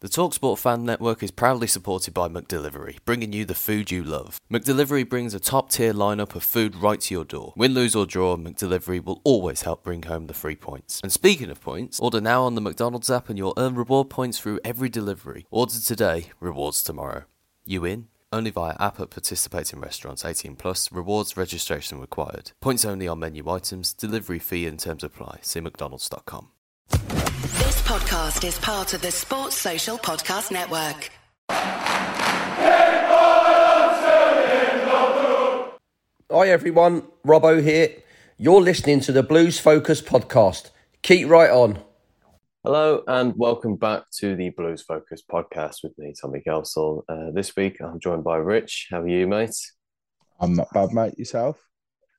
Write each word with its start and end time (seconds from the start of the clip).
The 0.00 0.08
Talksport 0.10 0.58
Fan 0.58 0.84
Network 0.84 1.22
is 1.22 1.30
proudly 1.30 1.66
supported 1.66 2.12
by 2.12 2.28
McDelivery, 2.28 2.98
bringing 3.06 3.32
you 3.32 3.46
the 3.46 3.54
food 3.54 3.90
you 3.90 4.04
love. 4.04 4.38
McDelivery 4.52 5.08
brings 5.08 5.32
a 5.32 5.40
top 5.40 5.70
tier 5.70 5.94
lineup 5.94 6.34
of 6.34 6.42
food 6.42 6.76
right 6.76 7.00
to 7.00 7.14
your 7.14 7.24
door. 7.24 7.54
Win, 7.56 7.72
lose, 7.72 7.94
or 7.94 8.04
draw, 8.04 8.36
McDelivery 8.36 9.02
will 9.02 9.22
always 9.24 9.62
help 9.62 9.82
bring 9.82 10.02
home 10.02 10.26
the 10.26 10.34
free 10.34 10.56
points. 10.56 11.00
And 11.02 11.12
speaking 11.12 11.48
of 11.48 11.62
points, 11.62 12.00
order 12.00 12.20
now 12.20 12.42
on 12.42 12.54
the 12.54 12.60
McDonald's 12.60 13.08
app 13.08 13.30
and 13.30 13.38
you'll 13.38 13.54
earn 13.56 13.76
reward 13.76 14.10
points 14.10 14.38
through 14.38 14.60
every 14.62 14.90
delivery. 14.90 15.46
Order 15.50 15.80
today, 15.82 16.26
rewards 16.38 16.82
tomorrow. 16.82 17.24
You 17.64 17.86
in? 17.86 18.08
Only 18.30 18.50
via 18.50 18.76
app 18.78 19.00
at 19.00 19.08
participating 19.08 19.80
restaurants 19.80 20.24
18 20.24 20.56
plus, 20.56 20.92
rewards 20.92 21.36
registration 21.36 21.98
required. 21.98 22.50
Points 22.60 22.84
only 22.84 23.08
on 23.08 23.20
menu 23.20 23.48
items, 23.48 23.94
delivery 23.94 24.40
fee 24.40 24.66
and 24.66 24.78
terms 24.78 25.04
apply. 25.04 25.38
See 25.40 25.60
McDonald's.com. 25.60 26.48
This 27.84 27.92
podcast 27.92 28.48
is 28.48 28.58
part 28.60 28.94
of 28.94 29.02
the 29.02 29.10
Sports 29.10 29.56
Social 29.56 29.98
Podcast 29.98 30.50
Network. 30.50 31.10
Hi 36.30 36.48
everyone, 36.48 37.02
Robbo 37.26 37.62
here. 37.62 37.94
You're 38.38 38.62
listening 38.62 39.00
to 39.00 39.12
the 39.12 39.22
Blues 39.22 39.58
Focus 39.58 40.00
podcast. 40.00 40.70
Keep 41.02 41.28
right 41.28 41.50
on. 41.50 41.78
Hello 42.62 43.02
and 43.06 43.34
welcome 43.36 43.76
back 43.76 44.04
to 44.20 44.34
the 44.34 44.48
Blues 44.48 44.80
Focus 44.80 45.22
podcast 45.30 45.82
with 45.82 45.92
me, 45.98 46.14
Tommy 46.18 46.40
Gelsall. 46.46 47.02
Uh, 47.06 47.32
this 47.32 47.54
week 47.54 47.82
I'm 47.82 48.00
joined 48.00 48.24
by 48.24 48.36
Rich. 48.36 48.88
How 48.90 49.02
are 49.02 49.08
you, 49.08 49.26
mate? 49.26 49.56
I'm 50.40 50.54
not 50.54 50.72
bad, 50.72 50.92
mate. 50.92 51.18
Yourself? 51.18 51.60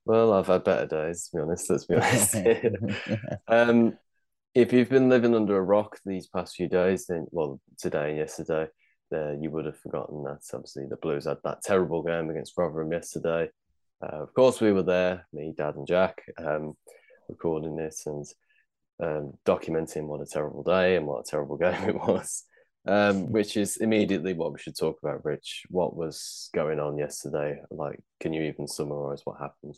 Well, 0.06 0.32
I've 0.32 0.46
had 0.46 0.64
better 0.64 0.86
days, 0.86 1.28
to 1.30 1.38
be 1.38 1.42
honest. 1.42 1.72
Let's 1.72 1.86
be 1.86 1.96
honest. 1.96 2.36
um, 3.48 3.98
if 4.56 4.72
you've 4.72 4.90
been 4.90 5.10
living 5.10 5.36
under 5.36 5.58
a 5.58 5.62
rock 5.62 6.00
these 6.06 6.28
past 6.28 6.56
few 6.56 6.70
days, 6.70 7.06
then 7.08 7.28
well, 7.32 7.60
today 7.78 8.12
and 8.12 8.18
yesterday, 8.18 8.68
uh, 9.14 9.34
you 9.34 9.52
would 9.52 9.66
have 9.66 9.78
forgotten 9.78 10.24
that 10.24 10.40
obviously 10.54 10.86
the 10.90 10.96
Blues 10.96 11.26
had 11.26 11.38
that 11.44 11.62
terrible 11.62 12.02
game 12.02 12.30
against 12.30 12.54
Rotherham 12.58 12.92
yesterday. 12.92 13.50
Uh, 14.02 14.24
of 14.24 14.34
course, 14.34 14.62
we 14.62 14.72
were 14.72 14.84
there, 14.84 15.28
me, 15.34 15.54
Dad, 15.56 15.76
and 15.76 15.86
Jack, 15.86 16.24
um, 16.38 16.76
recording 17.28 17.76
this 17.76 18.06
and 18.06 18.26
um, 19.04 19.34
documenting 19.46 20.08
what 20.08 20.22
a 20.22 20.26
terrible 20.26 20.64
day 20.64 20.96
and 20.96 21.06
what 21.06 21.28
a 21.28 21.30
terrible 21.30 21.58
game 21.58 21.90
it 21.90 21.96
was. 21.96 22.46
Um, 22.88 23.32
which 23.32 23.58
is 23.58 23.78
immediately 23.78 24.34
what 24.34 24.54
we 24.54 24.60
should 24.60 24.78
talk 24.78 25.00
about, 25.02 25.26
Rich. 25.26 25.64
What 25.70 25.96
was 25.96 26.50
going 26.54 26.80
on 26.80 27.00
yesterday? 27.00 27.60
Like, 27.72 28.00
can 28.20 28.32
you 28.32 28.44
even 28.44 28.68
summarize 28.68 29.22
what 29.26 29.40
happened? 29.40 29.76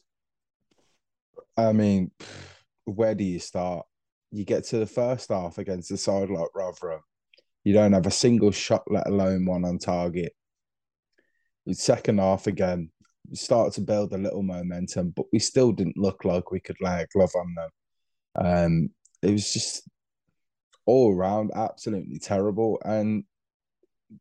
I 1.55 1.71
mean, 1.71 2.11
where 2.83 3.15
do 3.15 3.23
you 3.23 3.39
start? 3.39 3.85
You 4.31 4.45
get 4.45 4.65
to 4.65 4.79
the 4.79 4.85
first 4.85 5.29
half 5.29 5.57
against 5.57 5.89
the 5.89 5.97
side 5.97 6.29
like 6.29 6.49
Rotherham. 6.55 7.01
You 7.63 7.73
don't 7.73 7.93
have 7.93 8.05
a 8.05 8.11
single 8.11 8.51
shot, 8.51 8.83
let 8.89 9.07
alone 9.07 9.45
one 9.45 9.65
on 9.65 9.77
target. 9.77 10.33
The 11.65 11.73
second 11.73 12.19
half 12.19 12.47
again, 12.47 12.91
we 13.29 13.35
started 13.35 13.73
to 13.73 13.81
build 13.81 14.13
a 14.13 14.17
little 14.17 14.43
momentum, 14.43 15.13
but 15.15 15.25
we 15.33 15.39
still 15.39 15.71
didn't 15.71 15.97
look 15.97 16.23
like 16.23 16.51
we 16.51 16.59
could 16.59 16.77
lay 16.79 17.01
a 17.01 17.07
glove 17.07 17.33
on 17.35 17.55
them. 17.55 17.69
Um, 18.45 18.89
it 19.21 19.31
was 19.31 19.51
just 19.51 19.89
all 20.85 21.13
around 21.13 21.51
absolutely 21.55 22.19
terrible. 22.19 22.79
And 22.85 23.25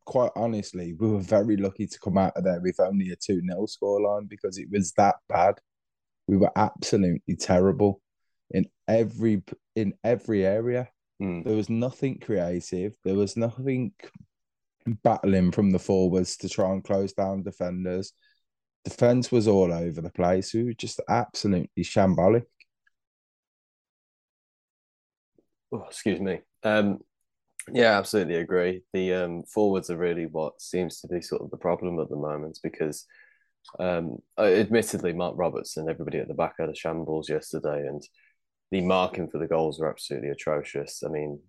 quite 0.04 0.32
honestly, 0.34 0.94
we 0.94 1.08
were 1.08 1.20
very 1.20 1.56
lucky 1.56 1.86
to 1.86 1.98
come 2.00 2.18
out 2.18 2.36
of 2.36 2.44
there 2.44 2.60
with 2.60 2.80
only 2.80 3.10
a 3.10 3.16
2 3.16 3.40
0 3.40 3.66
scoreline 3.66 4.28
because 4.28 4.58
it 4.58 4.68
was 4.70 4.92
that 4.92 5.16
bad. 5.28 5.54
We 6.26 6.36
were 6.36 6.50
absolutely 6.56 7.36
terrible 7.36 8.00
in 8.50 8.66
every 8.88 9.42
in 9.74 9.94
every 10.04 10.44
area. 10.44 10.88
Mm. 11.22 11.44
There 11.44 11.56
was 11.56 11.70
nothing 11.70 12.18
creative. 12.18 12.92
There 13.04 13.14
was 13.14 13.36
nothing 13.36 13.92
battling 15.02 15.50
from 15.50 15.70
the 15.70 15.78
forwards 15.78 16.36
to 16.38 16.48
try 16.48 16.70
and 16.72 16.84
close 16.84 17.12
down 17.12 17.42
defenders. 17.42 18.12
Defense 18.84 19.32
was 19.32 19.48
all 19.48 19.72
over 19.72 20.00
the 20.00 20.10
place. 20.10 20.54
We 20.54 20.64
were 20.64 20.74
just 20.74 21.00
absolutely 21.08 21.82
shambolic. 21.82 22.44
Oh, 25.72 25.84
excuse 25.88 26.20
me. 26.20 26.40
Um, 26.62 27.00
yeah, 27.72 27.98
absolutely 27.98 28.36
agree. 28.36 28.82
The 28.92 29.14
um, 29.14 29.42
forwards 29.42 29.90
are 29.90 29.96
really 29.96 30.26
what 30.26 30.60
seems 30.60 31.00
to 31.00 31.08
be 31.08 31.20
sort 31.20 31.42
of 31.42 31.50
the 31.50 31.56
problem 31.56 31.98
at 31.98 32.08
the 32.08 32.16
moment 32.16 32.60
because, 32.62 33.04
um, 33.80 34.18
admittedly, 34.38 35.12
Marc 35.12 35.34
Roberts 35.36 35.76
and 35.76 35.90
everybody 35.90 36.18
at 36.18 36.28
the 36.28 36.34
back 36.34 36.54
had 36.60 36.68
a 36.68 36.74
shambles 36.74 37.28
yesterday, 37.28 37.86
and 37.88 38.02
the 38.70 38.80
marking 38.80 39.28
for 39.28 39.38
the 39.38 39.46
goals 39.46 39.78
were 39.78 39.88
absolutely 39.88 40.30
atrocious. 40.30 41.02
I 41.04 41.08
mean, 41.08 41.40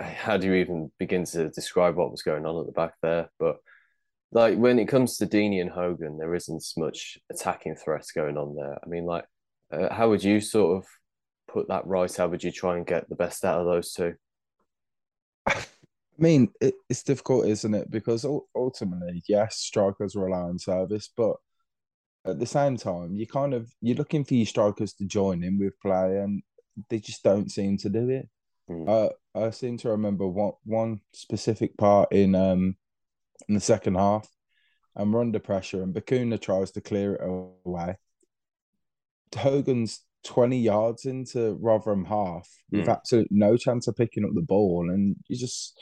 how 0.00 0.36
do 0.36 0.46
you 0.46 0.54
even 0.54 0.90
begin 0.98 1.24
to 1.26 1.48
describe 1.50 1.96
what 1.96 2.10
was 2.10 2.22
going 2.22 2.46
on 2.46 2.60
at 2.60 2.66
the 2.66 2.72
back 2.72 2.94
there? 3.02 3.30
But 3.38 3.56
like 4.32 4.56
when 4.58 4.78
it 4.78 4.88
comes 4.88 5.16
to 5.16 5.26
Deeney 5.26 5.60
and 5.60 5.70
Hogan, 5.70 6.18
there 6.18 6.34
isn't 6.34 6.64
much 6.76 7.18
attacking 7.30 7.76
threats 7.76 8.12
going 8.12 8.36
on 8.36 8.54
there. 8.54 8.78
I 8.82 8.86
mean, 8.88 9.06
like, 9.06 9.24
uh, 9.72 9.92
how 9.92 10.10
would 10.10 10.22
you 10.22 10.40
sort 10.40 10.78
of 10.78 10.86
put 11.52 11.68
that 11.68 11.86
right? 11.86 12.14
How 12.14 12.28
would 12.28 12.44
you 12.44 12.52
try 12.52 12.76
and 12.76 12.86
get 12.86 13.08
the 13.08 13.16
best 13.16 13.44
out 13.44 13.60
of 13.60 13.66
those 13.66 13.92
two? 13.92 14.14
I 15.46 15.64
mean, 16.18 16.50
it, 16.60 16.74
it's 16.88 17.02
difficult, 17.02 17.46
isn't 17.46 17.74
it? 17.74 17.90
Because 17.90 18.26
ultimately, 18.54 19.22
yes, 19.28 19.56
strikers 19.56 20.16
rely 20.16 20.40
on 20.40 20.58
service, 20.58 21.10
but 21.16 21.36
at 22.26 22.38
the 22.38 22.46
same 22.46 22.76
time, 22.76 23.14
you 23.14 23.26
kind 23.26 23.54
of 23.54 23.72
you're 23.80 23.96
looking 23.96 24.24
for 24.24 24.34
your 24.34 24.46
strikers 24.46 24.92
to 24.94 25.04
join 25.04 25.42
in 25.42 25.58
with 25.58 25.80
play, 25.80 26.18
and 26.18 26.42
they 26.88 26.98
just 26.98 27.22
don't 27.22 27.50
seem 27.50 27.76
to 27.78 27.88
do 27.88 28.08
it. 28.10 28.28
Mm. 28.70 28.88
Uh, 28.88 29.10
I 29.34 29.50
seem 29.50 29.78
to 29.78 29.90
remember 29.90 30.26
one 30.26 30.52
one 30.64 31.00
specific 31.12 31.76
part 31.76 32.12
in 32.12 32.34
um 32.34 32.76
in 33.48 33.54
the 33.54 33.60
second 33.60 33.94
half, 33.94 34.28
and 34.96 35.12
we're 35.12 35.20
under 35.20 35.38
pressure, 35.38 35.82
and 35.82 35.94
Bacuna 35.94 36.40
tries 36.40 36.70
to 36.72 36.80
clear 36.80 37.14
it 37.14 37.22
away. 37.24 37.96
Hogan's 39.34 40.00
twenty 40.24 40.58
yards 40.58 41.04
into 41.04 41.54
Rotherham 41.60 42.04
half 42.04 42.48
with 42.70 42.86
Mm. 42.86 42.92
absolutely 42.92 43.36
no 43.38 43.56
chance 43.56 43.86
of 43.86 43.96
picking 43.96 44.24
up 44.24 44.32
the 44.34 44.42
ball, 44.42 44.90
and 44.90 45.16
you 45.28 45.36
just 45.36 45.80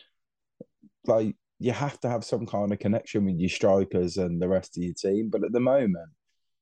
like 1.06 1.34
you 1.58 1.72
have 1.72 1.98
to 2.00 2.08
have 2.08 2.24
some 2.24 2.44
kind 2.44 2.72
of 2.72 2.78
connection 2.78 3.24
with 3.24 3.36
your 3.36 3.48
strikers 3.48 4.18
and 4.18 4.42
the 4.42 4.48
rest 4.48 4.76
of 4.76 4.82
your 4.82 4.94
team. 4.94 5.30
But 5.30 5.42
at 5.42 5.52
the 5.52 5.60
moment, 5.60 6.10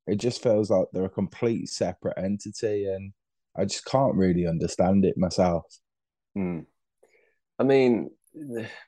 it 0.07 0.17
just 0.17 0.43
feels 0.43 0.71
like 0.71 0.87
they're 0.93 1.05
a 1.05 1.11
complete 1.11 1.69
separate 1.69 2.17
entity, 2.17 2.87
and 2.87 3.13
I 3.57 3.65
just 3.65 3.85
can't 3.85 4.15
really 4.15 4.47
understand 4.47 5.05
it 5.05 5.17
myself. 5.17 5.65
Mm. 6.37 6.67
I 7.59 7.63
mean, 7.63 8.11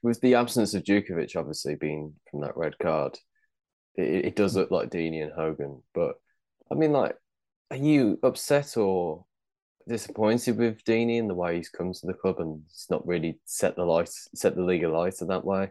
with 0.03 0.21
the 0.21 0.35
absence 0.35 0.75
of 0.75 0.83
Djukovic 0.83 1.37
obviously 1.37 1.77
being 1.77 2.15
from 2.31 2.41
that 2.41 2.57
red 2.57 2.79
card, 2.79 3.19
it, 3.95 4.27
it 4.27 4.37
does 4.37 4.57
look 4.57 4.71
like 4.71 4.91
Deeney 4.91 5.23
and 5.23 5.33
Hogan. 5.33 5.83
But 5.95 6.17
I 6.71 6.75
mean, 6.75 6.93
like, 6.93 7.17
are 7.71 7.77
you 7.77 8.19
upset 8.23 8.77
or 8.77 9.25
disappointed 9.89 10.59
with 10.59 10.83
Deeney 10.85 11.19
and 11.19 11.31
the 11.31 11.35
way 11.35 11.57
he's 11.57 11.69
come 11.69 11.93
to 11.93 12.07
the 12.07 12.15
club 12.15 12.41
and 12.41 12.63
it's 12.69 12.91
not 12.91 13.07
really 13.07 13.39
set 13.45 13.77
the 13.77 13.85
light, 13.85 14.11
set 14.35 14.57
the 14.57 14.65
league 14.65 14.85
alight 14.85 15.21
in 15.21 15.29
that 15.29 15.45
way? 15.45 15.71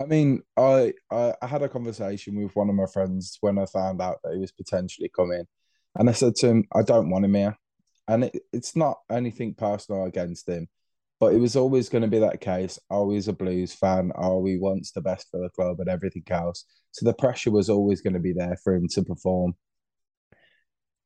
I 0.00 0.06
mean, 0.06 0.42
I, 0.56 0.94
I 1.10 1.34
I 1.42 1.46
had 1.46 1.62
a 1.62 1.68
conversation 1.68 2.42
with 2.42 2.56
one 2.56 2.70
of 2.70 2.74
my 2.74 2.86
friends 2.86 3.36
when 3.42 3.58
I 3.58 3.66
found 3.66 4.00
out 4.00 4.20
that 4.24 4.32
he 4.32 4.40
was 4.40 4.52
potentially 4.52 5.10
coming, 5.14 5.44
and 5.98 6.08
I 6.08 6.12
said 6.12 6.34
to 6.36 6.48
him, 6.48 6.64
"I 6.74 6.82
don't 6.82 7.10
want 7.10 7.24
him 7.24 7.34
here," 7.34 7.56
and 8.08 8.24
it, 8.24 8.36
it's 8.52 8.76
not 8.76 8.98
anything 9.10 9.54
personal 9.54 10.04
against 10.04 10.48
him, 10.48 10.68
but 11.18 11.34
it 11.34 11.38
was 11.38 11.56
always 11.56 11.88
going 11.88 12.02
to 12.02 12.08
be 12.08 12.20
that 12.20 12.40
case. 12.40 12.78
Oh, 12.90 13.10
he's 13.10 13.28
a 13.28 13.32
Blues 13.32 13.72
fan. 13.72 14.12
Oh, 14.16 14.44
he 14.44 14.56
wants 14.58 14.92
the 14.92 15.00
best 15.00 15.28
for 15.30 15.40
the 15.40 15.50
club 15.50 15.80
and 15.80 15.88
everything 15.88 16.24
else. 16.30 16.64
So 16.92 17.06
the 17.06 17.14
pressure 17.14 17.50
was 17.50 17.68
always 17.68 18.00
going 18.00 18.14
to 18.14 18.20
be 18.20 18.32
there 18.32 18.56
for 18.62 18.74
him 18.74 18.88
to 18.88 19.02
perform. 19.02 19.54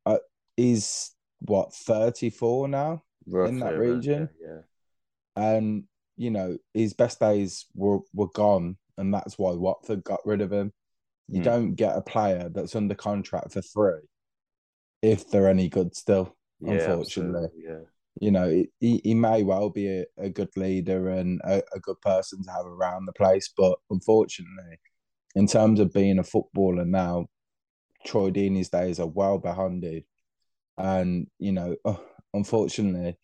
Uh, 0.07 0.19
he's 0.57 1.13
what 1.41 1.75
thirty 1.75 2.31
four 2.31 2.69
now 2.69 3.03
in 3.27 3.59
that 3.61 3.67
Roughly 3.67 3.67
around, 3.67 3.79
region, 3.97 4.29
yeah, 4.41 4.61
and 5.37 5.85
you 6.17 6.31
know, 6.31 6.59
his 6.73 6.95
best 6.95 7.21
days 7.21 7.67
were 7.75 8.01
were 8.13 8.29
gone, 8.29 8.77
and 8.99 9.13
that's 9.13 9.39
why 9.39 9.53
Watford 9.53 10.05
got 10.05 10.21
rid 10.25 10.41
of 10.41 10.53
him. 10.53 10.73
You 11.29 11.41
Mm. 11.41 11.45
don't 11.45 11.75
get 11.75 11.97
a 11.97 12.03
player 12.03 12.51
that's 12.51 12.77
under 12.77 12.95
contract 12.95 13.53
for 13.53 13.63
free 13.63 14.03
if 15.05 15.31
they're 15.31 15.49
any 15.49 15.69
good 15.69 15.95
still. 15.95 16.35
Yeah, 16.61 16.73
unfortunately, 16.73 17.49
yeah. 17.57 17.81
you 18.21 18.31
know, 18.31 18.49
he- 18.81 19.01
he, 19.05 19.15
may 19.15 19.43
well 19.43 19.69
be 19.69 19.89
a, 19.89 20.05
a 20.17 20.31
good 20.31 20.49
leader 20.57 21.11
and 21.11 21.41
a, 21.45 21.63
a 21.75 21.81
good 21.81 22.01
person 22.01 22.43
to 22.43 22.51
have 22.51 22.65
around 22.65 23.05
the 23.05 23.13
place, 23.13 23.53
but 23.55 23.77
unfortunately, 23.91 24.79
in 25.35 25.47
terms 25.47 25.81
of 25.81 25.93
being 25.93 26.19
a 26.19 26.25
footballer 26.25 26.87
now, 26.87 27.27
Troy 28.07 28.31
Deeney's 28.31 28.71
days 28.71 28.99
are 28.99 29.07
well 29.07 29.39
behind 29.39 29.85
it. 29.85 30.05
And, 30.79 31.27
you 31.39 31.53
know, 31.53 31.77
uh, 31.85 31.97
unfortunately, 32.33 33.19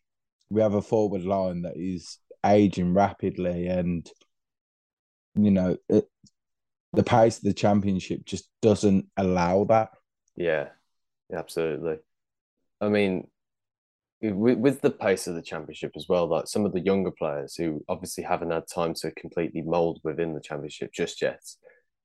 we 0.50 0.60
have 0.60 0.74
a 0.74 0.82
forward 0.82 1.22
line 1.22 1.62
that 1.62 1.76
is 1.76 2.18
aging 2.44 2.92
rapidly 2.92 3.68
and, 3.68 4.08
you 5.34 5.50
know, 5.50 5.76
it, 5.88 6.06
the 6.92 7.02
pace 7.04 7.38
of 7.38 7.44
the 7.44 7.52
championship 7.52 8.24
just 8.24 8.50
doesn't 8.60 9.06
allow 9.16 9.64
that. 9.64 9.90
Yeah, 10.36 10.68
absolutely. 11.32 11.98
I 12.80 12.88
mean, 12.88 13.28
with, 14.22 14.58
with 14.58 14.80
the 14.80 14.90
pace 14.90 15.26
of 15.26 15.34
the 15.34 15.42
championship 15.42 15.92
as 15.96 16.06
well, 16.08 16.26
like 16.26 16.46
some 16.46 16.64
of 16.64 16.72
the 16.72 16.80
younger 16.80 17.10
players 17.10 17.54
who 17.54 17.84
obviously 17.88 18.24
haven't 18.24 18.50
had 18.50 18.64
time 18.72 18.94
to 18.94 19.10
completely 19.12 19.62
mold 19.62 20.00
within 20.04 20.34
the 20.34 20.40
championship 20.40 20.92
just 20.92 21.22
yet. 21.22 21.42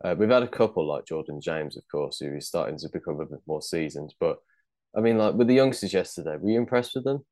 Uh, 0.03 0.15
we've 0.17 0.29
had 0.29 0.43
a 0.43 0.47
couple 0.47 0.85
like 0.87 1.05
Jordan 1.05 1.39
James, 1.41 1.77
of 1.77 1.83
course, 1.89 2.19
who 2.19 2.35
is 2.35 2.47
starting 2.47 2.77
to 2.79 2.89
become 2.91 3.19
a 3.19 3.25
bit 3.25 3.39
more 3.47 3.61
seasoned. 3.61 4.13
But 4.19 4.37
I 4.95 5.01
mean, 5.01 5.17
like 5.17 5.35
with 5.35 5.47
the 5.47 5.53
youngsters 5.53 5.93
yesterday, 5.93 6.37
were 6.37 6.49
you 6.49 6.59
impressed 6.59 6.95
with 6.95 7.05
them? 7.05 7.25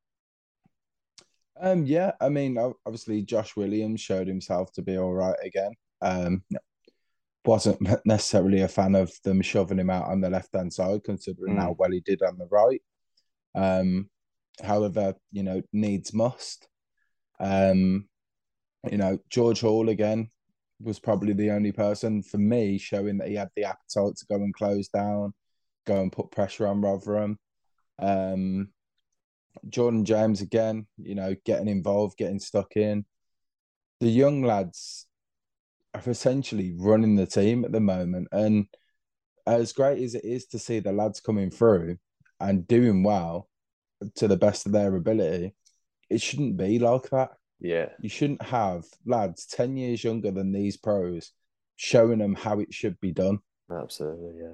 Um, 1.59 1.85
yeah, 1.85 2.13
I 2.19 2.29
mean, 2.29 2.57
obviously 2.85 3.21
Josh 3.21 3.55
Williams 3.55 4.01
showed 4.01 4.27
himself 4.27 4.71
to 4.73 4.81
be 4.81 4.97
all 4.97 5.13
right 5.13 5.35
again. 5.43 5.71
Um, 6.01 6.43
wasn't 7.45 7.79
necessarily 8.05 8.61
a 8.61 8.67
fan 8.67 8.95
of 8.95 9.11
them 9.23 9.41
shoving 9.41 9.79
him 9.79 9.89
out 9.89 10.07
on 10.07 10.21
the 10.21 10.29
left 10.29 10.53
hand 10.53 10.71
side, 10.71 11.03
considering 11.03 11.57
how 11.57 11.75
well 11.77 11.91
he 11.91 11.99
did 11.99 12.21
on 12.21 12.37
the 12.37 12.47
right. 12.47 12.81
Um, 13.55 14.09
however, 14.61 15.15
you 15.31 15.43
know, 15.43 15.61
needs 15.71 16.13
must. 16.13 16.67
Um, 17.39 18.07
you 18.89 18.97
know, 18.97 19.19
George 19.29 19.61
Hall 19.61 19.89
again 19.89 20.29
was 20.81 20.99
probably 20.99 21.33
the 21.33 21.51
only 21.51 21.71
person 21.71 22.21
for 22.21 22.37
me 22.37 22.77
showing 22.77 23.17
that 23.17 23.29
he 23.29 23.35
had 23.35 23.49
the 23.55 23.65
appetite 23.65 24.15
to 24.17 24.25
go 24.29 24.35
and 24.35 24.53
close 24.53 24.87
down, 24.89 25.33
go 25.85 26.01
and 26.01 26.11
put 26.11 26.31
pressure 26.31 26.67
on 26.67 26.81
Rotherham. 26.81 27.39
Um, 27.99 28.69
Jordan 29.69 30.03
James 30.03 30.41
again, 30.41 30.87
you 30.97 31.15
know, 31.15 31.35
getting 31.45 31.67
involved, 31.67 32.17
getting 32.17 32.39
stuck 32.39 32.75
in. 32.75 33.05
The 33.99 34.09
young 34.09 34.43
lads 34.43 35.07
are 35.93 36.01
essentially 36.07 36.73
running 36.77 37.15
the 37.15 37.25
team 37.25 37.65
at 37.65 37.71
the 37.71 37.79
moment. 37.79 38.27
And 38.31 38.67
as 39.45 39.73
great 39.73 40.01
as 40.01 40.15
it 40.15 40.25
is 40.25 40.45
to 40.47 40.59
see 40.59 40.79
the 40.79 40.91
lads 40.91 41.19
coming 41.19 41.51
through 41.51 41.97
and 42.39 42.67
doing 42.67 43.03
well 43.03 43.49
to 44.15 44.27
the 44.27 44.37
best 44.37 44.65
of 44.65 44.71
their 44.71 44.95
ability, 44.95 45.53
it 46.09 46.21
shouldn't 46.21 46.57
be 46.57 46.79
like 46.79 47.09
that. 47.09 47.31
Yeah, 47.59 47.89
You 48.01 48.09
shouldn't 48.09 48.41
have 48.41 48.83
lads 49.05 49.45
10 49.45 49.77
years 49.77 50.03
younger 50.03 50.31
than 50.31 50.51
these 50.51 50.75
pros 50.77 51.31
showing 51.77 52.19
them 52.19 52.35
how 52.35 52.59
it 52.59 52.73
should 52.73 52.99
be 52.99 53.11
done. 53.11 53.39
absolutely. 53.71 54.41
Yeah. 54.41 54.53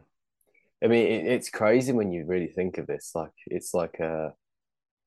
I 0.83 0.87
mean, 0.87 1.07
it, 1.07 1.25
it's 1.25 1.49
crazy 1.49 1.91
when 1.91 2.11
you 2.11 2.25
really 2.25 2.47
think 2.47 2.77
of 2.77 2.87
this. 2.87 3.11
Like, 3.15 3.33
it's 3.47 3.73
like 3.73 3.99
a, 3.99 4.33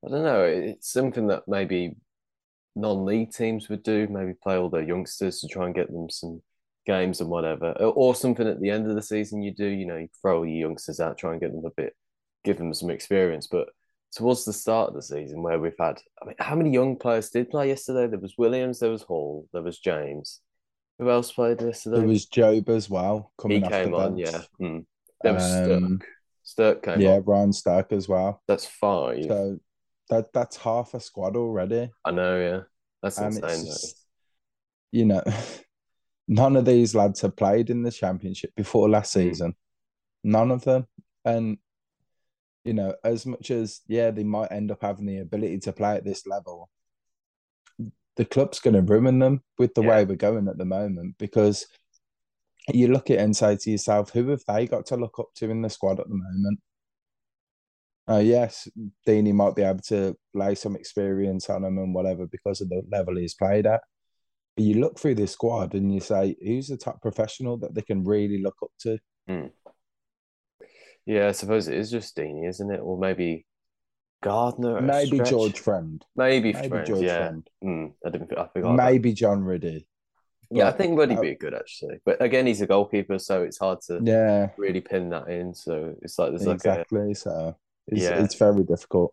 I 0.04 0.08
don't 0.08 0.24
know, 0.24 0.44
it's 0.44 0.90
something 0.92 1.28
that 1.28 1.44
maybe 1.46 1.94
non-league 2.74 3.32
teams 3.32 3.68
would 3.68 3.82
do, 3.82 4.06
maybe 4.08 4.34
play 4.42 4.56
all 4.56 4.70
their 4.70 4.82
youngsters 4.82 5.40
to 5.40 5.48
try 5.48 5.66
and 5.66 5.74
get 5.74 5.90
them 5.92 6.08
some 6.10 6.42
games 6.86 7.20
and 7.20 7.30
whatever, 7.30 7.72
or, 7.72 8.14
something 8.14 8.46
at 8.48 8.60
the 8.60 8.70
end 8.70 8.88
of 8.88 8.94
the 8.96 9.02
season 9.02 9.42
you 9.42 9.52
do. 9.54 9.66
You 9.66 9.86
know, 9.86 9.96
you 9.96 10.08
throw 10.20 10.38
all 10.38 10.46
your 10.46 10.68
youngsters 10.68 11.00
out, 11.00 11.18
try 11.18 11.32
and 11.32 11.40
get 11.40 11.52
them 11.52 11.64
a 11.64 11.70
bit, 11.70 11.94
give 12.44 12.58
them 12.58 12.72
some 12.74 12.90
experience. 12.90 13.46
But 13.46 13.68
towards 14.12 14.44
the 14.44 14.52
start 14.52 14.88
of 14.88 14.94
the 14.94 15.02
season, 15.02 15.42
where 15.42 15.58
we've 15.58 15.72
had, 15.78 15.98
I 16.20 16.26
mean, 16.26 16.36
how 16.38 16.54
many 16.56 16.70
young 16.70 16.96
players 16.96 17.30
did 17.30 17.50
play 17.50 17.68
yesterday? 17.68 18.06
There 18.08 18.18
was 18.18 18.34
Williams, 18.38 18.80
there 18.80 18.90
was 18.90 19.02
Hall, 19.02 19.46
there 19.52 19.62
was 19.62 19.78
James. 19.78 20.40
Who 20.98 21.10
else 21.10 21.32
played 21.32 21.60
yesterday? 21.60 21.98
There 21.98 22.06
was 22.06 22.26
Jobe 22.26 22.68
as 22.68 22.88
well 22.90 23.32
he 23.38 23.42
coming 23.42 23.64
off 23.64 23.70
came 23.70 23.94
on, 23.94 24.16
bench. 24.16 24.28
yeah. 24.30 24.42
Hmm. 24.58 24.78
There 25.22 25.34
was 25.34 25.44
Um, 25.44 26.00
Stirk. 26.02 26.08
Stirk 26.42 26.82
came 26.82 27.00
Yeah, 27.00 27.14
on. 27.16 27.24
Ryan 27.24 27.52
Stirk 27.52 27.92
as 27.92 28.08
well. 28.08 28.42
That's 28.48 28.66
five. 28.66 29.24
So 29.24 29.58
that 30.12 30.32
that's 30.32 30.56
half 30.58 30.92
a 30.94 31.00
squad 31.00 31.36
already. 31.36 31.90
I 32.04 32.10
know, 32.10 32.38
yeah. 32.38 32.60
That's 33.02 33.18
and 33.18 33.34
insane. 33.36 33.64
just, 33.66 34.04
you 34.92 35.06
know, 35.06 35.22
none 36.28 36.56
of 36.56 36.64
these 36.66 36.94
lads 36.94 37.22
have 37.22 37.34
played 37.36 37.70
in 37.70 37.82
the 37.82 37.90
championship 37.90 38.54
before 38.54 38.88
last 38.90 39.10
Mm. 39.14 39.20
season. 39.28 39.54
None 40.22 40.50
of 40.50 40.64
them. 40.64 40.86
And, 41.24 41.56
you 42.64 42.74
know, 42.74 42.94
as 43.04 43.24
much 43.26 43.50
as, 43.50 43.80
yeah, 43.88 44.10
they 44.10 44.22
might 44.24 44.52
end 44.52 44.70
up 44.70 44.82
having 44.82 45.06
the 45.06 45.18
ability 45.18 45.58
to 45.60 45.72
play 45.72 45.96
at 45.96 46.04
this 46.04 46.26
level, 46.26 46.68
the 48.16 48.24
club's 48.26 48.60
going 48.60 48.74
to 48.74 48.82
ruin 48.82 49.18
them 49.18 49.42
with 49.58 49.72
the 49.74 49.82
Yeah. 49.82 49.88
way 49.88 50.04
we're 50.04 50.16
going 50.16 50.46
at 50.48 50.58
the 50.58 50.64
moment 50.66 51.16
because 51.18 51.66
you 52.68 52.88
look 52.88 53.10
at 53.10 53.16
it 53.16 53.20
and 53.20 53.34
say 53.36 53.56
to 53.56 53.70
yourself, 53.70 54.10
who 54.10 54.28
have 54.28 54.44
they 54.46 54.66
got 54.66 54.84
to 54.86 54.96
look 54.96 55.18
up 55.18 55.28
to 55.36 55.50
in 55.50 55.62
the 55.62 55.70
squad 55.70 55.98
at 55.98 56.08
the 56.08 56.14
moment? 56.14 56.60
Uh, 58.08 58.18
yes, 58.18 58.68
Deeney 59.06 59.32
might 59.32 59.54
be 59.54 59.62
able 59.62 59.80
to 59.88 60.16
lay 60.34 60.54
some 60.54 60.74
experience 60.76 61.48
on 61.48 61.64
him 61.64 61.78
and 61.78 61.94
whatever 61.94 62.26
because 62.26 62.60
of 62.60 62.68
the 62.68 62.82
level 62.90 63.16
he's 63.16 63.34
played 63.34 63.66
at. 63.66 63.80
But 64.56 64.64
you 64.64 64.80
look 64.80 64.98
through 64.98 65.14
this 65.14 65.32
squad 65.32 65.74
and 65.74 65.92
you 65.94 66.00
say, 66.00 66.36
who's 66.44 66.68
the 66.68 66.76
top 66.76 67.00
professional 67.00 67.56
that 67.58 67.74
they 67.74 67.82
can 67.82 68.04
really 68.04 68.42
look 68.42 68.56
up 68.62 68.70
to? 68.80 68.98
Yeah, 71.06 71.28
I 71.28 71.32
suppose 71.32 71.68
it 71.68 71.76
is 71.76 71.90
just 71.90 72.16
Deeney, 72.16 72.48
isn't 72.48 72.70
it? 72.70 72.78
Or 72.78 72.98
maybe 72.98 73.46
Gardner. 74.22 74.80
Maybe 74.80 75.16
stretch? 75.16 75.30
George 75.30 75.58
Friend, 75.58 76.04
Maybe, 76.16 76.52
maybe 76.52 76.68
Friend, 76.68 76.86
George 76.86 77.02
yeah. 77.02 77.18
Friend, 77.18 77.50
Mm, 77.64 77.92
I 78.06 78.10
didn't. 78.10 78.32
I 78.38 78.46
forgot. 78.52 78.76
that. 78.76 78.84
maybe 78.84 79.12
John 79.12 79.42
Ruddy. 79.42 79.86
Yeah, 80.50 80.68
I 80.68 80.72
think 80.72 80.98
Ruddy 80.98 81.16
uh, 81.16 81.20
be 81.20 81.34
good 81.34 81.54
actually, 81.54 81.98
but 82.04 82.20
again, 82.20 82.46
he's 82.46 82.60
a 82.60 82.66
goalkeeper, 82.66 83.18
so 83.18 83.42
it's 83.42 83.58
hard 83.58 83.80
to 83.86 84.00
Yeah, 84.04 84.50
really 84.58 84.82
pin 84.82 85.08
that 85.10 85.28
in. 85.28 85.54
So 85.54 85.94
it's 86.02 86.18
like 86.18 86.30
there's 86.30 86.46
like 86.46 86.64
a. 86.66 86.80
exactly. 86.80 87.14
So 87.14 87.56
it's, 87.86 88.02
Yeah. 88.02 88.22
it's 88.22 88.34
very 88.34 88.64
difficult. 88.64 89.12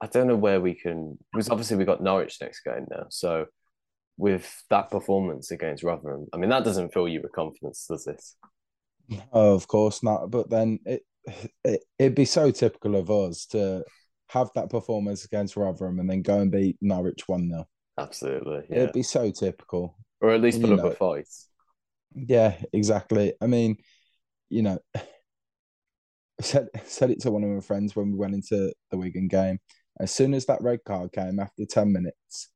I 0.00 0.06
don't 0.06 0.28
know 0.28 0.36
where 0.36 0.60
we 0.60 0.74
can 0.74 1.18
because 1.32 1.50
obviously 1.50 1.76
we 1.76 1.84
got 1.84 2.02
Norwich 2.02 2.38
next 2.40 2.62
game 2.62 2.86
now. 2.90 3.06
So 3.10 3.46
with 4.16 4.62
that 4.70 4.90
performance 4.90 5.50
against 5.50 5.82
Rotherham, 5.82 6.26
I 6.32 6.36
mean 6.36 6.50
that 6.50 6.64
doesn't 6.64 6.92
fill 6.92 7.08
you 7.08 7.20
with 7.22 7.32
confidence, 7.32 7.86
does 7.88 8.06
it? 8.06 8.22
Oh, 9.32 9.54
of 9.54 9.66
course 9.66 10.02
not. 10.02 10.30
But 10.30 10.50
then 10.50 10.78
it, 10.84 11.02
it 11.64 11.82
it'd 11.98 12.14
be 12.14 12.24
so 12.24 12.50
typical 12.50 12.96
of 12.96 13.10
us 13.10 13.46
to 13.46 13.84
have 14.28 14.50
that 14.54 14.70
performance 14.70 15.24
against 15.24 15.56
Rotherham 15.56 15.98
and 15.98 16.08
then 16.08 16.22
go 16.22 16.40
and 16.40 16.50
beat 16.50 16.76
Norwich 16.80 17.22
1 17.26 17.48
0. 17.48 17.64
Absolutely, 17.98 18.64
yeah. 18.70 18.82
It'd 18.82 18.92
be 18.92 19.02
so 19.02 19.30
typical. 19.30 19.96
Or 20.20 20.30
at 20.30 20.40
least 20.40 20.60
put 20.60 20.68
you 20.68 20.76
up 20.76 20.82
know, 20.84 20.90
a 20.90 20.94
fight. 20.94 21.28
Yeah, 22.14 22.56
exactly. 22.72 23.34
I 23.40 23.46
mean, 23.46 23.78
you 24.50 24.62
know, 24.62 24.78
said 26.40 26.68
said 26.84 27.10
it 27.10 27.20
to 27.20 27.30
one 27.30 27.44
of 27.44 27.50
my 27.50 27.60
friends 27.60 27.96
when 27.96 28.12
we 28.12 28.18
went 28.18 28.34
into 28.34 28.72
the 28.90 28.98
Wigan 28.98 29.28
game. 29.28 29.58
As 30.00 30.12
soon 30.12 30.34
as 30.34 30.46
that 30.46 30.62
red 30.62 30.80
card 30.84 31.12
came 31.12 31.40
after 31.40 31.64
10 31.66 31.92
minutes, 31.92 32.50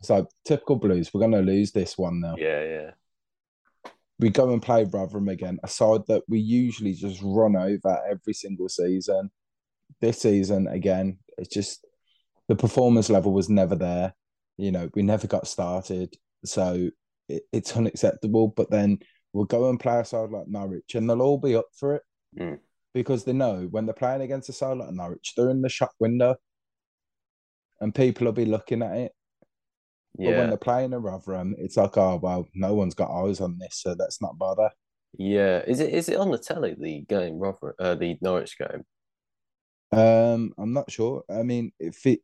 it's 0.00 0.08
like 0.08 0.26
typical 0.44 0.76
blues, 0.76 1.12
we're 1.12 1.20
gonna 1.20 1.42
lose 1.42 1.72
this 1.72 1.98
one 1.98 2.20
now. 2.20 2.34
Yeah, 2.38 2.64
yeah, 2.64 2.90
We 4.18 4.30
go 4.30 4.52
and 4.52 4.62
play 4.62 4.84
Rotherham 4.84 5.28
again, 5.28 5.58
a 5.62 5.68
side 5.68 6.02
that 6.08 6.22
we 6.28 6.38
usually 6.38 6.94
just 6.94 7.20
run 7.22 7.56
over 7.56 8.00
every 8.08 8.32
single 8.32 8.68
season. 8.68 9.30
This 10.00 10.22
season, 10.22 10.66
again, 10.68 11.18
it's 11.36 11.52
just 11.52 11.84
the 12.46 12.56
performance 12.56 13.10
level 13.10 13.32
was 13.32 13.50
never 13.50 13.74
there. 13.74 14.14
You 14.56 14.72
know, 14.72 14.88
we 14.94 15.02
never 15.02 15.26
got 15.26 15.46
started. 15.46 16.16
So 16.44 16.88
it, 17.28 17.42
it's 17.52 17.76
unacceptable. 17.76 18.48
But 18.48 18.70
then 18.70 18.98
we'll 19.32 19.44
go 19.44 19.68
and 19.68 19.78
play 19.78 20.00
a 20.00 20.04
side 20.04 20.30
like 20.30 20.48
Norwich 20.48 20.94
and 20.94 21.08
they'll 21.08 21.22
all 21.22 21.38
be 21.38 21.54
up 21.54 21.66
for 21.74 21.96
it 21.96 22.02
Mm. 22.36 22.58
Because 22.94 23.24
they 23.24 23.32
know 23.32 23.68
when 23.70 23.86
they're 23.86 23.94
playing 23.94 24.22
against 24.22 24.48
a 24.48 24.52
side 24.52 24.78
like 24.78 24.90
Norwich, 24.90 25.34
they're 25.36 25.50
in 25.50 25.62
the 25.62 25.68
shop 25.68 25.92
window 26.00 26.36
and 27.80 27.94
people 27.94 28.24
will 28.24 28.32
be 28.32 28.44
looking 28.44 28.82
at 28.82 28.96
it. 28.96 29.12
But 30.16 30.24
when 30.36 30.48
they're 30.48 30.56
playing 30.58 30.92
a 30.94 30.98
Rotherham, 30.98 31.54
it's 31.58 31.76
like, 31.76 31.96
oh, 31.96 32.16
well, 32.20 32.48
no 32.54 32.74
one's 32.74 32.94
got 32.94 33.10
eyes 33.10 33.40
on 33.40 33.56
this, 33.58 33.82
so 33.82 33.94
let's 33.96 34.20
not 34.20 34.36
bother. 34.36 34.70
yeah. 35.16 35.62
Is 35.66 35.78
it 35.78 35.94
is 35.94 36.08
it 36.08 36.16
on 36.16 36.30
the 36.32 36.38
telly 36.38 36.74
the 36.76 37.02
game 37.08 37.38
Rotherham, 37.38 37.74
uh, 37.78 37.94
the 37.94 38.18
Norwich 38.20 38.56
game? 38.58 38.84
Um, 39.92 40.52
I'm 40.58 40.72
not 40.72 40.90
sure. 40.90 41.22
I 41.30 41.42
mean, 41.44 41.72
if 41.78 42.04
it 42.04 42.20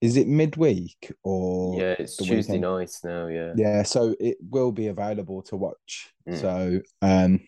is 0.00 0.16
it 0.16 0.28
midweek 0.28 1.12
or 1.24 1.80
Yeah, 1.80 1.94
it's 1.98 2.16
the 2.16 2.24
Tuesday 2.24 2.58
weekend? 2.58 2.62
night 2.62 2.90
now. 3.02 3.26
Yeah, 3.28 3.54
Yeah, 3.56 3.82
so 3.82 4.14
it 4.20 4.36
will 4.50 4.70
be 4.70 4.88
available 4.88 5.42
to 5.44 5.56
watch. 5.56 6.12
Mm. 6.28 6.40
So, 6.40 6.80
um, 7.02 7.40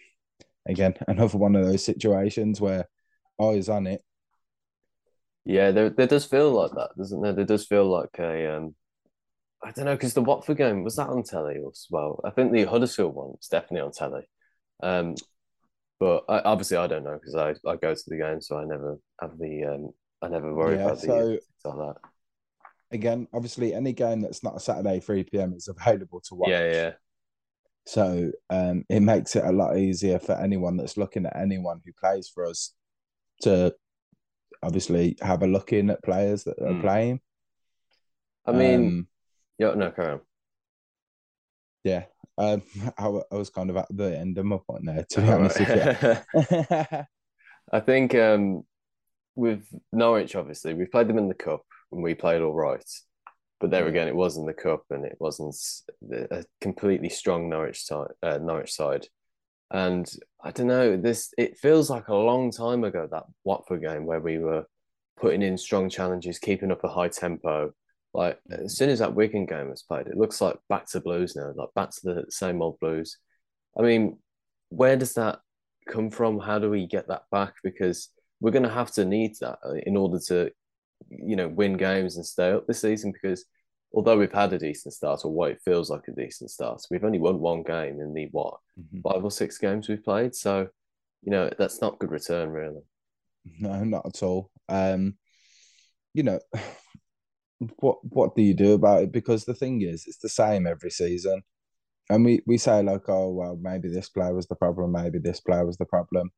again, 0.70 0.94
another 1.08 1.38
one 1.38 1.56
of 1.56 1.64
those 1.66 1.84
situations 1.84 2.60
where 2.60 2.86
I 3.40 3.44
was 3.44 3.68
on 3.68 3.86
it. 3.86 4.02
yeah. 5.44 5.70
There 5.70 5.90
there 5.90 6.06
does 6.06 6.24
feel 6.26 6.50
like 6.52 6.72
that, 6.72 6.90
doesn't 6.96 7.20
there? 7.22 7.32
There 7.32 7.44
does 7.44 7.66
feel 7.66 7.86
like 7.90 8.18
a 8.18 8.56
um 8.56 8.74
I 9.64 9.72
don't 9.72 9.86
know 9.86 9.94
because 9.96 10.14
the 10.14 10.22
Watford 10.22 10.58
game 10.58 10.84
was 10.84 10.96
that 10.96 11.08
on 11.08 11.22
telly 11.24 11.56
as 11.68 11.86
well. 11.90 12.20
I 12.24 12.30
think 12.30 12.52
the 12.52 12.64
Huddersfield 12.64 13.14
one 13.14 13.30
was 13.30 13.48
definitely 13.50 13.80
on 13.82 13.92
telly. 13.92 14.28
Um, 14.82 15.16
but 16.00 16.24
I, 16.28 16.40
obviously 16.40 16.78
I 16.78 16.86
don't 16.88 17.04
know 17.04 17.14
because 17.20 17.34
I, 17.36 17.50
I 17.70 17.76
go 17.76 17.94
to 17.94 18.04
the 18.08 18.16
game, 18.18 18.40
so 18.40 18.58
I 18.58 18.64
never 18.64 18.98
have 19.20 19.38
the 19.38 19.64
um, 19.64 19.90
I 20.22 20.28
never 20.28 20.54
worry 20.54 20.76
Yeah, 20.76 20.86
about 20.86 21.00
the 21.02 21.06
so- 21.06 21.28
things 21.30 21.42
like 21.64 21.76
that. 21.76 21.96
Again, 22.92 23.28
obviously, 23.32 23.72
any 23.72 23.92
game 23.92 24.20
that's 24.20 24.42
not 24.42 24.56
a 24.56 24.60
Saturday 24.60 24.98
3 25.00 25.24
p.m. 25.24 25.52
is 25.54 25.68
available 25.68 26.20
to 26.22 26.34
watch. 26.34 26.50
Yeah, 26.50 26.72
yeah, 26.72 26.92
So 27.90 28.30
um, 28.50 28.84
it 28.88 29.00
makes 29.00 29.34
it 29.34 29.44
a 29.44 29.50
lot 29.50 29.76
easier 29.76 30.20
for 30.20 30.34
anyone 30.34 30.76
that's 30.76 30.96
looking 30.96 31.26
at 31.26 31.34
anyone 31.36 31.80
who 31.84 31.90
plays 32.00 32.28
for 32.28 32.46
us 32.46 32.72
to 33.42 33.74
obviously 34.62 35.16
have 35.20 35.42
a 35.42 35.48
look 35.48 35.72
in 35.72 35.90
at 35.90 36.04
players 36.04 36.44
that 36.44 36.60
are 36.62 36.72
Mm. 36.74 36.80
playing. 36.82 37.20
I 38.46 38.52
mean, 38.52 38.84
Um, 38.86 39.08
yeah, 39.58 39.74
no, 39.74 39.90
carry 39.90 40.12
on. 40.12 40.20
yeah, 41.82 42.04
um, 42.38 42.62
I, 42.98 43.06
I 43.32 43.34
was 43.34 43.50
kind 43.50 43.70
of 43.70 43.76
at 43.76 43.88
the 43.90 44.16
end 44.16 44.38
of 44.38 44.44
my 44.46 44.58
point 44.58 44.86
there, 44.86 45.04
to 45.10 45.20
be 45.20 45.28
All 45.28 45.34
honest 45.40 45.58
right. 45.58 45.74
with 45.74 45.74
you. 46.94 47.04
I 47.72 47.80
think 47.80 48.14
um, 48.14 48.62
with 49.34 49.66
Norwich, 49.92 50.36
obviously, 50.36 50.74
we 50.74 50.86
played 50.86 51.08
them 51.08 51.18
in 51.18 51.26
the 51.28 51.34
cup 51.34 51.62
and 51.90 52.04
we 52.04 52.14
played 52.14 52.40
all 52.40 52.54
right. 52.54 52.84
But 53.60 53.70
there 53.70 53.86
again, 53.86 54.08
it 54.08 54.16
was 54.16 54.38
in 54.38 54.46
the 54.46 54.54
cup 54.54 54.84
and 54.90 55.04
it 55.04 55.18
wasn't 55.20 55.54
a 56.30 56.44
completely 56.60 57.10
strong 57.10 57.50
Norwich 57.50 57.82
side. 57.84 58.08
Uh, 58.22 58.38
Norwich 58.38 58.72
side, 58.72 59.06
and 59.70 60.10
I 60.42 60.50
don't 60.50 60.66
know. 60.66 60.96
This 60.96 61.32
it 61.36 61.58
feels 61.58 61.90
like 61.90 62.08
a 62.08 62.14
long 62.14 62.50
time 62.50 62.84
ago 62.84 63.06
that 63.10 63.24
Watford 63.44 63.82
game 63.82 64.06
where 64.06 64.20
we 64.20 64.38
were 64.38 64.64
putting 65.20 65.42
in 65.42 65.58
strong 65.58 65.90
challenges, 65.90 66.38
keeping 66.38 66.72
up 66.72 66.84
a 66.84 66.88
high 66.88 67.08
tempo. 67.08 67.72
Like 68.14 68.40
as 68.50 68.76
soon 68.76 68.88
as 68.88 68.98
that 68.98 69.14
Wigan 69.14 69.46
game 69.46 69.68
was 69.70 69.82
played, 69.82 70.06
it 70.06 70.16
looks 70.16 70.40
like 70.40 70.56
back 70.68 70.86
to 70.90 71.00
blues 71.00 71.36
now, 71.36 71.52
like 71.54 71.68
back 71.74 71.90
to 71.90 72.00
the 72.02 72.24
same 72.30 72.62
old 72.62 72.80
blues. 72.80 73.18
I 73.78 73.82
mean, 73.82 74.18
where 74.70 74.96
does 74.96 75.14
that 75.14 75.40
come 75.86 76.10
from? 76.10 76.38
How 76.38 76.58
do 76.58 76.70
we 76.70 76.86
get 76.86 77.08
that 77.08 77.24
back? 77.30 77.54
Because 77.62 78.08
we're 78.40 78.50
going 78.50 78.64
to 78.64 78.68
have 78.70 78.90
to 78.92 79.04
need 79.04 79.34
that 79.40 79.58
uh, 79.64 79.74
in 79.74 79.96
order 79.96 80.18
to, 80.28 80.50
you 81.10 81.36
know, 81.36 81.48
win 81.48 81.76
games 81.76 82.16
and 82.16 82.24
stay 82.24 82.52
up 82.52 82.66
this 82.66 82.80
season. 82.80 83.12
Because 83.12 83.44
although 83.92 84.18
we've 84.18 84.32
had 84.32 84.52
a 84.52 84.58
decent 84.58 84.94
start, 84.94 85.24
or 85.24 85.32
what 85.32 85.50
it 85.50 85.60
feels 85.64 85.90
like 85.90 86.06
a 86.08 86.12
decent 86.12 86.50
start, 86.50 86.80
we've 86.90 87.04
only 87.04 87.18
won 87.18 87.40
one 87.40 87.62
game 87.62 88.00
in 88.00 88.14
the 88.14 88.28
what 88.32 88.58
Mhm. 88.78 89.02
five 89.02 89.24
or 89.24 89.30
six 89.30 89.58
games 89.58 89.88
we've 89.88 90.04
played. 90.04 90.34
So, 90.34 90.68
you 91.22 91.30
know, 91.32 91.50
that's 91.58 91.80
not 91.80 91.98
good 91.98 92.10
return, 92.10 92.50
really. 92.50 92.82
No, 93.60 93.82
not 93.84 94.04
at 94.06 94.22
all. 94.22 94.50
Um, 94.68 95.16
you 96.14 96.22
know, 96.22 96.40
what 97.80 97.98
what 98.04 98.34
do 98.36 98.42
you 98.42 98.54
do 98.54 98.74
about 98.74 99.02
it? 99.02 99.12
Because 99.12 99.44
the 99.44 99.54
thing 99.54 99.82
is, 99.82 100.04
it's 100.06 100.18
the 100.18 100.28
same 100.28 100.66
every 100.66 100.90
season. 100.90 101.42
And 102.08 102.24
we, 102.24 102.42
we 102.46 102.58
say 102.58 102.82
like, 102.82 103.08
oh 103.08 103.30
well, 103.30 103.56
maybe 103.60 103.88
this 103.88 104.08
player 104.08 104.34
was 104.34 104.46
the 104.46 104.56
problem, 104.56 104.92
maybe 104.92 105.18
this 105.18 105.40
player 105.40 105.64
was 105.64 105.76
the 105.76 105.84
problem. 105.86 106.30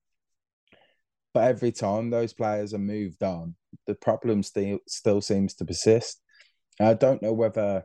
But 1.35 1.45
every 1.45 1.73
time 1.73 2.11
those 2.11 2.33
players 2.33 2.75
are 2.75 2.79
moved 2.79 3.23
on, 3.23 3.55
the 3.87 3.95
problem 3.95 4.43
still 4.43 4.79
still 4.87 5.21
seems 5.21 5.55
to 5.55 5.65
persist. 5.65 6.21
And 6.79 6.89
I 6.89 6.95
don't 6.95 7.23
know 7.23 7.33
whether 7.33 7.85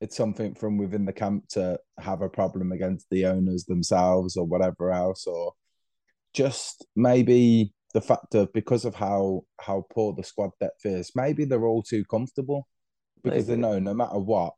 it's 0.00 0.16
something 0.16 0.54
from 0.54 0.76
within 0.76 1.04
the 1.04 1.12
camp 1.12 1.48
to 1.50 1.78
have 1.98 2.20
a 2.20 2.28
problem 2.28 2.72
against 2.72 3.06
the 3.10 3.26
owners 3.26 3.64
themselves 3.64 4.36
or 4.36 4.44
whatever 4.44 4.92
else, 4.92 5.26
or 5.26 5.52
just 6.34 6.86
maybe 6.94 7.72
the 7.94 8.00
fact 8.00 8.34
of 8.34 8.52
because 8.52 8.84
of 8.84 8.94
how 8.94 9.42
how 9.60 9.86
poor 9.92 10.12
the 10.12 10.24
squad 10.24 10.50
depth 10.60 10.84
is, 10.84 11.12
maybe 11.14 11.44
they're 11.44 11.66
all 11.66 11.82
too 11.82 12.04
comfortable 12.04 12.68
because 13.22 13.46
they 13.46 13.56
know 13.56 13.78
no 13.78 13.94
matter 13.94 14.18
what, 14.18 14.52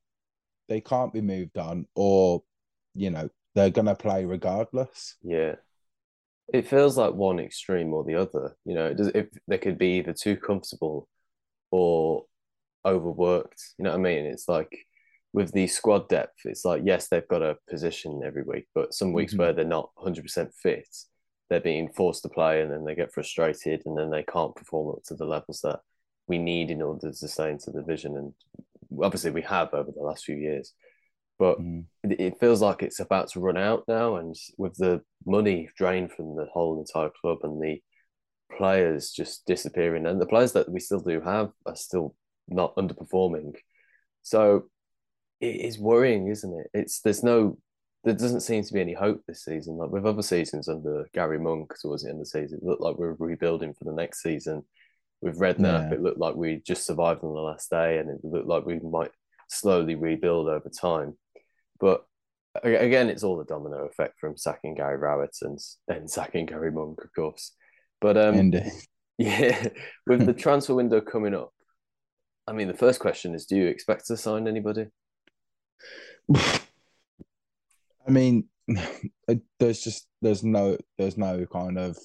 they 0.68 0.80
can't 0.80 1.12
be 1.12 1.20
moved 1.20 1.56
on, 1.58 1.86
or 1.94 2.42
you 2.94 3.10
know 3.10 3.28
they're 3.54 3.70
gonna 3.70 3.94
play 3.94 4.24
regardless. 4.24 5.16
Yeah. 5.22 5.56
It 6.52 6.68
feels 6.68 6.96
like 6.96 7.14
one 7.14 7.40
extreme 7.40 7.92
or 7.92 8.04
the 8.04 8.14
other. 8.14 8.56
You 8.64 8.74
know, 8.74 8.86
it 8.86 8.96
does 8.96 9.08
if 9.08 9.26
they 9.48 9.58
could 9.58 9.78
be 9.78 9.98
either 9.98 10.12
too 10.12 10.36
comfortable 10.36 11.08
or 11.70 12.24
overworked. 12.84 13.62
You 13.78 13.84
know 13.84 13.90
what 13.90 13.98
I 13.98 14.02
mean? 14.02 14.26
It's 14.26 14.48
like 14.48 14.86
with 15.32 15.52
the 15.52 15.66
squad 15.66 16.08
depth, 16.08 16.38
it's 16.44 16.64
like 16.64 16.82
yes, 16.84 17.08
they've 17.08 17.28
got 17.28 17.42
a 17.42 17.58
position 17.68 18.22
every 18.24 18.42
week, 18.42 18.66
but 18.74 18.94
some 18.94 19.12
weeks 19.12 19.34
Mhm. 19.34 19.38
where 19.38 19.52
they're 19.52 19.64
not 19.64 19.90
100% 19.96 20.54
fit, 20.54 20.88
they're 21.50 21.60
being 21.60 21.92
forced 21.92 22.22
to 22.22 22.28
play 22.28 22.62
and 22.62 22.70
then 22.70 22.84
they 22.84 22.94
get 22.94 23.12
frustrated 23.12 23.82
and 23.84 23.98
then 23.98 24.10
they 24.10 24.22
can't 24.22 24.54
perform 24.54 24.96
up 24.96 25.02
to 25.04 25.14
the 25.14 25.26
levels 25.26 25.60
that 25.62 25.80
we 26.28 26.38
need 26.38 26.70
in 26.70 26.80
order 26.80 27.10
to 27.12 27.28
stay 27.28 27.50
into 27.50 27.70
the 27.70 27.80
division. 27.80 28.16
And 28.16 28.34
obviously 29.02 29.30
we 29.30 29.42
have 29.42 29.74
over 29.74 29.90
the 29.90 30.02
last 30.02 30.24
few 30.24 30.36
years. 30.36 30.72
But 31.38 31.58
Mm. 31.60 31.84
it, 32.04 32.38
feels 32.40 32.62
like 32.62 32.82
it's 32.82 33.00
about 33.00 33.28
to 33.30 33.40
run 33.40 33.56
out 33.58 33.84
now, 33.88 34.16
and 34.16 34.34
with 34.56 34.74
the 34.76 35.02
money 35.24 35.68
drained 35.76 36.12
from 36.12 36.34
the 36.36 36.46
whole 36.46 36.78
entire 36.78 37.10
club 37.20 37.38
and 37.42 37.60
the 37.62 37.82
players 38.56 39.10
just 39.10 39.44
disappearing, 39.46 40.06
and 40.06 40.20
the 40.20 40.26
players 40.26 40.52
that 40.52 40.68
we 40.68 40.80
still 40.80 41.00
do 41.00 41.20
have 41.20 41.50
are 41.66 41.76
still 41.76 42.14
not 42.48 42.74
underperforming. 42.76 43.54
So 44.22 44.70
it 45.40 45.56
is 45.56 45.78
worrying, 45.78 46.28
isn't 46.28 46.58
it? 46.60 46.70
It's 46.72 47.00
there's 47.00 47.22
no 47.22 47.58
there 48.04 48.14
doesn't 48.14 48.40
seem 48.42 48.62
to 48.62 48.72
be 48.72 48.80
any 48.80 48.92
hope 48.94 49.20
this 49.26 49.44
season. 49.44 49.76
Like 49.76 49.90
with 49.90 50.06
other 50.06 50.22
seasons 50.22 50.68
under 50.68 51.08
Gary 51.12 51.40
Monk 51.40 51.74
towards 51.80 52.04
the 52.04 52.10
end 52.10 52.20
of 52.20 52.26
the 52.26 52.30
season, 52.30 52.58
it 52.62 52.64
looked 52.64 52.80
like 52.80 52.96
we 52.96 53.06
were 53.08 53.16
rebuilding 53.18 53.74
for 53.74 53.82
the 53.84 53.92
next 53.92 54.22
season. 54.22 54.64
With 55.20 55.40
Redknapp, 55.40 55.90
Yeah. 55.90 55.94
it 55.94 56.02
looked 56.02 56.18
like 56.20 56.36
we 56.36 56.58
just 56.64 56.86
survived 56.86 57.24
on 57.24 57.34
the 57.34 57.40
last 57.40 57.68
day, 57.68 57.98
and 57.98 58.08
it 58.08 58.20
looked 58.24 58.46
like 58.46 58.64
we 58.64 58.78
might 58.78 59.10
slowly 59.48 59.96
rebuild 59.96 60.48
over 60.48 60.68
time. 60.68 61.18
But 61.78 62.04
again, 62.62 63.08
it's 63.08 63.22
all 63.22 63.36
the 63.36 63.44
domino 63.44 63.86
effect 63.86 64.18
from 64.18 64.36
sacking 64.36 64.74
Gary 64.74 64.96
Rowett 64.96 65.36
and 65.42 65.58
then 65.88 66.08
sacking 66.08 66.46
Gary 66.46 66.70
Monk, 66.70 67.02
of 67.02 67.12
course. 67.14 67.52
But 68.00 68.16
um, 68.16 68.34
Indeed. 68.34 68.72
yeah, 69.18 69.68
with 70.06 70.26
the 70.26 70.34
transfer 70.34 70.74
window 70.74 71.00
coming 71.00 71.34
up, 71.34 71.50
I 72.46 72.52
mean, 72.52 72.68
the 72.68 72.74
first 72.74 73.00
question 73.00 73.34
is: 73.34 73.46
Do 73.46 73.56
you 73.56 73.66
expect 73.66 74.06
to 74.06 74.16
sign 74.16 74.46
anybody? 74.46 74.86
I 76.34 78.10
mean, 78.10 78.48
there's 79.58 79.80
just 79.80 80.06
there's 80.22 80.44
no 80.44 80.76
there's 80.98 81.16
no 81.16 81.46
kind 81.46 81.78
of 81.78 81.96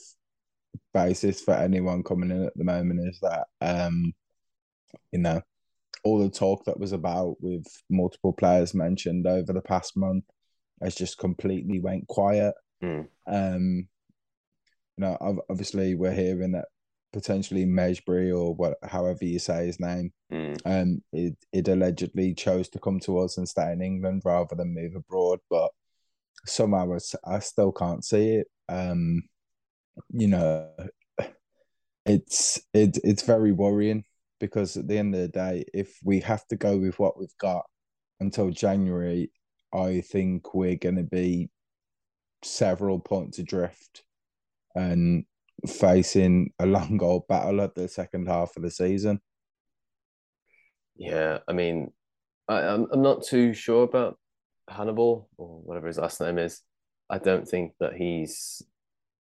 basis 0.94 1.42
for 1.42 1.54
anyone 1.54 2.04
coming 2.04 2.32
in 2.32 2.44
at 2.46 2.58
the 2.58 2.64
moment. 2.64 3.08
Is 3.08 3.20
that 3.22 3.48
um, 3.62 4.14
you 5.12 5.20
know, 5.20 5.42
all 6.04 6.20
the 6.20 6.30
talk 6.30 6.66
that 6.66 6.80
was 6.80 6.92
about 6.92 7.36
with 7.42 7.66
multiple 7.90 8.34
players 8.34 8.74
mentioned 8.74 9.28
over 9.28 9.54
the 9.54 9.62
past 9.62 9.96
month 9.96 10.24
has 10.82 10.96
just 10.96 11.18
completely 11.18 11.80
went 11.80 12.08
quiet. 12.08 12.56
Mm. 12.84 13.08
Um, 13.28 13.88
you 14.98 15.06
know, 15.06 15.42
obviously 15.50 15.96
we're 15.96 16.14
hearing 16.14 16.54
that 16.54 16.66
potentially 17.14 17.66
Mejbri 17.66 18.36
or 18.36 18.56
what, 18.56 18.78
however 18.84 19.26
you 19.26 19.40
say 19.40 19.68
his 19.68 19.80
name, 19.80 20.12
Mm. 20.32 20.62
um, 20.66 21.04
it, 21.12 21.36
it 21.52 21.68
allegedly 21.68 22.34
chose 22.34 22.70
to 22.70 22.80
come 22.80 23.02
to 23.02 23.20
us 23.20 23.38
and 23.38 23.50
stay 23.50 23.74
in 23.74 23.82
England 23.82 24.22
rather 24.24 24.56
than 24.56 24.74
move 24.74 24.96
abroad, 24.96 25.40
but 25.50 25.70
somehow 26.46 26.98
I 27.26 27.40
still 27.40 27.74
can't 27.74 28.06
see 28.06 28.36
it. 28.36 28.48
Um, 28.70 29.24
you 30.10 30.28
know, 30.28 30.70
it's 32.06 32.62
it, 32.74 32.98
it's 33.04 33.24
very 33.24 33.52
worrying 33.52 34.06
because 34.42 34.76
at 34.76 34.88
the 34.88 34.98
end 34.98 35.16
of 35.16 35.22
the 35.22 35.28
day, 35.28 35.64
if 35.74 36.00
we 36.04 36.20
have 36.20 36.46
to 36.48 36.58
go 36.58 36.78
with 36.78 37.00
what 37.00 37.18
we've 37.18 37.38
got 37.40 37.64
until 38.20 38.50
January, 38.50 39.32
I 39.74 40.02
think 40.02 40.54
we're 40.54 40.76
going 40.76 40.98
to 40.98 41.04
be 41.04 41.50
several 42.44 43.00
points 43.00 43.38
adrift 43.38 44.04
and 44.76 45.26
facing 45.68 46.52
a 46.60 46.66
long 46.66 47.02
old 47.02 47.28
battle 47.28 47.62
at 47.62 47.76
the 47.76 47.88
second 47.88 48.28
half 48.28 48.58
of 48.58 48.64
the 48.64 48.72
season. 48.72 49.22
Yeah, 50.96 51.40
I 51.48 51.54
mean, 51.54 51.92
I, 52.48 52.62
I'm 52.62 52.88
I'm 52.92 53.02
not 53.02 53.24
too 53.24 53.54
sure 53.54 53.84
about 53.84 54.18
Hannibal 54.68 55.30
or 55.38 55.62
whatever 55.62 55.88
his 55.88 56.00
last 56.00 56.20
name 56.20 56.40
is. 56.40 56.62
I 57.10 57.20
don't 57.20 57.48
think 57.48 57.74
that 57.80 57.94
he's 57.94 58.64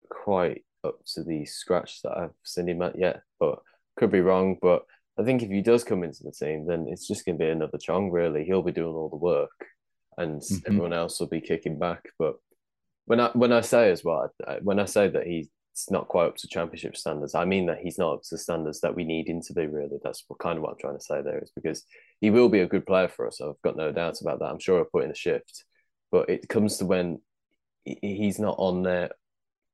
quite 0.10 0.64
up 0.84 1.00
to 1.14 1.24
the 1.24 1.46
scratch 1.46 2.02
that 2.04 2.18
I've 2.18 2.36
seen 2.44 2.70
him 2.70 2.82
at 2.84 3.00
yet, 3.00 3.22
but 3.40 3.60
could 3.98 4.12
be 4.12 4.22
wrong. 4.22 4.58
But 4.62 4.84
I 5.20 5.24
think 5.24 5.42
if 5.42 5.50
he 5.50 5.62
does 5.62 5.84
come 5.84 6.04
into 6.04 6.24
the 6.24 6.32
team, 6.32 6.68
then 6.68 6.88
it's 6.88 7.08
just 7.08 7.26
going 7.26 7.38
to 7.38 7.44
be 7.44 7.50
another 7.50 7.78
Chong, 7.78 8.12
really. 8.12 8.44
He'll 8.46 8.62
be 8.62 8.72
doing 8.72 8.96
all 8.96 9.10
the 9.10 9.16
work 9.16 9.66
and 10.18 10.42
Mhm. 10.42 10.68
everyone 10.68 10.94
else 10.94 11.20
will 11.20 11.28
be 11.28 11.42
kicking 11.42 11.80
back. 11.80 12.10
But 12.20 12.38
when 13.06 13.20
I 13.20 13.30
when 13.32 13.52
I 13.52 13.62
say 13.62 13.92
as 13.92 14.04
well, 14.04 14.32
when 14.62 14.80
I 14.80 14.86
say 14.86 15.08
that 15.10 15.26
he's 15.26 15.50
not 15.90 16.08
quite 16.08 16.28
up 16.28 16.36
to 16.38 16.48
championship 16.48 16.98
standards, 16.98 17.36
I 17.36 17.46
mean 17.46 17.68
that 17.68 17.80
he's 17.80 17.98
not 17.98 18.14
up 18.16 18.22
to 18.24 18.30
the 18.36 18.38
standards 18.38 18.82
that 18.82 18.96
we 18.96 19.04
need 19.04 19.28
him 19.28 19.42
to 19.42 19.54
be. 19.54 19.66
Really, 19.68 19.98
that's 20.04 20.24
what, 20.28 20.40
kind 20.40 20.58
of 20.58 20.64
what 20.64 20.72
I'm 20.72 20.80
trying 20.80 20.98
to 20.98 21.04
say 21.04 21.22
there 21.22 21.40
is 21.40 21.52
because 21.56 21.84
he 22.20 22.30
will 22.32 22.50
be 22.50 22.62
a 22.62 22.68
good 22.68 22.86
player 22.86 23.08
for 23.08 23.28
us. 23.28 23.40
I've 23.42 23.62
got 23.64 23.78
no 23.78 23.92
doubts 23.92 24.22
about 24.22 24.40
that. 24.40 24.50
I'm 24.50 24.60
sure 24.60 24.80
I'll 24.80 24.86
put 24.86 25.04
in 25.04 25.12
a 25.12 25.16
shift, 25.16 25.66
but 26.12 26.30
it 26.30 26.50
comes 26.50 26.78
to 26.78 26.86
when 26.86 27.22
he's 27.86 28.40
not 28.40 28.56
on 28.58 28.84
there 28.84 29.12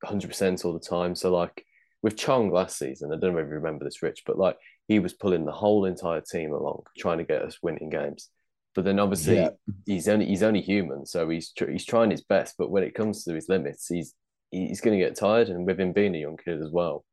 100 0.01 0.27
percent 0.27 0.63
all 0.65 0.73
the 0.73 0.79
time. 0.79 1.15
So 1.15 1.31
like 1.33 1.65
with 2.01 2.17
Chong 2.17 2.51
last 2.51 2.77
season, 2.77 3.13
I 3.13 3.17
don't 3.17 3.33
know 3.33 3.39
if 3.39 3.47
you 3.47 3.53
remember 3.55 3.85
this, 3.85 4.03
Rich, 4.03 4.23
but 4.25 4.37
like 4.37 4.57
he 4.87 4.99
was 4.99 5.13
pulling 5.13 5.45
the 5.45 5.51
whole 5.51 5.85
entire 5.85 6.21
team 6.21 6.53
along, 6.53 6.83
trying 6.97 7.17
to 7.19 7.23
get 7.23 7.41
us 7.41 7.57
winning 7.61 7.89
games. 7.89 8.29
But 8.75 8.85
then 8.85 8.99
obviously 8.99 9.35
Yeah. 9.37 9.49
he's 9.85 10.07
only 10.07 10.25
he's 10.25 10.43
only 10.43 10.61
human, 10.61 11.05
so 11.05 11.29
he's 11.29 11.51
tr- 11.51 11.69
he's 11.69 11.85
trying 11.85 12.11
his 12.11 12.23
best. 12.23 12.55
But 12.57 12.71
when 12.71 12.83
it 12.83 12.95
comes 12.95 13.23
to 13.23 13.33
his 13.33 13.47
limits, 13.49 13.87
he's 13.87 14.13
he's 14.51 14.81
going 14.81 14.97
to 14.97 15.03
get 15.03 15.15
tired, 15.15 15.49
and 15.49 15.65
with 15.65 15.79
him 15.79 15.93
being 15.93 16.15
a 16.15 16.19
young 16.19 16.37
kid 16.37 16.61
as 16.61 16.71
well, 16.71 17.05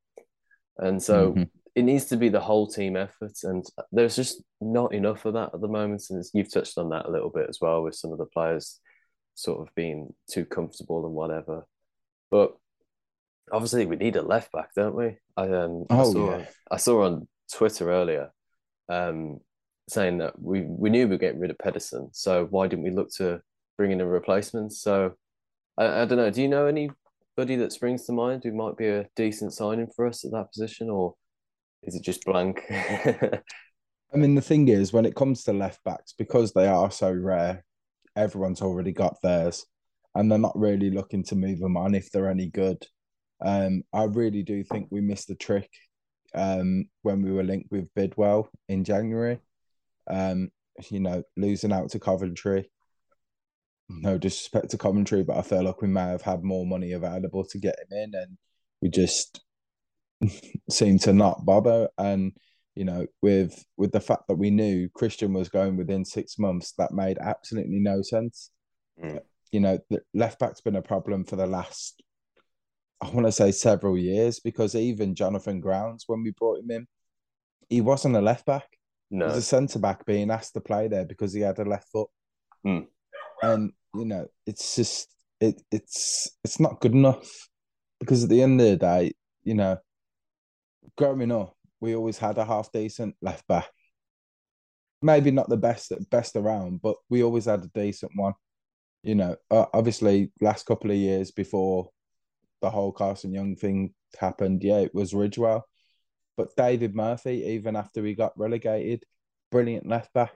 and 0.79 1.03
so 1.03 1.33
Mhm. 1.35 1.51
it 1.75 1.83
needs 1.83 2.07
to 2.07 2.17
be 2.17 2.29
the 2.29 2.41
whole 2.41 2.67
team 2.67 2.97
effort, 2.97 3.37
and 3.45 3.65
there's 3.93 4.17
just 4.17 4.43
not 4.61 4.93
enough 4.95 5.25
of 5.25 5.35
that 5.35 5.55
at 5.55 5.61
the 5.61 5.69
moment. 5.69 6.03
And 6.11 6.25
you've 6.35 6.53
touched 6.53 6.77
on 6.79 6.91
that 6.91 7.07
a 7.07 7.11
little 7.11 7.31
bit 7.31 7.49
as 7.49 7.59
well, 7.61 7.83
with 7.83 7.95
some 7.95 8.13
of 8.13 8.19
the 8.19 8.27
players 8.27 8.81
sort 9.35 9.61
of 9.67 9.75
being 9.75 10.15
too 10.31 10.45
comfortable 10.45 11.07
and 11.07 11.15
whatever. 11.15 11.67
But 12.31 12.57
obviously, 13.53 13.87
we 13.87 13.97
need 13.97 14.17
a 14.17 14.23
left 14.23 14.53
back, 14.53 14.75
don't 14.75 14.95
we? 14.97 15.17
I 15.37 15.49
um 15.49 15.87
I 15.91 16.01
Oh, 16.01 16.13
saw 16.13 16.39
yeah. 16.39 16.47
I 16.71 16.77
saw 16.79 17.05
on 17.05 17.29
Twitter 17.53 17.91
earlier, 17.91 18.31
um, 18.89 19.41
saying 19.89 20.19
that 20.19 20.41
we 20.41 20.63
we 20.63 20.91
knew 20.91 21.07
we 21.07 21.13
were 21.13 21.19
getting 21.19 21.41
rid 21.41 21.51
of 21.51 21.59
Pedersen, 21.59 22.11
so 22.13 22.47
why 22.51 22.67
didn't 22.67 22.85
we 22.85 22.91
look 22.91 23.11
to 23.17 23.41
bring 23.77 23.93
in 23.93 24.01
a 24.01 24.07
replacement? 24.07 24.73
So 24.73 25.15
I, 25.77 26.03
I 26.03 26.05
don't 26.05 26.19
know. 26.19 26.31
Do 26.31 26.43
you 26.43 26.49
know 26.49 26.67
anybody 26.67 27.57
that 27.57 27.73
springs 27.73 28.07
to 28.07 28.13
mind 28.13 28.45
who 28.45 28.53
might 28.53 28.77
be 28.77 28.89
a 28.89 29.07
decent 29.17 29.53
signing 29.53 29.89
for 29.95 30.07
us 30.07 30.25
at 30.25 30.33
that 30.33 30.53
position, 30.53 30.91
or 30.91 31.15
is 31.83 31.95
it 31.95 32.03
just 32.03 32.25
blank? 32.25 32.63
I 32.71 34.17
mean, 34.17 34.35
the 34.35 34.43
thing 34.43 34.69
is, 34.69 34.93
when 34.93 35.07
it 35.07 35.15
comes 35.15 35.45
to 35.45 35.53
left 35.53 35.83
backs, 35.85 36.15
because 36.17 36.53
they 36.53 36.67
are 36.67 36.91
so 36.91 37.13
rare, 37.13 37.65
everyone's 38.17 38.61
already 38.61 38.93
got 38.93 39.17
theirs, 39.23 39.67
and 40.15 40.31
they're 40.31 40.39
not 40.39 40.59
really 40.59 40.91
looking 40.91 41.23
to 41.25 41.37
move 41.37 41.61
them 41.61 41.77
on 41.77 41.95
if 41.95 42.11
they're 42.11 42.29
any 42.29 42.49
good. 42.49 42.85
Um, 43.43 43.85
I 43.93 44.05
really 44.05 44.43
do 44.43 44.63
think 44.65 44.89
we 44.91 45.01
missed 45.01 45.29
the 45.29 45.35
trick 45.37 45.71
um, 46.35 46.87
when 47.03 47.23
we 47.23 47.33
were 47.33 47.43
linked 47.43 47.71
with 47.71 47.93
Bidwell 47.95 48.51
in 48.69 48.85
January. 48.85 49.41
Um, 50.09 50.51
you 50.91 51.01
know, 51.01 51.23
losing 51.37 51.73
out 51.73 51.91
to 51.91 51.99
Coventry. 51.99 52.71
No 53.89 54.19
disrespect 54.19 54.71
to 54.71 54.79
Coventry, 54.79 55.25
but 55.25 55.37
I 55.37 55.43
feel 55.43 55.65
like 55.65 55.83
we 55.83 55.89
may 55.89 56.09
have 56.09 56.23
had 56.23 56.45
more 56.45 56.65
money 56.65 56.93
available 56.93 57.45
to 57.45 57.59
get 57.59 57.77
him 57.79 57.99
in, 57.99 58.15
and 58.15 58.39
we 58.81 58.89
just 58.89 59.41
seem 60.71 60.99
to 61.01 61.13
not 61.13 61.45
bother. 61.45 61.89
And 61.99 62.33
you 62.77 62.85
know, 62.85 63.07
with 63.21 63.65
with 63.77 63.93
the 63.93 64.01
fact 64.01 64.29
that 64.29 64.37
we 64.37 64.51
knew 64.51 64.89
Kristian 64.91 65.35
was 65.35 65.49
going 65.49 65.77
within 65.77 66.05
six 66.05 66.39
months, 66.39 66.73
that 66.79 66.93
made 66.93 67.19
absolutely 67.19 67.81
no 67.81 68.01
sense. 68.03 68.51
Mm. 69.03 69.21
You 69.51 69.61
know, 69.61 69.79
the 69.91 70.01
left 70.15 70.39
back's 70.39 70.61
been 70.61 70.77
a 70.77 70.83
problem 70.83 71.25
for 71.25 71.35
the 71.35 71.47
last, 71.47 72.03
I 73.01 73.09
want 73.11 73.27
to 73.27 73.33
say, 73.33 73.51
several 73.51 73.97
years 73.97 74.41
because 74.41 74.75
even 74.75 75.15
Jonathan 75.15 75.61
Grounds, 75.61 76.05
when 76.07 76.23
we 76.23 76.33
brought 76.33 76.59
him 76.59 76.71
in, 76.71 76.87
he 77.69 77.81
wasn't 77.81 78.17
a 78.17 78.21
left 78.21 78.45
back. 78.45 78.67
No. 79.11 79.27
He 79.27 79.29
was 79.31 79.39
a 79.39 79.43
centre 79.43 79.79
back 79.79 80.05
being 80.05 80.31
asked 80.31 80.55
to 80.55 80.61
play 80.61 80.89
there 80.89 81.05
because 81.05 81.33
he 81.33 81.41
had 81.41 81.59
a 81.59 81.65
left 81.65 81.89
foot. 81.91 82.09
Mm. 82.67 82.87
And 83.43 83.73
you 83.95 84.05
know, 84.05 84.27
it's 84.47 84.77
just 84.77 85.09
it 85.41 85.63
it's 85.71 86.31
it's 86.45 86.61
not 86.61 86.81
good 86.81 86.93
enough 86.93 87.49
because 87.99 88.23
at 88.25 88.31
the 88.31 88.43
end 88.43 88.61
of 88.61 88.67
the 88.67 88.77
day, 88.77 89.13
you 89.43 89.55
know, 89.55 89.79
growing 90.97 91.33
up, 91.33 91.55
we 91.81 91.95
always 91.95 92.19
had 92.19 92.39
a 92.39 92.45
half 92.45 92.71
decent 92.71 93.17
left 93.23 93.47
back. 93.49 93.69
Maybe 95.03 95.31
not 95.31 95.49
the 95.49 95.57
best 95.57 95.93
best 96.11 96.37
around, 96.37 96.83
but 96.83 96.97
we 97.09 97.23
always 97.23 97.47
had 97.47 97.65
a 97.65 97.71
decent 97.75 98.13
one. 98.15 98.35
You 99.03 99.15
know, 99.15 99.37
uh, 99.51 99.67
obviously, 99.73 100.31
last 100.43 100.67
couple 100.67 100.91
of 100.91 100.97
years 100.99 101.31
before 101.31 101.89
the 102.61 102.71
whole 102.71 102.93
Carson 102.93 103.33
Yeung 103.33 103.59
thing 103.59 103.95
happened, 104.19 104.63
yeah, 104.63 104.79
it 104.79 104.95
was 104.95 105.13
Ridgewell. 105.13 105.63
But 106.37 106.57
David 106.57 106.95
Murphy, 106.95 107.45
even 107.49 107.77
after 107.77 108.05
he 108.05 108.15
got 108.15 108.39
relegated, 108.39 109.05
brilliant 109.51 109.87
left 109.87 110.13
back. 110.13 110.33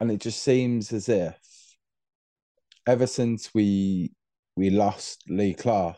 And 0.00 0.10
it 0.10 0.20
just 0.20 0.42
seems 0.42 0.92
as 0.92 1.08
if 1.08 1.38
ever 2.86 3.06
since 3.06 3.54
we 3.54 4.12
we 4.56 4.70
lost 4.70 5.24
Lee 5.28 5.54
Clark, 5.54 5.96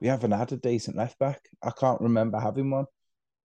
we 0.00 0.08
haven't 0.08 0.32
had 0.32 0.52
a 0.52 0.56
decent 0.56 0.96
left 0.96 1.18
back. 1.18 1.40
I 1.62 1.70
can't 1.70 2.00
remember 2.00 2.38
having 2.38 2.70
one. 2.70 2.86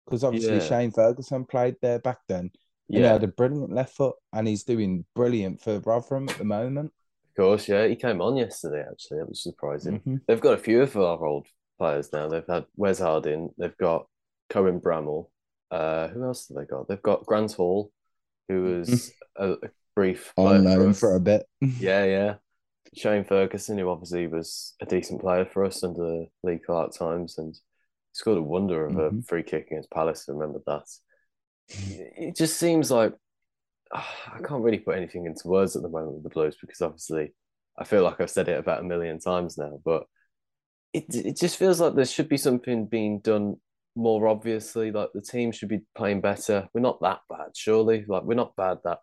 Because 0.06 0.24
obviously 0.24 0.56
Yeah. 0.56 0.68
Shane 0.68 0.92
Ferguson 0.92 1.46
played 1.46 1.76
there 1.82 2.00
back 2.00 2.20
then. 2.28 2.52
And 2.94 2.98
he 2.98 3.02
yeah, 3.02 3.14
had 3.14 3.24
a 3.24 3.28
brilliant 3.28 3.72
left 3.72 3.96
foot 3.96 4.16
and 4.34 4.48
he's 4.48 4.64
doing 4.64 5.06
brilliant 5.16 5.62
for 5.62 5.80
Rotherham 5.80 6.28
at 6.30 6.38
the 6.38 6.44
moment. 6.44 6.92
Of 7.32 7.36
course, 7.36 7.68
yeah. 7.68 7.88
He 7.88 7.96
came 7.96 8.22
on 8.22 8.36
yesterday. 8.38 8.84
Actually, 8.90 9.20
that 9.20 9.30
was 9.30 9.42
surprising. 9.44 10.00
Mhm. 10.02 10.22
They've 10.28 10.42
got 10.42 10.54
a 10.56 10.58
few 10.62 10.82
of 10.82 10.96
our 10.98 11.26
old 11.26 11.48
players 11.80 12.12
now. 12.12 12.28
They've 12.28 12.46
had 12.48 12.66
Wes 12.76 13.00
Harding. 13.00 13.50
They've 13.58 13.78
got 13.78 14.08
Cohen 14.50 14.80
Bramall. 14.82 15.30
Uh, 15.72 16.10
who 16.10 16.24
else 16.26 16.48
have 16.50 16.58
they 16.58 16.66
got? 16.66 16.88
They've 16.88 17.02
got 17.02 17.26
Grant 17.26 17.54
Hall, 17.54 17.92
who 18.50 18.64
was 18.64 19.14
a, 19.38 19.54
a 19.54 19.58
brief 19.96 20.34
On 20.36 20.58
for 20.64 20.70
loan 20.70 20.90
us. 20.90 21.00
for 21.00 21.16
a 21.16 21.20
bit. 21.20 21.46
Yeah, 21.80 22.04
yeah. 22.04 22.36
Shane 22.94 23.24
Ferguson, 23.24 23.78
who 23.78 23.88
obviously 23.90 24.28
was 24.28 24.76
a 24.82 24.86
decent 24.86 25.22
player 25.22 25.46
for 25.46 25.64
us 25.64 25.82
under 25.84 26.04
the 26.04 26.28
Lee 26.44 26.60
Clark 26.60 26.92
times, 26.94 27.38
and 27.38 27.58
scored 28.12 28.38
a 28.38 28.42
wonder 28.44 28.86
of 28.86 28.98
a 28.98 29.12
Mhm. 29.12 29.26
free 29.26 29.44
kick 29.44 29.68
against 29.68 29.90
Palace. 29.92 30.28
I 30.28 30.34
remember 30.34 30.62
that. 30.68 30.84
It 31.70 32.36
just 32.36 32.58
seems 32.58 32.92
like 32.92 33.14
I 33.94 34.40
can't 34.44 34.64
really 34.64 34.80
put 34.80 34.98
anything 34.98 35.26
into 35.26 35.48
words 35.48 35.76
at 35.76 35.82
the 35.82 35.90
moment 35.90 36.14
with 36.14 36.24
the 36.24 36.30
Blues 36.30 36.58
because 36.60 36.82
obviously 36.82 37.34
I 37.78 37.84
feel 37.84 38.04
like 38.04 38.20
I've 38.22 38.30
said 38.30 38.48
it 38.48 38.60
about 38.60 38.82
a 38.82 38.84
million 38.84 39.20
times 39.20 39.58
now, 39.58 39.80
but 39.84 40.04
it 40.94 41.06
it 41.10 41.38
just 41.38 41.58
feels 41.58 41.80
like 41.80 41.96
there 41.96 42.06
should 42.06 42.30
be 42.30 42.38
something 42.38 42.86
being 42.86 43.20
done 43.20 43.56
more 43.96 44.28
obviously. 44.28 44.92
Like 44.92 45.10
the 45.14 45.22
team 45.22 45.52
should 45.52 45.70
be 45.70 45.82
playing 45.96 46.22
better. 46.22 46.68
We're 46.74 46.82
not 46.82 47.02
that 47.02 47.20
bad, 47.30 47.56
surely. 47.56 48.06
Like 48.08 48.24
we're 48.24 48.36
not 48.36 48.56
bad 48.56 48.80
that 48.84 49.00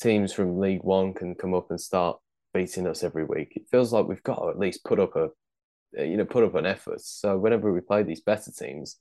teams 0.00 0.32
from 0.32 0.58
League 0.58 0.84
One 0.84 1.12
can 1.12 1.34
come 1.34 1.54
up 1.54 1.70
and 1.70 1.80
start 1.80 2.18
beating 2.54 2.86
us 2.86 3.02
every 3.02 3.24
week. 3.24 3.52
It 3.56 3.68
feels 3.70 3.92
like 3.92 4.06
we've 4.06 4.22
got 4.22 4.36
to 4.36 4.48
at 4.48 4.58
least 4.58 4.84
put 4.84 5.00
up 5.00 5.16
a 5.16 5.28
uh, 5.98 6.02
you 6.02 6.16
know 6.16 6.24
put 6.24 6.44
up 6.44 6.54
an 6.54 6.66
effort. 6.66 7.00
So 7.00 7.38
whenever 7.38 7.72
we 7.72 7.80
play 7.80 8.02
these 8.02 8.20
better 8.20 8.50
teams, 8.50 8.98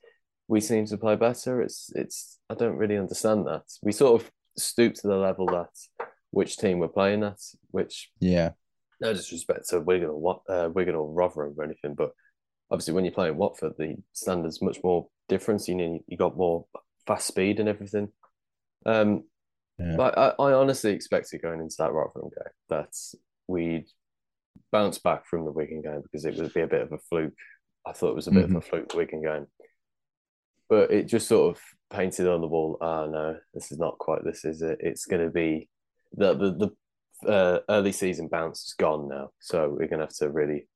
we 0.48 0.62
seem 0.62 0.86
to 0.88 0.98
play 0.98 1.16
better. 1.16 1.62
It's 1.62 1.92
it's 1.96 2.40
I 2.50 2.56
don't 2.56 2.78
really 2.78 2.98
understand 2.98 3.48
that. 3.48 3.64
We 3.82 3.92
sort 3.92 4.22
of 4.22 4.32
stoop 4.58 4.94
to 4.96 5.08
the 5.08 5.16
level 5.16 5.46
that 5.48 5.70
which 6.32 6.58
team 6.58 6.80
we're 6.80 6.88
playing 6.88 7.24
at, 7.24 7.40
which 7.72 8.12
Yeah. 8.20 8.52
no 9.00 9.14
disrespect 9.14 9.70
to 9.70 9.80
Wigan 9.80 10.10
or 10.10 10.20
what 10.20 10.42
uh, 10.50 10.70
Wigan 10.74 10.96
or 10.96 11.10
Rotherham 11.12 11.56
or 11.58 11.64
anything, 11.64 11.94
but 11.96 12.12
obviously 12.72 12.94
when 12.94 13.06
you're 13.06 13.14
playing 13.14 13.38
Watford, 13.38 13.74
the 13.78 13.96
standards 14.14 14.62
much 14.62 14.80
more 14.84 15.08
different. 15.30 15.68
You 15.68 15.76
know, 15.76 16.00
you 16.08 16.18
got 16.18 16.36
more 16.38 16.66
fast 17.06 17.28
speed 17.28 17.60
and 17.60 17.70
everything. 17.70 18.10
Um, 18.86 19.24
Yeah. 19.80 19.96
but 19.96 20.18
I, 20.18 20.28
I 20.40 20.54
honestly 20.54 20.92
expected 20.92 21.42
going 21.42 21.62
into 21.62 21.76
that 21.80 21.94
Rotherham 21.94 22.30
game 22.30 22.54
that 22.70 22.94
we'd 23.48 23.88
bounce 24.72 24.98
back 25.00 25.26
from 25.28 25.46
the 25.46 25.52
Wigan 25.52 25.82
game 25.82 26.02
because 26.02 26.26
it 26.26 26.36
would 26.36 26.54
be 26.54 26.62
a 26.62 26.68
bit 26.68 26.82
of 26.82 26.92
a 26.92 26.98
fluke. 26.98 27.34
I 27.86 27.94
thought 27.94 28.10
it 28.10 28.16
was 28.16 28.28
a 28.28 28.32
bit 28.32 28.44
of 28.46 28.56
a 28.56 28.62
fluke 28.62 28.94
Wigan 28.96 29.22
game, 29.22 29.48
but 30.70 30.92
it 30.92 31.08
just 31.08 31.28
sort 31.28 31.56
of 31.56 31.62
painted 31.90 32.28
on 32.28 32.42
the 32.42 32.48
wall. 32.48 32.78
Ah, 32.82 33.06
no, 33.06 33.38
this 33.54 33.72
is 33.72 33.80
not 33.80 33.98
quite 33.98 34.24
this, 34.24 34.46
is 34.46 34.62
it? 34.62 34.78
It's 34.82 35.06
going 35.06 35.24
to 35.24 35.32
be 35.32 35.70
the 36.14 36.34
the 36.34 36.72
the 37.24 37.32
uh, 37.32 37.60
early 37.70 37.92
season 37.92 38.28
bounce 38.28 38.64
is 38.66 38.74
gone 38.74 39.08
now, 39.08 39.32
so 39.40 39.70
we're 39.70 39.88
going 39.88 40.00
to 40.00 40.06
have 40.06 40.16
to 40.16 40.30
really 40.30 40.68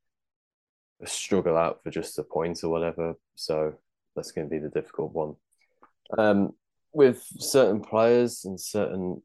struggle 1.06 1.58
out 1.58 1.82
for 1.84 1.92
just 1.92 2.20
a 2.20 2.24
point 2.24 2.64
or 2.64 2.70
whatever. 2.70 3.14
So 3.36 3.74
that's 4.16 4.32
going 4.32 4.48
to 4.48 4.52
be 4.52 4.60
the 4.60 4.70
difficult 4.70 5.14
one. 5.14 5.36
Um, 6.18 6.52
with 6.94 7.24
certain 7.40 7.82
players 7.82 8.44
and 8.46 8.60
certain 8.60 9.22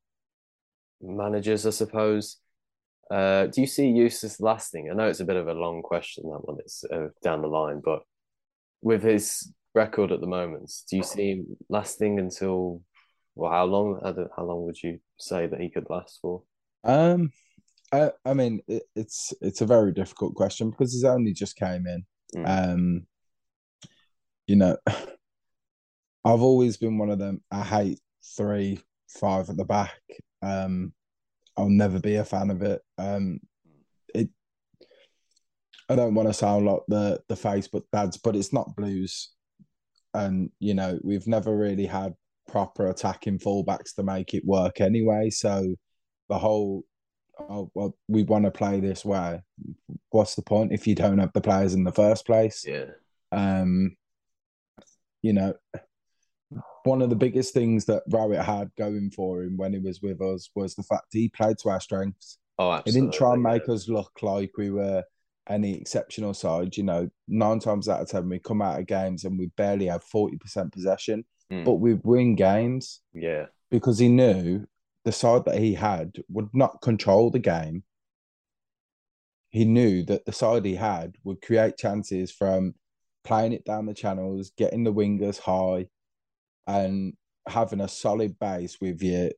managers, 1.00 1.66
I 1.66 1.70
suppose. 1.70 2.38
Uh, 3.10 3.46
do 3.46 3.60
you 3.60 3.66
see 3.66 3.86
use 3.86 4.14
Eustace 4.22 4.40
lasting? 4.40 4.90
I 4.90 4.94
know 4.94 5.06
it's 5.06 5.20
a 5.20 5.24
bit 5.24 5.36
of 5.36 5.48
a 5.48 5.54
long 5.54 5.82
question 5.82 6.24
that 6.24 6.46
one. 6.46 6.56
It's 6.58 6.84
uh, 6.84 7.08
down 7.22 7.42
the 7.42 7.48
line, 7.48 7.80
but 7.84 8.00
with 8.82 9.02
his 9.02 9.52
record 9.76 10.10
at 10.10 10.20
the 10.20 10.26
moment, 10.26 10.72
do 10.90 10.96
you 10.96 11.02
see 11.04 11.30
him 11.30 11.56
lasting 11.68 12.18
until 12.18 12.82
well, 13.36 13.52
how 13.52 13.66
long? 13.66 14.00
How 14.34 14.44
long 14.44 14.64
would 14.64 14.82
you 14.82 14.98
say 15.18 15.46
that 15.46 15.60
he 15.60 15.70
could 15.70 15.88
last 15.90 16.18
for? 16.22 16.42
Um, 16.82 17.30
I 17.92 18.10
I 18.24 18.34
mean 18.34 18.60
it, 18.66 18.84
it's 18.96 19.32
it's 19.40 19.60
a 19.60 19.66
very 19.66 19.92
difficult 19.92 20.34
question 20.34 20.70
because 20.70 20.92
he's 20.92 21.04
only 21.04 21.32
just 21.32 21.56
came 21.56 21.86
in. 21.86 22.04
Mm. 22.34 22.72
Um, 22.72 23.06
you 24.46 24.56
know, 24.56 24.76
I've 26.24 26.42
always 26.42 26.78
been 26.78 26.98
one 26.98 27.10
of 27.10 27.18
them. 27.18 27.42
I 27.50 27.62
hate 27.62 28.00
three, 28.36 28.80
five 29.08 29.50
at 29.50 29.56
the 29.56 29.64
back. 29.64 30.00
Um, 30.42 30.92
I'll 31.56 31.68
never 31.68 32.00
be 32.00 32.16
a 32.16 32.24
fan 32.24 32.50
of 32.50 32.62
it. 32.62 32.80
Um, 32.98 33.40
it. 34.14 34.30
I 35.88 35.94
don't 35.94 36.14
want 36.14 36.28
to 36.28 36.34
sound 36.34 36.66
like 36.66 36.80
the 36.88 37.20
the 37.28 37.34
Facebook 37.34 37.84
dads, 37.92 38.16
but 38.16 38.34
it's 38.34 38.52
not 38.52 38.74
blues, 38.76 39.35
and 40.16 40.50
you 40.58 40.74
know 40.74 40.98
we've 41.02 41.26
never 41.26 41.56
really 41.56 41.86
had 41.86 42.14
proper 42.48 42.88
attacking 42.88 43.38
fullbacks 43.38 43.94
to 43.94 44.02
make 44.02 44.34
it 44.34 44.44
work 44.44 44.80
anyway. 44.80 45.30
So 45.30 45.74
the 46.28 46.38
whole 46.38 46.84
oh 47.38 47.70
well 47.74 47.96
we 48.08 48.22
want 48.22 48.44
to 48.44 48.50
play 48.50 48.80
this 48.80 49.04
way 49.04 49.38
what's 50.08 50.34
the 50.36 50.42
point 50.42 50.72
if 50.72 50.86
you 50.86 50.94
don't 50.94 51.18
have 51.18 51.32
the 51.34 51.40
players 51.40 51.74
in 51.74 51.84
the 51.84 51.92
first 51.92 52.24
place 52.24 52.64
Yeah, 52.66 52.86
um 53.30 53.94
you 55.20 55.34
know 55.34 55.54
one 56.84 57.02
of 57.02 57.10
the 57.10 57.16
biggest 57.16 57.52
things 57.52 57.84
that 57.86 58.04
Rowett 58.08 58.44
had 58.44 58.70
going 58.78 59.10
for 59.10 59.42
him 59.42 59.56
when 59.56 59.72
he 59.72 59.80
was 59.80 60.00
with 60.00 60.22
us 60.22 60.48
was 60.54 60.74
the 60.74 60.84
fact 60.84 61.06
he 61.10 61.28
played 61.28 61.58
to 61.58 61.68
our 61.70 61.80
strengths. 61.80 62.38
Oh, 62.58 62.70
absolutely. 62.70 62.92
He 62.92 63.00
didn't 63.00 63.14
try 63.14 63.34
and 63.34 63.42
make 63.42 63.66
yeah. 63.66 63.74
us 63.74 63.88
look 63.88 64.12
like 64.22 64.52
we 64.56 64.70
were 64.70 65.02
any 65.48 65.74
exceptional 65.74 66.34
side. 66.34 66.76
You 66.76 66.82
know, 66.84 67.10
nine 67.28 67.58
times 67.60 67.88
out 67.88 68.00
of 68.00 68.08
ten, 68.08 68.28
we 68.28 68.38
come 68.38 68.62
out 68.62 68.80
of 68.80 68.86
games 68.86 69.24
and 69.24 69.38
we 69.38 69.46
barely 69.56 69.86
have 69.86 70.04
40% 70.04 70.72
possession, 70.72 71.24
Mm. 71.50 71.64
but 71.64 71.74
we 71.74 71.94
win 71.94 72.34
games 72.34 73.02
Yeah, 73.12 73.46
because 73.70 73.98
he 74.00 74.08
knew 74.08 74.66
the 75.04 75.12
side 75.12 75.44
that 75.44 75.58
he 75.58 75.74
had 75.74 76.16
would 76.28 76.48
not 76.52 76.80
control 76.82 77.30
the 77.30 77.38
game. 77.38 77.84
He 79.50 79.64
knew 79.64 80.02
that 80.04 80.24
the 80.24 80.32
side 80.32 80.64
he 80.64 80.74
had 80.74 81.16
would 81.24 81.40
create 81.40 81.76
chances 81.78 82.32
from 82.32 82.74
playing 83.22 83.52
it 83.52 83.64
down 83.64 83.86
the 83.86 83.94
channels, 83.94 84.50
getting 84.56 84.82
the 84.84 84.92
wingers 84.92 85.38
high, 85.38 85.86
and 86.66 87.14
having 87.46 87.80
a 87.80 87.88
solid 87.88 88.38
base 88.40 88.80
with 88.80 89.00
your, 89.02 89.30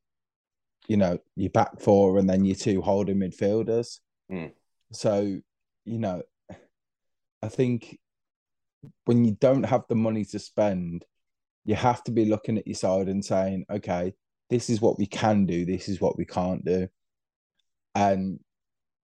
you 0.89 0.97
know, 0.97 1.19
your 1.37 1.51
back 1.51 1.79
four 1.79 2.19
and 2.19 2.29
then 2.29 2.45
your 2.45 2.57
two 2.57 2.81
holding 2.81 3.19
midfielders. 3.19 4.01
Mm. 4.33 4.53
So, 4.93 5.41
you 5.89 5.99
know, 5.99 6.23
I 7.43 7.49
think 7.49 7.99
when 9.05 9.25
you 9.25 9.37
don't 9.41 9.65
have 9.65 9.85
the 9.89 9.95
money 9.95 10.25
to 10.27 10.39
spend, 10.39 11.05
you 11.65 11.75
have 11.75 12.03
to 12.05 12.13
be 12.13 12.25
looking 12.25 12.59
at 12.59 12.67
your 12.67 12.75
side 12.75 13.09
and 13.09 13.25
saying, 13.25 13.65
okay, 13.71 14.15
this 14.51 14.71
is 14.71 14.81
what 14.81 14.99
we 14.99 15.07
can 15.07 15.47
do, 15.47 15.65
this 15.65 15.89
is 15.89 16.01
what 16.01 16.17
we 16.17 16.25
can't 16.25 16.65
do. 16.65 16.89
And 17.95 18.41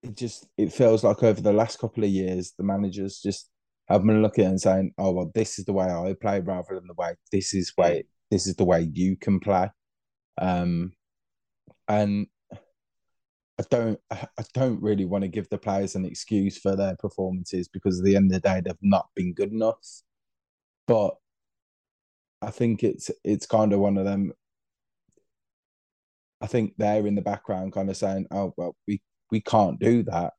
it 0.02 0.16
just 0.16 0.46
it 0.58 0.72
feels 0.72 1.02
like 1.02 1.22
over 1.22 1.40
the 1.40 1.52
last 1.52 1.78
couple 1.78 2.04
of 2.04 2.10
years, 2.10 2.52
the 2.56 2.64
managers 2.64 3.20
just 3.20 3.50
have 3.88 4.04
been 4.04 4.22
looking 4.22 4.46
and 4.46 4.60
saying, 4.60 4.92
Oh, 4.98 5.12
well, 5.12 5.30
this 5.34 5.58
is 5.58 5.64
the 5.64 5.72
way 5.72 5.86
I 5.86 6.14
play 6.20 6.40
rather 6.40 6.74
than 6.74 6.86
the 6.86 6.94
way 6.94 7.14
this 7.32 7.54
is 7.54 7.72
way 7.76 8.04
this 8.30 8.46
is 8.46 8.56
the 8.56 8.64
way 8.64 8.88
you 8.92 9.16
can 9.16 9.40
play. 9.40 9.70
Um 10.40 10.92
and 11.88 12.26
I 13.58 13.64
don't 13.70 14.00
I 14.10 14.44
don't 14.52 14.82
really 14.82 15.04
want 15.04 15.22
to 15.22 15.28
give 15.28 15.48
the 15.48 15.58
players 15.58 15.94
an 15.94 16.04
excuse 16.04 16.58
for 16.58 16.74
their 16.74 16.96
performances 16.96 17.68
because 17.68 17.98
at 18.00 18.04
the 18.04 18.16
end 18.16 18.32
of 18.32 18.42
the 18.42 18.48
day 18.48 18.60
they've 18.60 18.74
not 18.82 19.08
been 19.14 19.32
good 19.32 19.52
enough. 19.52 20.02
But 20.86 21.14
I 22.42 22.50
think 22.50 22.82
it's 22.82 23.10
it's 23.22 23.46
kind 23.46 23.72
of 23.72 23.80
one 23.80 23.96
of 23.96 24.04
them. 24.04 24.32
I 26.40 26.46
think 26.46 26.74
they're 26.76 27.06
in 27.06 27.14
the 27.14 27.22
background 27.22 27.72
kind 27.72 27.88
of 27.88 27.96
saying, 27.96 28.26
Oh 28.30 28.52
well, 28.56 28.76
we, 28.88 29.00
we 29.30 29.40
can't 29.40 29.78
do 29.78 30.02
that. 30.04 30.32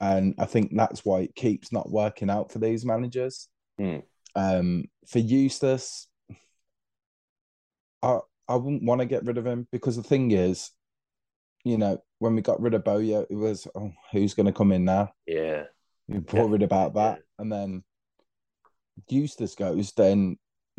And 0.00 0.34
I 0.38 0.44
think 0.44 0.72
that's 0.74 1.04
why 1.04 1.20
it 1.20 1.34
keeps 1.34 1.72
not 1.72 1.90
working 1.90 2.28
out 2.28 2.52
for 2.52 2.58
these 2.58 2.84
managers. 2.84 3.48
Hmm. 3.78 3.98
Um 4.34 4.86
for 5.06 5.20
Eustace, 5.20 6.08
I 8.02 8.18
I 8.48 8.56
wouldn't 8.56 8.84
want 8.84 9.00
to 9.00 9.06
get 9.06 9.24
rid 9.24 9.38
of 9.38 9.46
him 9.46 9.68
because 9.70 9.96
the 9.96 10.02
thing 10.02 10.32
is, 10.32 10.70
you 11.66 11.76
know, 11.76 12.00
when 12.20 12.36
we 12.36 12.42
got 12.42 12.60
rid 12.60 12.74
of 12.74 12.84
Bowyer, 12.84 13.26
it 13.28 13.34
was 13.34 13.66
oh, 13.74 13.92
who's 14.12 14.34
going 14.34 14.46
to 14.46 14.52
come 14.52 14.70
in 14.70 14.84
now? 14.84 15.10
yeah, 15.26 15.64
You're 16.06 16.22
worried 16.32 16.62
about 16.62 16.94
that, 16.94 17.22
and 17.40 17.52
then 17.52 17.82
Eustace 19.08 19.56
goes, 19.56 19.92
then 19.92 20.38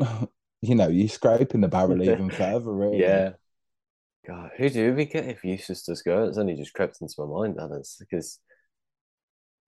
you 0.62 0.74
know 0.74 0.88
you're 0.88 1.08
scraping 1.08 1.60
the 1.60 1.68
barrel 1.68 2.02
even 2.10 2.30
further. 2.30 2.72
Really, 2.72 3.00
yeah. 3.00 3.32
God, 4.26 4.50
who 4.56 4.70
do 4.70 4.94
we 4.94 5.04
get 5.04 5.26
if 5.26 5.44
Eustace 5.44 5.82
does 5.82 6.00
go? 6.00 6.24
It's 6.24 6.38
only 6.38 6.56
just 6.56 6.72
crept 6.72 7.02
into 7.02 7.14
my 7.18 7.26
mind, 7.26 7.56
that 7.58 7.70
is, 7.78 7.96
because 8.00 8.38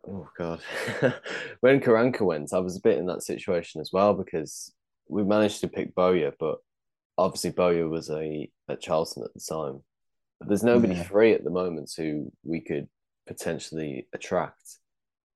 oh 0.08 0.26
god, 0.38 0.62
when 1.60 1.80
Karanka 1.80 2.22
went, 2.22 2.54
I 2.54 2.60
was 2.60 2.78
a 2.78 2.82
bit 2.82 2.96
in 2.96 3.04
that 3.06 3.22
situation 3.22 3.82
as 3.82 3.90
well 3.92 4.14
because 4.14 4.72
we 5.06 5.22
managed 5.22 5.60
to 5.60 5.68
pick 5.68 5.94
Bowyer, 5.94 6.32
but 6.40 6.60
obviously 7.18 7.50
Bowyer 7.50 7.88
was 7.88 8.08
a 8.08 8.50
at 8.70 8.80
Charlton 8.80 9.22
at 9.22 9.34
the 9.34 9.40
time. 9.46 9.82
But 10.40 10.48
there's 10.48 10.64
nobody 10.64 10.94
Yeah. 10.94 11.04
free 11.04 11.32
at 11.32 11.44
the 11.44 11.50
moment 11.50 11.92
who 11.96 12.32
we 12.42 12.60
could 12.60 12.88
potentially 13.26 14.08
attract, 14.12 14.78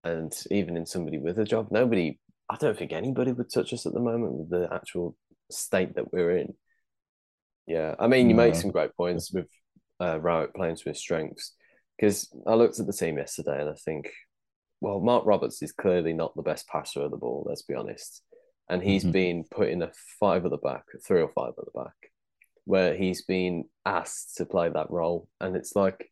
and 0.02 0.34
even 0.50 0.76
in 0.76 0.86
somebody 0.86 1.18
with 1.18 1.38
a 1.38 1.44
job, 1.44 1.70
nobody. 1.70 2.18
I 2.50 2.56
don't 2.56 2.76
think 2.76 2.92
anybody 2.92 3.32
would 3.32 3.50
touch 3.50 3.72
us 3.72 3.86
at 3.86 3.94
the 3.94 4.00
moment 4.00 4.34
with 4.34 4.50
the 4.50 4.68
actual 4.72 5.16
state 5.50 5.94
that 5.94 6.12
we're 6.12 6.36
in. 6.36 6.54
Yeah, 7.66 7.94
I 7.98 8.06
mean, 8.06 8.28
you 8.28 8.34
make 8.34 8.54
some 8.54 8.70
great 8.70 8.94
points 8.96 9.32
with 9.32 9.48
uh, 9.98 10.20
Rowett 10.20 10.54
playing 10.54 10.76
to 10.76 10.90
his 10.90 10.98
strengths 10.98 11.54
because 11.96 12.30
I 12.46 12.54
looked 12.54 12.80
at 12.80 12.86
the 12.86 12.92
team 12.92 13.16
yesterday 13.16 13.60
and 13.62 13.70
I 13.70 13.74
think, 13.74 14.10
well, 14.82 15.00
Marc 15.00 15.24
Roberts 15.24 15.62
is 15.62 15.72
clearly 15.72 16.12
not 16.12 16.36
the 16.36 16.42
best 16.42 16.68
passer 16.68 17.02
of 17.02 17.10
the 17.10 17.16
ball. 17.16 17.44
Let's 17.46 17.62
be 17.62 17.74
honest, 17.74 18.22
and 18.68 18.82
he's 18.82 19.04
Mhm. 19.04 19.12
been 19.12 19.44
put 19.44 19.68
in 19.68 19.80
a 19.80 19.90
five 20.20 20.44
at 20.44 20.50
the 20.50 20.58
back, 20.58 20.84
three 21.06 21.22
or 21.22 21.32
five 21.32 21.54
at 21.58 21.64
the 21.64 21.70
back, 21.82 22.12
where 22.64 22.94
he's 22.94 23.22
been 23.22 23.64
asked 23.84 24.36
to 24.36 24.46
play 24.46 24.68
that 24.68 24.90
role, 24.90 25.28
and 25.40 25.56
it's 25.56 25.76
like, 25.76 26.10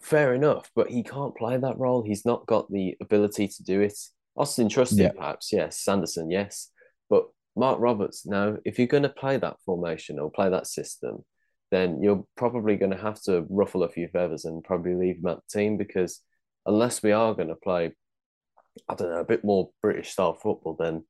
fair 0.00 0.34
enough, 0.34 0.70
but 0.74 0.90
he 0.90 1.02
can't 1.02 1.36
play 1.36 1.56
that 1.56 1.78
role. 1.78 2.02
He's 2.02 2.24
not 2.24 2.46
got 2.46 2.70
the 2.70 2.96
ability 3.00 3.48
to 3.48 3.62
do 3.62 3.80
it. 3.80 3.96
Austin 4.36 4.68
Trusty, 4.68 5.02
Yeah. 5.02 5.12
perhaps, 5.12 5.52
yes. 5.52 5.78
Sanderson, 5.80 6.30
yes. 6.30 6.70
But 7.08 7.24
Marc 7.54 7.78
Roberts, 7.80 8.26
no. 8.26 8.58
If 8.64 8.78
you're 8.78 8.88
going 8.88 9.02
to 9.04 9.08
play 9.08 9.36
that 9.36 9.56
formation 9.64 10.18
or 10.18 10.30
play 10.30 10.48
that 10.48 10.66
system, 10.66 11.24
then 11.70 12.02
you're 12.02 12.24
probably 12.36 12.76
going 12.76 12.90
to 12.92 12.96
have 12.96 13.20
to 13.22 13.46
ruffle 13.48 13.82
a 13.82 13.88
few 13.88 14.08
feathers 14.08 14.44
and 14.44 14.64
probably 14.64 14.94
leave 14.94 15.16
him 15.18 15.26
at 15.26 15.36
the 15.36 15.58
team 15.60 15.76
because 15.76 16.20
unless 16.66 17.02
we 17.02 17.12
are 17.12 17.34
going 17.34 17.48
to 17.48 17.54
play, 17.56 17.92
I 18.88 18.94
don't 18.94 19.10
know, 19.10 19.20
a 19.20 19.24
bit 19.24 19.44
more 19.44 19.70
British 19.82 20.10
style 20.10 20.34
football, 20.34 20.76
then 20.78 21.04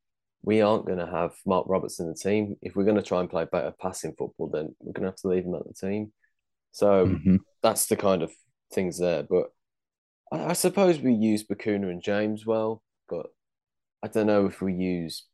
we 0.45 0.61
aren't 0.61 0.87
going 0.87 0.99
to 0.99 1.07
have 1.07 1.33
Marc 1.47 1.67
Roberts 1.69 2.01
in 2.01 2.07
the 2.07 2.15
team. 2.15 2.57
If 2.61 2.77
we're 2.77 2.85
going 2.85 2.97
to 2.97 3.03
try 3.03 3.21
and 3.21 3.31
play 3.31 3.47
better 3.51 3.73
passing 3.81 4.15
football, 4.19 4.49
then 4.49 4.77
we're 4.79 4.93
going 4.93 5.05
to 5.05 5.09
have 5.11 5.17
to 5.17 5.29
leave 5.29 5.45
him 5.45 5.55
at 5.55 5.67
the 5.67 5.73
team. 5.73 6.13
So 6.71 7.07
Mhm. 7.07 7.39
that's 7.63 7.87
the 7.87 7.97
kind 7.97 8.23
of 8.23 8.31
things 8.73 8.99
there. 8.99 9.23
But 9.23 9.53
I, 10.31 10.51
I 10.51 10.53
suppose 10.53 11.01
we 11.01 11.15
use 11.15 11.45
Bacuna 11.45 11.91
and 11.91 12.03
James 12.03 12.45
well, 12.45 12.83
but 13.09 13.27
I 14.03 14.09
don't 14.09 14.27
know 14.27 14.47
if 14.47 14.61
we 14.61 14.75
use 14.75 15.27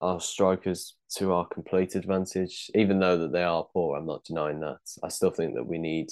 our 0.00 0.20
strikers 0.20 0.96
to 1.16 1.32
our 1.32 1.46
complete 1.46 1.96
advantage. 1.96 2.70
Even 2.74 3.00
though 3.00 3.18
that 3.18 3.32
they 3.32 3.42
are 3.42 3.66
poor, 3.72 3.96
I'm 3.96 4.06
not 4.06 4.24
denying 4.24 4.60
that. 4.60 4.78
I 5.02 5.08
still 5.08 5.30
think 5.30 5.54
that 5.54 5.66
we 5.66 5.78
need 5.78 6.10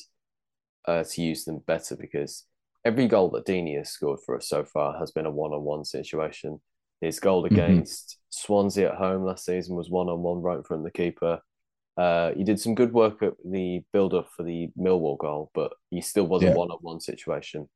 uh, 0.87 1.05
to 1.05 1.23
use 1.23 1.45
them 1.45 1.59
better 1.59 1.95
because 1.95 2.45
every 2.85 3.07
goal 3.07 3.31
that 3.31 3.47
Deeney 3.47 3.77
has 3.79 3.91
scored 3.91 4.19
for 4.25 4.37
us 4.37 4.49
so 4.49 4.65
far 4.65 4.99
has 4.99 5.13
been 5.13 5.27
a 5.27 5.31
one-on-one 5.31 5.85
situation. 5.85 6.61
His 7.03 7.21
goal 7.21 7.45
against 7.45 8.19
Swansea 8.31 8.91
at 8.91 8.97
home 8.97 9.25
last 9.25 9.45
season 9.45 9.75
was 9.77 9.91
one-on-one 9.91 10.41
right 10.41 10.57
in 10.59 10.63
front 10.63 10.81
of 10.81 10.85
the 10.85 10.91
keeper. 10.93 11.41
Uh, 11.97 12.33
he 12.33 12.45
did 12.45 12.61
some 12.61 12.75
good 12.75 12.93
work 12.93 13.23
at 13.23 13.35
the 13.45 13.83
build-up 13.93 14.31
for 14.35 14.45
the 14.45 14.71
Millwall 14.79 15.19
goal, 15.19 15.51
but 15.53 15.73
he 15.91 16.01
still 16.01 16.27
was 16.27 16.43
Yeah. 16.43 16.53
a 16.53 16.57
one-on-one 16.57 17.01
situation. 17.01 17.69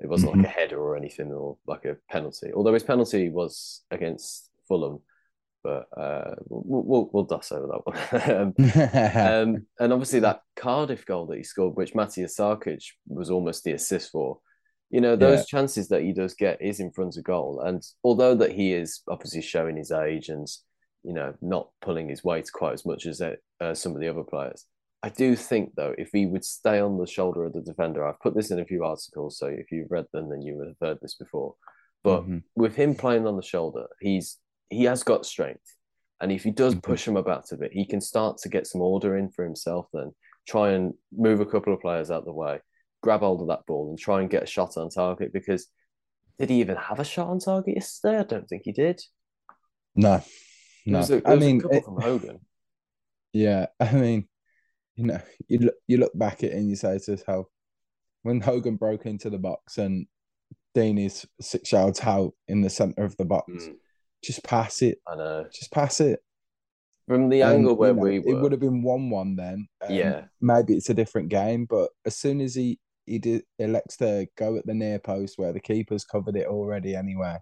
It 0.00 0.08
wasn't 0.08 0.36
like 0.36 0.46
a 0.46 0.48
header 0.48 0.80
or 0.80 0.96
anything 0.96 1.30
or 1.30 1.58
like 1.66 1.84
a 1.84 1.96
penalty. 2.10 2.52
Although 2.52 2.74
his 2.74 2.82
penalty 2.82 3.28
was 3.28 3.84
against 3.90 4.50
Fulham, 4.66 5.00
but 5.62 5.86
uh, 5.96 6.34
we'll, 6.48 6.82
we'll, 6.82 7.10
we'll 7.12 7.24
dust 7.24 7.52
over 7.52 7.66
that 7.66 7.86
one. 7.86 8.54
um, 8.58 9.54
um, 9.54 9.66
and 9.78 9.92
obviously 9.92 10.20
that 10.20 10.40
Cardiff 10.56 11.06
goal 11.06 11.26
that 11.26 11.36
he 11.36 11.44
scored, 11.44 11.76
which 11.76 11.94
Matthias 11.94 12.36
Sarkic 12.38 12.82
was 13.06 13.30
almost 13.30 13.62
the 13.62 13.72
assist 13.72 14.10
for. 14.10 14.40
You 14.90 15.00
know, 15.00 15.16
those 15.16 15.40
Yeah. 15.40 15.44
chances 15.58 15.88
that 15.88 16.02
he 16.02 16.12
does 16.12 16.34
get 16.34 16.60
is 16.62 16.80
in 16.80 16.92
front 16.92 17.16
of 17.16 17.24
goal. 17.24 17.60
And 17.60 17.82
although 18.02 18.34
that 18.36 18.52
he 18.52 18.72
is 18.72 19.02
obviously 19.08 19.42
showing 19.42 19.76
his 19.76 19.90
age 19.90 20.28
and, 20.28 20.46
you 21.02 21.12
know, 21.12 21.34
not 21.40 21.70
pulling 21.80 22.08
his 22.08 22.22
weight 22.22 22.50
quite 22.52 22.74
as 22.74 22.86
much 22.86 23.06
as 23.06 23.20
uh, 23.20 23.36
uh, 23.60 23.74
some 23.74 23.94
of 23.94 24.00
the 24.00 24.08
other 24.08 24.22
players, 24.22 24.66
I 25.02 25.10
do 25.10 25.36
think, 25.36 25.74
though, 25.74 25.94
if 25.98 26.10
he 26.12 26.24
would 26.24 26.44
stay 26.44 26.80
on 26.80 26.96
the 26.96 27.06
shoulder 27.06 27.44
of 27.44 27.52
the 27.52 27.60
defender, 27.60 28.06
I've 28.06 28.20
put 28.20 28.34
this 28.34 28.50
in 28.50 28.58
a 28.58 28.64
few 28.64 28.84
articles, 28.84 29.36
so 29.38 29.46
if 29.48 29.70
you've 29.70 29.90
read 29.90 30.06
them, 30.12 30.30
then 30.30 30.40
you 30.40 30.56
would 30.56 30.68
have 30.68 30.78
heard 30.80 30.98
this 31.02 31.14
before. 31.14 31.56
But 32.02 32.22
Mhm. 32.22 32.42
with 32.56 32.76
him 32.76 32.94
playing 32.94 33.26
on 33.26 33.36
the 33.36 33.42
shoulder, 33.42 33.86
he's 34.00 34.38
he 34.70 34.84
has 34.84 35.02
got 35.02 35.26
strength. 35.26 35.76
And 36.20 36.32
if 36.32 36.42
he 36.42 36.50
does 36.50 36.74
Mhm. 36.74 36.82
push 36.82 37.06
him 37.06 37.16
about 37.18 37.52
a 37.52 37.56
bit, 37.56 37.72
he 37.72 37.84
can 37.84 38.00
start 38.00 38.38
to 38.38 38.48
get 38.48 38.66
some 38.66 38.80
order 38.80 39.16
in 39.16 39.28
for 39.30 39.44
himself 39.44 39.88
then. 39.92 40.14
Try 40.48 40.70
and 40.70 40.94
move 41.12 41.40
a 41.40 41.46
couple 41.46 41.74
of 41.74 41.80
players 41.80 42.10
out 42.10 42.24
the 42.24 42.32
way, 42.32 42.60
grab 43.04 43.20
hold 43.20 43.42
of 43.42 43.48
that 43.48 43.66
ball 43.66 43.90
and 43.90 43.98
try 43.98 44.20
and 44.20 44.30
get 44.30 44.42
a 44.42 44.46
shot 44.46 44.76
on 44.78 44.88
target 44.88 45.30
because 45.32 45.68
did 46.38 46.48
he 46.50 46.60
even 46.60 46.76
have 46.76 46.98
a 46.98 47.04
shot 47.04 47.28
on 47.28 47.38
target 47.38 47.74
yesterday? 47.76 48.18
I 48.18 48.22
don't 48.24 48.48
think 48.48 48.62
he 48.64 48.72
did. 48.72 49.00
no, 49.94 50.16
There 50.86 50.92
no. 50.92 50.98
was 50.98 51.10
a, 51.10 51.20
there 51.20 51.22
I 51.30 51.34
was 51.34 51.44
a 51.44 51.46
mean, 51.46 51.60
couple 51.60 51.76
it- 51.76 51.84
from 51.84 52.00
Hogan. 52.00 52.40
yeah. 53.32 53.66
I 53.78 53.92
mean, 53.92 54.26
you 54.96 55.06
know, 55.06 55.20
you 55.48 55.58
look 55.58 55.74
you 55.86 55.96
look 55.98 56.12
back 56.18 56.42
at 56.42 56.50
it 56.50 56.52
and 56.54 56.68
you 56.68 56.76
say 56.76 56.98
to 56.98 57.10
yourself, 57.12 57.46
when 58.22 58.40
Hogan 58.40 58.76
broke 58.76 59.04
into 59.06 59.28
the 59.30 59.38
box 59.38 59.76
and 59.78 60.06
Deeney's 60.74 61.26
six 61.40 61.70
yards 61.72 62.00
out 62.00 62.32
in 62.48 62.62
the 62.62 62.70
center 62.70 63.04
of 63.04 63.16
the 63.16 63.24
box, 63.24 63.52
Mm, 63.52 63.74
just 64.24 64.42
pass 64.44 64.80
it, 64.82 64.98
I 65.06 65.14
know. 65.16 65.46
just 65.52 65.70
pass 65.72 66.00
it. 66.00 66.20
From 67.06 67.28
the 67.28 67.42
And, 67.42 67.56
angle 67.58 67.72
you 67.72 67.76
where 67.76 67.92
know, 67.94 68.02
we 68.02 68.18
were, 68.18 68.30
it 68.30 68.40
would 68.40 68.52
have 68.52 68.60
been 68.62 68.82
one-one 68.82 69.36
then. 69.36 69.68
and 69.82 69.94
Yeah. 69.94 70.24
maybe 70.40 70.74
it's 70.74 70.88
a 70.88 70.94
different 70.94 71.28
game, 71.28 71.66
but 71.66 71.90
as 72.06 72.16
soon 72.16 72.40
as 72.40 72.54
he 72.54 72.78
he 73.06 73.18
did, 73.18 73.42
elects 73.58 73.96
to 73.98 74.26
go 74.36 74.56
at 74.56 74.66
the 74.66 74.74
near 74.74 74.98
post 74.98 75.38
where 75.38 75.52
the 75.52 75.60
keeper's 75.60 76.04
covered 76.04 76.36
it 76.36 76.46
already 76.46 76.94
anyway, 76.94 77.36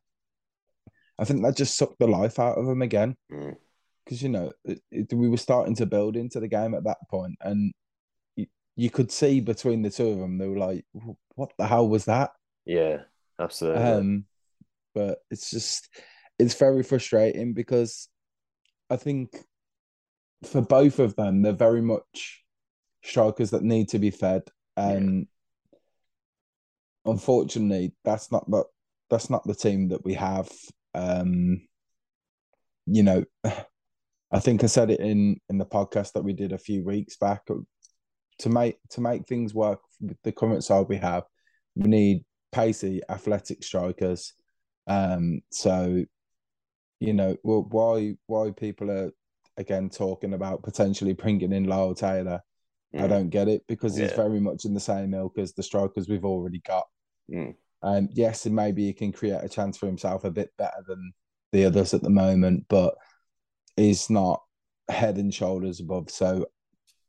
I 1.18 1.25
think 1.25 1.42
that 1.42 1.57
just 1.57 1.77
sucked 1.77 1.98
the 1.98 2.07
life 2.09 2.38
out 2.38 2.59
of 2.59 2.66
him 2.66 2.83
again. 2.83 3.16
Mm. 3.31 3.57
because 4.05 4.22
you 4.22 4.29
know 4.29 4.53
it, 4.64 4.81
it, 4.90 5.12
we 5.12 5.29
were 5.29 5.37
starting 5.37 5.77
to 5.77 5.87
build 5.87 6.16
into 6.16 6.40
the 6.40 6.48
game 6.48 6.75
at 6.75 6.85
that 6.85 6.98
point, 7.09 7.37
and 7.40 7.72
you, 8.37 8.46
you 8.77 8.90
could 8.90 9.12
see 9.12 9.40
between 9.40 9.83
the 9.83 9.90
two 9.90 10.09
of 10.09 10.18
them, 10.18 10.38
they 10.38 10.48
were 10.48 10.59
like, 10.59 10.85
"What 11.35 11.53
the 11.59 11.66
hell 11.66 11.88
was 11.88 12.07
that?" 12.07 12.33
Yeah, 12.64 13.03
absolutely. 13.38 13.83
Um, 13.83 14.25
but 14.94 15.18
it's 15.31 15.51
just 15.51 15.88
it's 16.38 16.55
very 16.55 16.83
frustrating 16.83 17.55
because 17.55 18.09
I 18.90 18.96
think 18.96 19.37
for 20.44 20.61
both 20.61 20.98
of 20.98 21.14
them, 21.14 21.42
they're 21.42 21.53
very 21.53 21.83
much 21.83 22.42
strikers 23.05 23.51
that 23.51 23.62
need 23.62 23.90
to 23.90 23.98
be 23.98 24.11
fed, 24.11 24.42
and. 24.77 25.27
Unfortunately, 27.05 27.95
that's 28.05 28.31
not 28.31 28.49
the 28.51 28.65
that's 29.11 29.31
not 29.31 29.45
the 29.45 29.55
team 29.55 29.88
that 29.88 30.05
we 30.05 30.15
have. 30.15 30.51
Um, 30.95 31.67
you 32.87 33.03
know, 33.03 33.25
I 33.45 34.41
think 34.41 34.65
I 34.65 34.67
said 34.67 34.91
it 34.91 35.01
in 35.01 35.38
in 35.49 35.59
the 35.59 35.67
podcast 35.67 36.12
that 36.12 36.25
we 36.25 36.33
did 36.33 36.53
a 36.53 36.59
few 36.59 36.85
weeks 36.85 37.17
back. 37.17 37.43
To 38.38 38.49
make 38.49 38.79
to 38.91 39.01
make 39.01 39.27
things 39.27 39.55
work 39.55 39.81
with 40.01 40.17
the 40.25 40.33
current 40.33 40.65
side 40.65 40.87
we 40.88 40.97
have, 40.97 41.25
we 41.77 41.88
need 41.88 42.25
pacey, 42.51 43.01
athletic 43.09 43.62
strikers. 43.62 44.33
Um, 44.87 45.43
so 45.51 46.05
you 46.99 47.12
know, 47.12 47.37
well, 47.43 47.67
why 47.71 48.15
why 48.27 48.53
people 48.53 48.91
are 48.91 49.11
again 49.57 49.91
talking 49.91 50.35
about 50.35 50.62
potentially 50.62 51.12
bringing 51.12 51.53
in 51.53 51.65
Lyle 51.65 51.95
Taylor, 51.95 52.41
mm. 52.95 53.03
I 53.03 53.07
don't 53.07 53.31
get 53.31 53.49
it 53.49 53.63
because 53.67 53.99
yeah. 53.99 54.07
he's 54.07 54.17
very 54.17 54.41
much 54.41 54.65
in 54.65 54.75
the 54.75 54.81
same 54.81 55.15
ilk 55.15 55.39
as 55.39 55.53
the 55.53 55.63
strikers 55.63 56.09
we've 56.09 56.25
already 56.25 56.61
got. 56.61 56.87
Mm. 57.31 57.55
Um, 57.83 58.09
yes, 58.13 58.47
and 58.47 58.55
maybe 58.55 58.87
he 58.87 58.93
can 58.93 59.13
create 59.13 59.43
a 59.43 59.49
chance 59.49 59.77
for 59.77 59.87
himself 59.87 60.25
a 60.25 60.31
bit 60.31 60.51
better 60.57 60.83
than 60.87 61.13
the 61.53 61.65
others 61.65 61.95
at 61.95 62.03
the 62.03 62.11
moment, 62.11 62.67
but 62.69 62.95
he's 63.77 64.09
not 64.09 64.43
head 64.89 65.17
and 65.17 65.33
shoulders 65.33 65.81
above. 65.81 66.11
So 66.11 66.47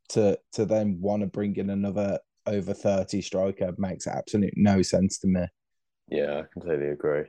to 0.10 0.38
to 0.54 0.66
then 0.66 0.98
want 1.00 1.22
to 1.22 1.28
bring 1.28 1.56
in 1.56 1.70
another 1.70 2.20
over 2.46 2.74
30 2.74 3.22
striker 3.22 3.74
makes 3.78 4.08
absolutely 4.08 4.62
no 4.62 4.82
sense 4.82 5.18
to 5.20 5.28
me. 5.28 5.46
Yeah, 6.10 6.40
I 6.40 6.44
completely 6.52 6.90
agree. 6.90 7.24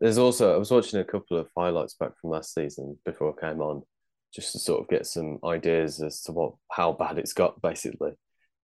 There's 0.00 0.18
also 0.18 0.54
I 0.54 0.58
was 0.58 0.70
watching 0.70 1.00
a 1.00 1.04
couple 1.04 1.38
of 1.38 1.48
highlights 1.56 1.94
back 1.94 2.12
from 2.20 2.30
last 2.30 2.52
season 2.52 2.98
before 3.04 3.34
I 3.36 3.48
came 3.48 3.60
on, 3.60 3.82
just 4.34 4.52
to 4.52 4.58
sort 4.58 4.80
of 4.80 4.88
get 4.88 5.06
some 5.06 5.38
ideas 5.44 6.02
as 6.02 6.22
to 6.22 6.32
what 6.32 6.54
how 6.70 6.92
bad 6.92 7.18
it's 7.18 7.32
got 7.32 7.60
basically. 7.62 8.10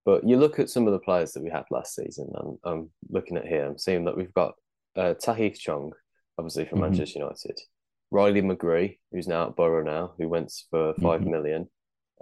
But 0.04 0.26
you 0.26 0.36
look 0.36 0.58
at 0.58 0.70
some 0.70 0.86
of 0.86 0.92
the 0.92 0.98
players 0.98 1.32
that 1.32 1.42
we 1.42 1.50
had 1.50 1.64
last 1.70 1.94
season, 1.94 2.30
and 2.34 2.58
I'm 2.64 2.90
looking 3.10 3.36
at 3.36 3.46
here, 3.46 3.66
I'm 3.66 3.78
seeing 3.78 4.06
that 4.06 4.16
we've 4.16 4.32
got 4.34 4.54
uh, 4.96 5.14
Tahith 5.14 5.58
Chong, 5.58 5.92
obviously 6.38 6.64
from 6.64 6.78
mm-hmm. 6.78 6.92
Manchester 6.92 7.18
United, 7.18 7.58
Riley 8.10 8.42
McGree, 8.42 8.98
who's 9.12 9.28
now 9.28 9.48
at 9.48 9.56
Borough 9.56 9.84
now, 9.84 10.14
who 10.18 10.28
went 10.28 10.52
for 10.70 10.94
five 10.94 11.20
mm-hmm. 11.20 11.30
million. 11.30 11.68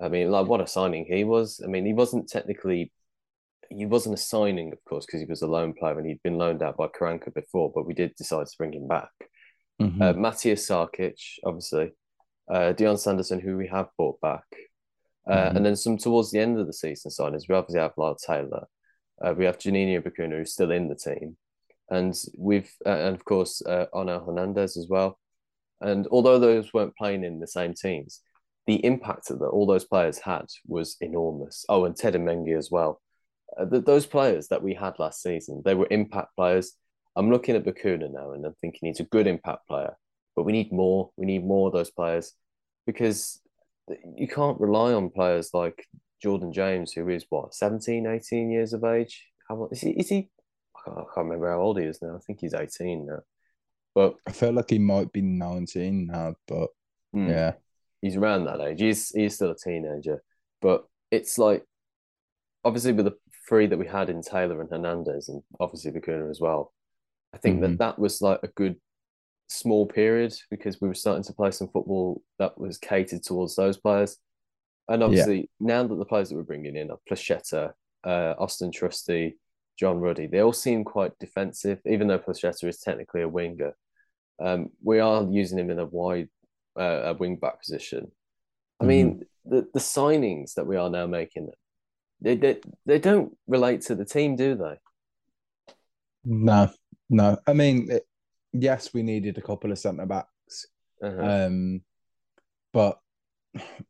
I 0.00 0.08
mean, 0.08 0.30
like 0.30 0.46
what 0.46 0.60
a 0.60 0.66
signing 0.66 1.06
he 1.08 1.24
was. 1.24 1.60
I 1.64 1.68
mean, 1.68 1.86
he 1.86 1.92
wasn't 1.92 2.28
technically, 2.28 2.92
he 3.70 3.86
wasn't 3.86 4.14
a 4.14 4.18
signing, 4.18 4.72
of 4.72 4.78
course, 4.84 5.06
because 5.06 5.20
he 5.20 5.26
was 5.26 5.42
a 5.42 5.46
loan 5.46 5.72
player 5.72 5.98
and 5.98 6.06
he'd 6.06 6.22
been 6.22 6.38
loaned 6.38 6.62
out 6.62 6.76
by 6.76 6.88
Karanka 6.88 7.32
before, 7.32 7.72
but 7.74 7.86
we 7.86 7.94
did 7.94 8.14
decide 8.16 8.46
to 8.46 8.56
bring 8.58 8.74
him 8.74 8.86
back. 8.86 9.10
Mm-hmm. 9.80 10.02
Uh, 10.02 10.12
Matthias 10.14 10.68
Sarkic, 10.68 11.20
obviously, 11.44 11.92
uh, 12.50 12.72
Dion 12.72 12.98
Sanderson, 12.98 13.40
who 13.40 13.56
we 13.56 13.66
have 13.68 13.88
brought 13.96 14.20
back, 14.20 14.44
uh, 15.28 15.34
mm-hmm. 15.34 15.56
and 15.56 15.66
then 15.66 15.76
some 15.76 15.98
towards 15.98 16.30
the 16.30 16.40
end 16.40 16.58
of 16.58 16.66
the 16.66 16.72
season 16.72 17.10
signings. 17.10 17.48
We 17.48 17.54
obviously 17.54 17.80
have 17.80 17.92
Lyle 17.96 18.16
Taylor, 18.16 18.66
uh, 19.24 19.34
we 19.36 19.44
have 19.44 19.58
Juninho 19.58 20.02
Bacuna, 20.02 20.36
who's 20.36 20.52
still 20.52 20.70
in 20.70 20.88
the 20.88 20.94
team, 20.94 21.36
and 21.90 22.14
we've 22.36 22.70
uh, 22.86 22.90
and 22.90 23.14
of 23.14 23.24
course 23.24 23.62
uh, 23.66 23.86
Onel 23.94 24.24
Hernandez 24.24 24.76
as 24.76 24.86
well. 24.88 25.18
And 25.80 26.06
although 26.10 26.38
those 26.38 26.72
weren't 26.72 26.96
playing 26.96 27.24
in 27.24 27.38
the 27.38 27.46
same 27.46 27.74
teams, 27.74 28.20
the 28.66 28.84
impact 28.84 29.28
that 29.28 29.42
all 29.42 29.66
those 29.66 29.84
players 29.84 30.18
had 30.18 30.46
was 30.66 30.96
enormous. 31.00 31.64
Oh, 31.68 31.84
and 31.84 31.94
Teden 31.94 32.24
Mengi 32.24 32.56
as 32.56 32.70
well. 32.70 33.00
Uh, 33.58 33.64
the, 33.64 33.80
those 33.80 34.04
players 34.06 34.48
that 34.48 34.62
we 34.62 34.74
had 34.74 34.98
last 34.98 35.22
season, 35.22 35.62
they 35.64 35.74
were 35.74 35.86
impact 35.90 36.36
players. 36.36 36.72
I'm 37.16 37.30
looking 37.30 37.56
at 37.56 37.64
Bacuna 37.64 38.12
now 38.12 38.32
and 38.32 38.44
I'm 38.44 38.54
thinking 38.60 38.88
he's 38.88 39.00
a 39.00 39.04
good 39.04 39.26
impact 39.26 39.66
player, 39.68 39.96
but 40.38 40.44
we 40.44 40.52
need 40.52 40.70
more. 40.72 41.10
We 41.16 41.26
need 41.26 41.44
more 41.44 41.66
of 41.66 41.72
those 41.72 41.90
players 41.90 42.32
because 42.86 43.40
you 44.16 44.28
can't 44.28 44.60
rely 44.60 44.92
on 44.92 45.10
players 45.10 45.50
like 45.52 45.84
Jordan 46.22 46.52
James, 46.52 46.92
who 46.92 47.08
is 47.08 47.26
what, 47.28 47.54
17, 47.54 48.06
18 48.06 48.48
years 48.48 48.72
of 48.72 48.84
age? 48.84 49.26
How 49.48 49.68
is 49.72 49.80
he? 49.80 49.90
Is 49.90 50.08
he? 50.08 50.30
I 50.76 50.80
can't, 50.84 50.98
I 50.98 51.02
can't 51.12 51.24
remember 51.26 51.50
how 51.50 51.60
old 51.60 51.80
he 51.80 51.86
is 51.86 52.00
now. 52.00 52.14
I 52.14 52.20
think 52.20 52.38
he's 52.40 52.54
18 52.54 53.06
now. 53.06 53.18
But 53.96 54.14
I 54.28 54.30
feel 54.30 54.52
like 54.52 54.70
he 54.70 54.78
might 54.78 55.10
be 55.10 55.22
19 55.22 56.06
now, 56.06 56.36
but 56.46 56.68
mm, 57.16 57.28
yeah. 57.28 57.54
He's 58.00 58.14
around 58.14 58.44
that 58.44 58.60
age. 58.60 58.80
He's 58.80 59.08
he's 59.08 59.34
still 59.34 59.50
a 59.50 59.56
teenager. 59.56 60.22
But 60.62 60.84
it's 61.10 61.36
like 61.36 61.64
obviously 62.64 62.92
with 62.92 63.06
the 63.06 63.16
three 63.48 63.66
that 63.66 63.78
we 63.78 63.88
had 63.88 64.08
in 64.08 64.22
Taylor 64.22 64.60
and 64.60 64.70
Hernandez 64.70 65.28
and 65.28 65.42
obviously 65.58 65.90
Bacuna 65.90 66.30
as 66.30 66.40
well. 66.40 66.72
I 67.34 67.38
think 67.38 67.56
mm-hmm. 67.56 67.72
that 67.72 67.78
that 67.78 67.98
was 67.98 68.22
like 68.22 68.38
a 68.44 68.48
good 68.54 68.76
small 69.48 69.86
period 69.86 70.34
because 70.50 70.80
we 70.80 70.88
were 70.88 70.94
starting 70.94 71.24
to 71.24 71.32
play 71.32 71.50
some 71.50 71.68
football 71.68 72.22
that 72.38 72.58
was 72.58 72.78
catered 72.78 73.22
towards 73.22 73.56
those 73.56 73.76
players. 73.76 74.16
And 74.88 75.02
obviously, 75.02 75.38
yeah. 75.38 75.44
now 75.60 75.86
that 75.86 75.94
the 75.94 76.04
players 76.04 76.30
that 76.30 76.36
we're 76.36 76.42
bringing 76.42 76.76
in 76.76 76.90
are 76.90 76.98
Placheta, 77.08 77.72
uh, 78.04 78.34
Austin 78.38 78.72
Trusty, 78.72 79.36
John 79.78 79.98
Ruddy, 79.98 80.26
they 80.26 80.40
all 80.40 80.52
seem 80.52 80.84
quite 80.84 81.18
defensive, 81.18 81.80
even 81.86 82.08
though 82.08 82.18
Placheta 82.18 82.68
is 82.68 82.80
technically 82.80 83.22
a 83.22 83.28
winger. 83.28 83.74
Um, 84.40 84.70
we 84.82 85.00
are 85.00 85.26
using 85.30 85.58
him 85.58 85.70
in 85.70 85.78
a 85.78 85.84
wide 85.84 86.28
uh, 86.78 87.02
a 87.04 87.14
wing 87.14 87.36
back 87.36 87.60
position. 87.60 88.10
I 88.80 88.84
mm-hmm. 88.84 88.88
mean, 88.88 89.26
the, 89.44 89.68
the 89.72 89.80
signings 89.80 90.54
that 90.54 90.66
we 90.66 90.76
are 90.76 90.90
now 90.90 91.06
making, 91.06 91.50
they, 92.20 92.36
they 92.36 92.60
they 92.86 92.98
don't 92.98 93.36
relate 93.46 93.82
to 93.82 93.94
the 93.94 94.04
team, 94.04 94.36
do 94.36 94.54
they? 94.54 95.74
No, 96.24 96.70
no. 97.10 97.38
I 97.46 97.52
mean, 97.52 97.90
it, 97.90 98.07
yes, 98.52 98.92
we 98.94 99.02
needed 99.02 99.38
a 99.38 99.42
couple 99.42 99.72
of 99.72 99.78
centre 99.78 100.06
backs, 100.06 100.66
uh-huh. 101.02 101.46
um, 101.46 101.80
but 102.72 102.98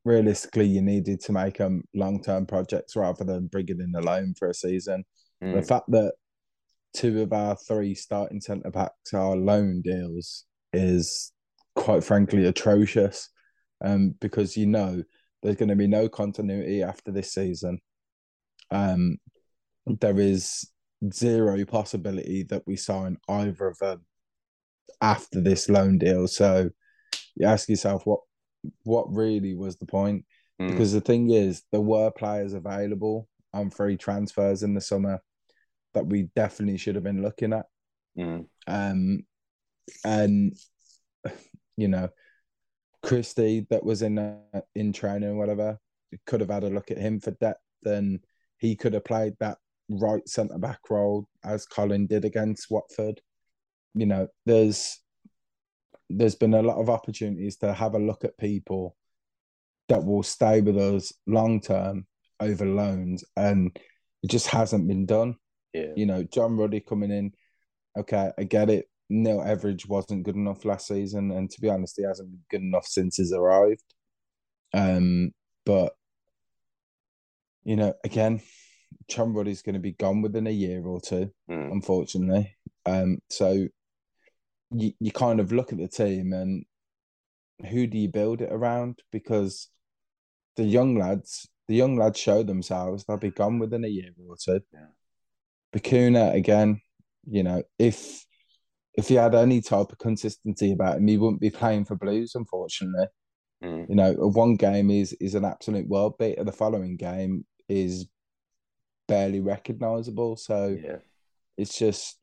realistically, 0.04 0.66
you 0.66 0.82
needed 0.82 1.20
to 1.20 1.32
make 1.32 1.58
them 1.58 1.84
long 1.94 2.22
term 2.22 2.46
projects 2.46 2.96
rather 2.96 3.24
than 3.24 3.46
bringing 3.46 3.80
in 3.80 3.94
a 3.96 4.00
loan 4.00 4.34
for 4.38 4.48
a 4.48 4.54
season. 4.54 5.04
Mm. 5.42 5.54
The 5.54 5.62
fact 5.62 5.84
that 5.88 6.14
two 6.94 7.22
of 7.22 7.32
our 7.32 7.56
three 7.56 7.94
starting 7.94 8.40
centre 8.40 8.70
backs 8.70 9.14
are 9.14 9.36
loan 9.36 9.82
deals 9.82 10.44
is 10.72 11.32
quite 11.74 12.04
frankly 12.04 12.46
atrocious. 12.46 13.28
Um, 13.80 14.16
because 14.20 14.56
you 14.56 14.66
know 14.66 15.04
there's 15.42 15.56
going 15.56 15.68
to 15.68 15.76
be 15.76 15.86
no 15.86 16.08
continuity 16.08 16.82
after 16.82 17.12
this 17.12 17.32
season. 17.32 17.78
Um, 18.72 19.18
there 19.86 20.18
is 20.18 20.68
zero 21.12 21.64
possibility 21.64 22.42
that 22.44 22.64
we 22.66 22.76
sign 22.76 23.18
either 23.28 23.68
of 23.68 23.78
them 23.78 24.04
after 25.00 25.40
this 25.40 25.68
loan 25.68 25.98
deal. 25.98 26.28
So 26.28 26.70
you 27.36 27.46
ask 27.46 27.68
yourself 27.68 28.06
what 28.06 28.20
what 28.84 29.14
really 29.14 29.54
was 29.54 29.76
the 29.76 29.86
point? 29.86 30.24
Mm. 30.60 30.70
Because 30.70 30.92
the 30.92 31.00
thing 31.00 31.30
is, 31.30 31.62
there 31.70 31.80
were 31.80 32.10
players 32.10 32.52
available 32.52 33.28
on 33.54 33.70
free 33.70 33.96
transfers 33.96 34.62
in 34.62 34.74
the 34.74 34.80
summer 34.80 35.20
that 35.94 36.06
we 36.06 36.28
definitely 36.34 36.76
should 36.76 36.94
have 36.94 37.04
been 37.04 37.22
looking 37.22 37.52
at. 37.52 37.66
Mm. 38.18 38.46
Um, 38.66 39.22
and 40.04 40.56
you 41.76 41.88
know, 41.88 42.08
Christie 43.02 43.66
that 43.70 43.84
was 43.84 44.02
in 44.02 44.18
uh, 44.18 44.60
in 44.74 44.92
training 44.92 45.30
or 45.30 45.36
whatever 45.36 45.78
could 46.26 46.40
have 46.40 46.50
had 46.50 46.64
a 46.64 46.70
look 46.70 46.90
at 46.90 46.98
him 46.98 47.20
for 47.20 47.30
depth, 47.32 47.60
and 47.84 48.20
he 48.58 48.74
could 48.74 48.94
have 48.94 49.04
played 49.04 49.34
that 49.40 49.58
right 49.90 50.26
centre 50.28 50.58
back 50.58 50.80
role 50.90 51.26
as 51.44 51.66
Colin 51.66 52.06
did 52.06 52.24
against 52.24 52.70
Watford. 52.70 53.20
You 53.98 54.06
know, 54.06 54.28
there's 54.46 55.00
there's 56.08 56.36
been 56.36 56.54
a 56.54 56.62
lot 56.62 56.80
of 56.80 56.88
opportunities 56.88 57.56
to 57.58 57.72
have 57.72 57.94
a 57.94 57.98
look 57.98 58.24
at 58.24 58.38
people 58.38 58.96
that 59.88 60.04
will 60.04 60.22
stay 60.22 60.60
with 60.60 60.76
us 60.78 61.12
long 61.26 61.60
term 61.60 62.06
over 62.38 62.64
loans, 62.64 63.24
and 63.36 63.76
it 64.22 64.30
just 64.30 64.46
hasn't 64.46 64.86
been 64.86 65.04
done. 65.04 65.36
Yeah. 65.74 65.92
You 65.96 66.06
know, 66.06 66.22
John 66.22 66.56
Ruddy 66.56 66.80
coming 66.80 67.10
in, 67.10 67.32
okay, 67.98 68.30
I 68.38 68.44
get 68.44 68.70
it. 68.70 68.86
Neil 69.10 69.42
Etheridge 69.42 69.86
wasn't 69.86 70.24
good 70.24 70.36
enough 70.36 70.64
last 70.64 70.86
season, 70.86 71.32
and 71.32 71.50
to 71.50 71.60
be 71.60 71.68
honest, 71.68 71.96
he 71.96 72.04
hasn't 72.04 72.30
been 72.30 72.44
good 72.50 72.62
enough 72.62 72.86
since 72.86 73.16
he's 73.16 73.32
arrived. 73.32 73.82
Um, 74.72 75.32
but 75.66 75.94
you 77.64 77.74
know, 77.74 77.94
again, 78.04 78.42
John 79.08 79.34
Ruddy's 79.34 79.62
going 79.62 79.74
to 79.74 79.80
be 79.80 79.92
gone 79.92 80.22
within 80.22 80.46
a 80.46 80.50
year 80.50 80.86
or 80.86 81.00
two, 81.00 81.32
mm. 81.50 81.72
unfortunately. 81.72 82.54
Um, 82.86 83.18
so 83.28 83.66
you 84.70 84.92
you 85.00 85.12
kind 85.12 85.40
of 85.40 85.52
look 85.52 85.72
at 85.72 85.78
the 85.78 85.88
team 85.88 86.32
and 86.32 86.64
who 87.70 87.86
do 87.86 87.98
you 87.98 88.08
build 88.08 88.40
it 88.40 88.52
around? 88.52 89.00
Because 89.10 89.68
the 90.56 90.64
young 90.64 90.96
lads, 90.98 91.48
the 91.66 91.74
young 91.74 91.96
lads 91.96 92.18
show 92.18 92.42
themselves; 92.42 93.04
they'll 93.04 93.16
be 93.16 93.30
gone 93.30 93.58
within 93.58 93.84
a 93.84 93.88
year 93.88 94.10
or 94.28 94.36
two. 94.36 94.60
Yeah. 94.72 94.86
Bacuna 95.74 96.34
again, 96.34 96.80
you 97.26 97.42
know, 97.42 97.62
if 97.78 98.24
if 98.94 99.08
he 99.08 99.14
had 99.14 99.34
any 99.34 99.60
type 99.60 99.92
of 99.92 99.98
consistency 99.98 100.72
about 100.72 100.96
him, 100.96 101.06
he 101.06 101.16
wouldn't 101.18 101.40
be 101.40 101.50
playing 101.50 101.84
for 101.84 101.96
Blues, 101.96 102.34
unfortunately. 102.34 103.06
Mm. 103.62 103.88
You 103.88 103.94
know, 103.94 104.12
one 104.14 104.56
game 104.56 104.90
is 104.90 105.12
is 105.20 105.34
an 105.34 105.44
absolute 105.44 105.88
world 105.88 106.16
beater. 106.18 106.44
The 106.44 106.52
following 106.52 106.96
game 106.96 107.44
is 107.68 108.06
barely 109.06 109.40
recognizable. 109.40 110.36
So 110.36 110.78
Yeah. 110.82 110.98
it's 111.56 111.76
just 111.76 112.18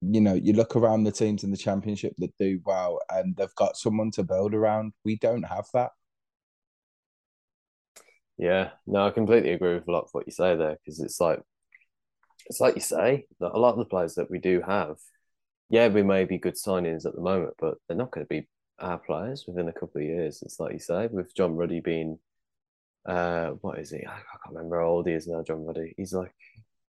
you 0.00 0.20
know, 0.20 0.34
you 0.34 0.52
look 0.52 0.76
around 0.76 1.04
the 1.04 1.12
teams 1.12 1.44
in 1.44 1.50
the 1.50 1.56
championship 1.56 2.14
that 2.18 2.36
do 2.38 2.60
well 2.64 3.00
and 3.10 3.36
they've 3.36 3.54
got 3.56 3.76
someone 3.76 4.10
to 4.12 4.22
build 4.24 4.54
around. 4.54 4.92
We 5.04 5.16
don't 5.16 5.44
have 5.44 5.66
that. 5.74 5.90
Yeah, 8.38 8.70
no, 8.86 9.06
I 9.06 9.10
completely 9.10 9.52
agree 9.52 9.74
with 9.74 9.88
a 9.88 9.92
lot 9.92 10.04
of 10.04 10.10
what 10.12 10.26
you 10.26 10.32
say 10.32 10.56
there 10.56 10.76
because 10.84 11.00
it's 11.00 11.20
like 11.20 11.40
it's 12.46 12.60
like 12.60 12.74
you 12.74 12.80
say 12.80 13.26
that 13.40 13.52
a 13.52 13.58
lot 13.58 13.72
of 13.72 13.78
the 13.78 13.84
players 13.86 14.14
that 14.16 14.30
we 14.30 14.38
do 14.38 14.62
have, 14.66 14.96
yeah, 15.70 15.88
we 15.88 16.02
may 16.02 16.24
be 16.24 16.38
good 16.38 16.54
signings 16.54 17.06
at 17.06 17.14
the 17.14 17.20
moment, 17.20 17.54
but 17.58 17.76
they're 17.88 17.96
not 17.96 18.10
going 18.12 18.26
to 18.26 18.28
be 18.28 18.48
our 18.78 18.98
players 18.98 19.44
within 19.46 19.68
a 19.68 19.72
couple 19.72 20.00
of 20.00 20.06
years. 20.06 20.42
It's 20.42 20.60
like 20.60 20.74
you 20.74 20.78
say 20.78 21.08
with 21.08 21.34
John 21.34 21.56
Ruddy 21.56 21.80
being, 21.80 22.18
uh, 23.06 23.50
what 23.62 23.78
is 23.78 23.90
he? 23.90 23.98
I 23.98 24.10
can't 24.10 24.54
remember 24.54 24.80
how 24.80 24.86
old 24.88 25.08
he 25.08 25.14
is 25.14 25.26
now. 25.26 25.42
John 25.42 25.64
Ruddy, 25.64 25.94
he's 25.96 26.12
like 26.12 26.32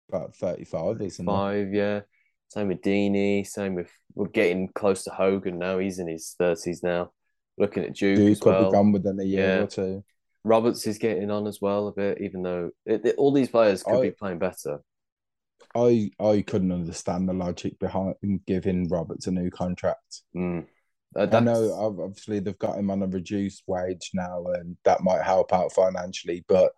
About 0.08 0.34
35, 0.36 1.02
isn't 1.02 1.26
five, 1.26 1.72
yeah. 1.74 2.00
Same 2.48 2.68
with 2.68 2.82
Deeney. 2.82 3.46
Same 3.46 3.74
with 3.74 3.90
we're 4.14 4.28
getting 4.28 4.68
close 4.68 5.04
to 5.04 5.10
Hogan 5.10 5.58
now. 5.58 5.78
He's 5.78 5.98
in 5.98 6.06
his 6.08 6.34
thirties 6.38 6.82
now. 6.82 7.10
Looking 7.58 7.84
at 7.84 7.94
Duke, 7.94 8.16
Duke 8.16 8.30
as 8.32 8.40
could 8.40 8.64
be 8.66 8.70
gone 8.72 8.92
within 8.92 9.18
a 9.20 9.24
year 9.24 9.46
Yeah. 9.56 9.62
or 9.62 9.66
two. 9.66 10.04
Roberts 10.44 10.86
is 10.86 10.98
getting 10.98 11.30
on 11.30 11.46
as 11.46 11.60
well 11.60 11.88
a 11.88 11.92
bit, 11.92 12.20
even 12.20 12.42
though 12.42 12.70
it, 12.84 13.04
it- 13.06 13.16
all 13.16 13.32
these 13.32 13.48
players 13.48 13.82
could 13.82 14.02
be 14.02 14.10
playing 14.10 14.38
better. 14.38 14.80
I 15.74 16.10
I 16.20 16.42
couldn't 16.46 16.72
understand 16.72 17.28
the 17.28 17.32
logic 17.32 17.78
behind 17.78 18.14
giving 18.46 18.88
Roberts 18.88 19.26
a 19.26 19.30
new 19.32 19.50
contract. 19.50 20.22
Mm. 20.36 20.66
Uh, 21.16 21.28
I 21.32 21.40
know 21.40 21.72
obviously 22.00 22.40
they've 22.40 22.58
got 22.58 22.76
him 22.78 22.90
on 22.90 23.02
a 23.02 23.06
reduced 23.06 23.62
wage 23.66 24.10
now, 24.14 24.44
and 24.54 24.76
that 24.84 25.02
might 25.02 25.22
help 25.22 25.52
out 25.52 25.72
financially. 25.72 26.44
But 26.48 26.72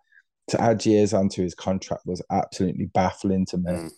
to 0.49 0.61
add 0.61 0.85
years 0.85 1.13
onto 1.13 1.41
his 1.43 1.53
contract 1.55 2.03
was 2.05 2.21
absolutely 2.31 2.85
baffling 2.85 3.45
to 3.47 3.57
me. 3.57 3.71
Mm. 3.71 3.91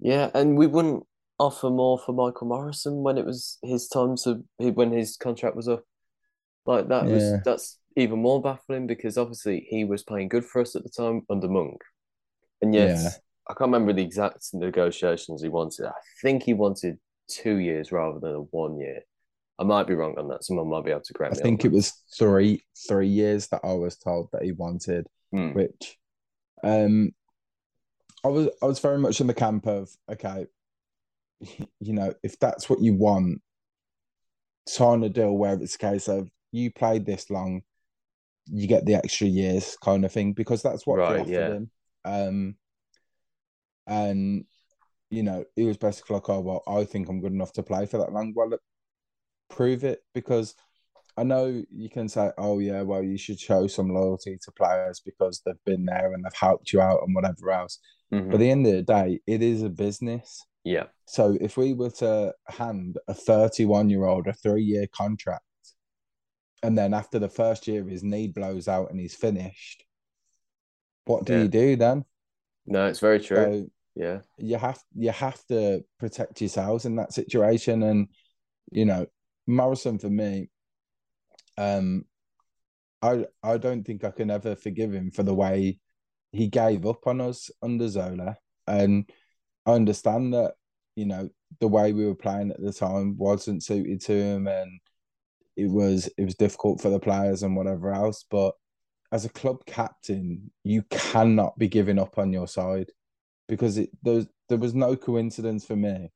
Yeah, 0.00 0.30
and 0.34 0.56
we 0.56 0.66
wouldn't 0.66 1.04
offer 1.38 1.70
more 1.70 1.98
for 1.98 2.12
Michael 2.12 2.48
Morrison 2.48 3.02
when 3.02 3.18
it 3.18 3.26
was 3.26 3.58
his 3.62 3.88
time 3.88 4.16
to 4.24 4.44
when 4.58 4.92
his 4.92 5.16
contract 5.16 5.56
was 5.56 5.68
up. 5.68 5.84
Like 6.64 6.88
that 6.88 7.06
was 7.06 7.42
that's 7.44 7.78
even 7.96 8.20
more 8.20 8.42
baffling 8.42 8.86
because 8.86 9.16
obviously 9.16 9.66
he 9.70 9.84
was 9.84 10.02
playing 10.02 10.28
good 10.28 10.44
for 10.44 10.60
us 10.60 10.76
at 10.76 10.82
the 10.82 10.90
time 10.90 11.22
under 11.30 11.48
Monk, 11.48 11.80
and 12.60 12.74
yet 12.74 12.88
Yeah. 12.88 13.10
I 13.48 13.54
can't 13.54 13.70
remember 13.70 13.92
the 13.92 14.02
exact 14.02 14.48
negotiations 14.52 15.40
he 15.40 15.48
wanted. 15.48 15.86
I 15.86 15.92
think 16.20 16.42
he 16.42 16.52
wanted 16.52 16.98
two 17.28 17.56
years 17.58 17.92
rather 17.92 18.18
than 18.18 18.34
a 18.34 18.40
one 18.40 18.78
year. 18.78 19.02
I 19.58 19.64
might 19.64 19.86
be 19.86 19.94
wrong 19.94 20.18
on 20.18 20.28
that. 20.28 20.44
Someone 20.44 20.68
might 20.68 20.84
be 20.84 20.90
able 20.90 21.02
to 21.02 21.12
I 21.14 21.16
correct 21.16 21.34
me. 21.36 21.40
I 21.40 21.42
think 21.42 21.64
it 21.64 21.72
was 21.72 21.92
three 22.18 22.64
three 22.88 23.08
years 23.08 23.46
that 23.48 23.60
I 23.64 23.72
was 23.72 23.96
told 23.96 24.28
that 24.32 24.42
he 24.42 24.52
wanted, 24.52 25.06
Mm. 25.34 25.54
which 25.54 25.98
um 26.64 27.12
I 28.24 28.28
was 28.28 28.48
I 28.62 28.66
was 28.66 28.80
very 28.80 28.98
much 28.98 29.20
in 29.20 29.26
the 29.26 29.34
camp 29.34 29.66
of 29.66 29.90
okay, 30.10 30.46
you 31.80 31.92
know, 31.92 32.12
if 32.22 32.38
that's 32.38 32.68
what 32.68 32.80
you 32.80 32.94
want, 32.94 33.40
sign 34.68 35.02
a 35.02 35.08
deal 35.08 35.32
where 35.36 35.54
it's 35.54 35.74
a 35.74 35.78
case 35.78 36.08
of 36.08 36.28
you 36.52 36.70
played 36.70 37.06
this 37.06 37.30
long, 37.30 37.62
you 38.46 38.68
get 38.68 38.86
the 38.86 38.94
extra 38.94 39.26
years 39.26 39.76
kind 39.82 40.04
of 40.04 40.12
thing, 40.12 40.32
because 40.34 40.62
that's 40.62 40.86
what 40.86 41.06
they 41.06 41.14
Right, 41.14 41.16
offered 41.16 41.32
yeah. 41.32 41.48
him. 41.48 41.70
Um 42.04 42.56
and 43.86 44.44
you 45.10 45.22
know, 45.22 45.44
he 45.56 45.64
was 45.64 45.76
basically 45.78 46.14
like, 46.14 46.28
Oh 46.28 46.40
well, 46.40 46.62
I 46.68 46.84
think 46.84 47.08
I'm 47.08 47.20
good 47.20 47.32
enough 47.32 47.52
to 47.54 47.62
play 47.62 47.86
for 47.86 47.98
that 47.98 48.12
long. 48.12 48.32
Well 48.36 48.50
look, 48.50 48.62
prove 49.50 49.84
it 49.84 50.00
because 50.14 50.54
I 51.16 51.24
know 51.24 51.64
you 51.70 51.90
can 51.90 52.08
say, 52.08 52.30
oh, 52.38 52.58
yeah, 52.60 52.82
well, 52.82 53.02
you 53.02 53.18
should 53.18 53.40
show 53.40 53.66
some 53.68 53.90
loyalty 53.90 54.38
to 54.42 54.52
players 54.52 55.00
because 55.00 55.42
they've 55.44 55.64
been 55.66 55.84
there 55.86 56.12
and 56.12 56.24
they've 56.24 56.32
helped 56.34 56.72
you 56.72 56.80
out 56.80 57.02
and 57.06 57.14
whatever 57.14 57.50
else. 57.52 57.80
Mhm. 58.12 58.30
But 58.30 58.34
at 58.36 58.38
the 58.40 58.50
end 58.50 58.66
of 58.66 58.72
the 58.72 58.82
day, 58.82 59.20
it 59.26 59.42
is 59.42 59.62
a 59.62 59.68
business. 59.68 60.44
Yeah, 60.64 60.86
So 61.06 61.36
if 61.40 61.56
we 61.56 61.72
were 61.74 61.90
to 61.90 62.34
hand 62.48 62.98
a 63.06 63.14
31 63.14 63.88
year 63.90 64.04
old 64.04 64.26
a 64.26 64.32
three 64.32 64.64
year 64.64 64.86
contract, 64.88 65.44
and 66.62 66.76
then 66.76 66.92
after 66.94 67.18
the 67.20 67.28
first 67.28 67.68
year 67.68 67.84
his 67.86 68.02
knee 68.02 68.26
blows 68.28 68.66
out 68.66 68.90
and 68.90 68.98
he's 68.98 69.14
finished, 69.14 69.84
what 71.04 71.24
do 71.24 71.34
Yeah. 71.34 71.42
you 71.42 71.48
do 71.48 71.76
then? 71.76 72.04
no, 72.66 72.86
it's 72.86 72.98
very 72.98 73.20
true. 73.20 73.36
So 73.36 73.70
yeah, 73.94 74.22
you 74.38 74.56
have 74.56 74.82
you 74.94 75.10
have 75.12 75.44
to 75.46 75.84
protect 75.98 76.40
yourselves 76.40 76.84
in 76.84 76.96
that 76.96 77.12
situation 77.12 77.82
and 77.84 78.08
you 78.72 78.84
know 78.84 79.06
Morrison 79.46 79.98
for 79.98 80.10
me 80.10 80.50
um 81.56 82.04
I 83.00 83.26
I 83.42 83.58
don't 83.58 83.84
think 83.84 84.02
I 84.02 84.10
can 84.10 84.30
ever 84.30 84.56
forgive 84.56 84.92
him 84.92 85.12
for 85.12 85.22
the 85.22 85.34
way 85.34 85.78
he 86.36 86.48
gave 86.48 86.86
up 86.86 87.06
on 87.06 87.20
us 87.20 87.50
under 87.62 87.88
Zola 87.88 88.36
and 88.66 89.08
I 89.64 89.72
understand 89.72 90.34
that 90.34 90.54
you 90.94 91.06
know 91.06 91.28
the 91.60 91.68
way 91.68 91.92
we 91.92 92.06
were 92.06 92.14
playing 92.14 92.50
at 92.50 92.60
the 92.60 92.72
time 92.72 93.16
wasn't 93.16 93.62
suited 93.62 94.00
to 94.02 94.12
him 94.12 94.46
and 94.46 94.80
it 95.56 95.70
was 95.70 96.08
it 96.18 96.24
was 96.24 96.34
difficult 96.34 96.80
for 96.80 96.90
the 96.90 97.00
players 97.00 97.42
and 97.42 97.56
whatever 97.56 97.92
else 97.92 98.24
but 98.30 98.54
as 99.12 99.24
a 99.24 99.30
club 99.30 99.64
captain 99.66 100.50
you 100.64 100.82
cannot 100.90 101.56
be 101.58 101.68
giving 101.68 101.98
up 101.98 102.18
on 102.18 102.32
your 102.32 102.48
side 102.48 102.90
because 103.48 103.78
it 103.78 103.90
there 104.02 104.26
there 104.48 104.58
was 104.58 104.74
no 104.74 104.96
coincidence 104.96 105.64
for 105.64 105.76
me 105.76 106.10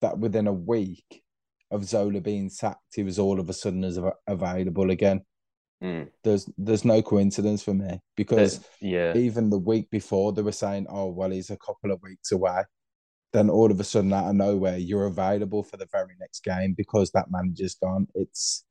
that 0.00 0.18
within 0.18 0.46
a 0.46 0.52
week 0.52 1.22
of 1.70 1.84
Zola 1.84 2.20
being 2.20 2.50
sacked, 2.50 2.94
he 2.94 3.02
was 3.02 3.18
all 3.18 3.38
of 3.38 3.48
a 3.48 3.52
sudden 3.52 3.84
as 3.84 3.98
av- 3.98 4.14
available 4.26 4.90
again. 4.90 5.22
Mm. 5.82 6.10
There's 6.22 6.48
there's 6.58 6.84
no 6.84 7.00
coincidence 7.00 7.62
for 7.62 7.72
me 7.72 8.00
because 8.16 8.60
yeah, 8.80 9.16
even 9.16 9.48
the 9.48 9.58
week 9.58 9.88
before 9.90 10.32
they 10.32 10.42
were 10.42 10.52
saying, 10.52 10.86
"Oh 10.90 11.08
well, 11.08 11.30
he's 11.30 11.50
a 11.50 11.56
couple 11.56 11.90
of 11.90 12.02
weeks 12.02 12.32
away." 12.32 12.64
Then 13.32 13.48
all 13.48 13.70
of 13.70 13.80
a 13.80 13.84
sudden, 13.84 14.12
out 14.12 14.28
of 14.28 14.34
nowhere, 14.34 14.76
you're 14.76 15.06
available 15.06 15.62
for 15.62 15.76
the 15.76 15.88
very 15.90 16.16
next 16.18 16.42
game 16.44 16.74
because 16.76 17.12
that 17.12 17.30
manager's 17.30 17.76
gone. 17.76 18.08
It's 18.14 18.64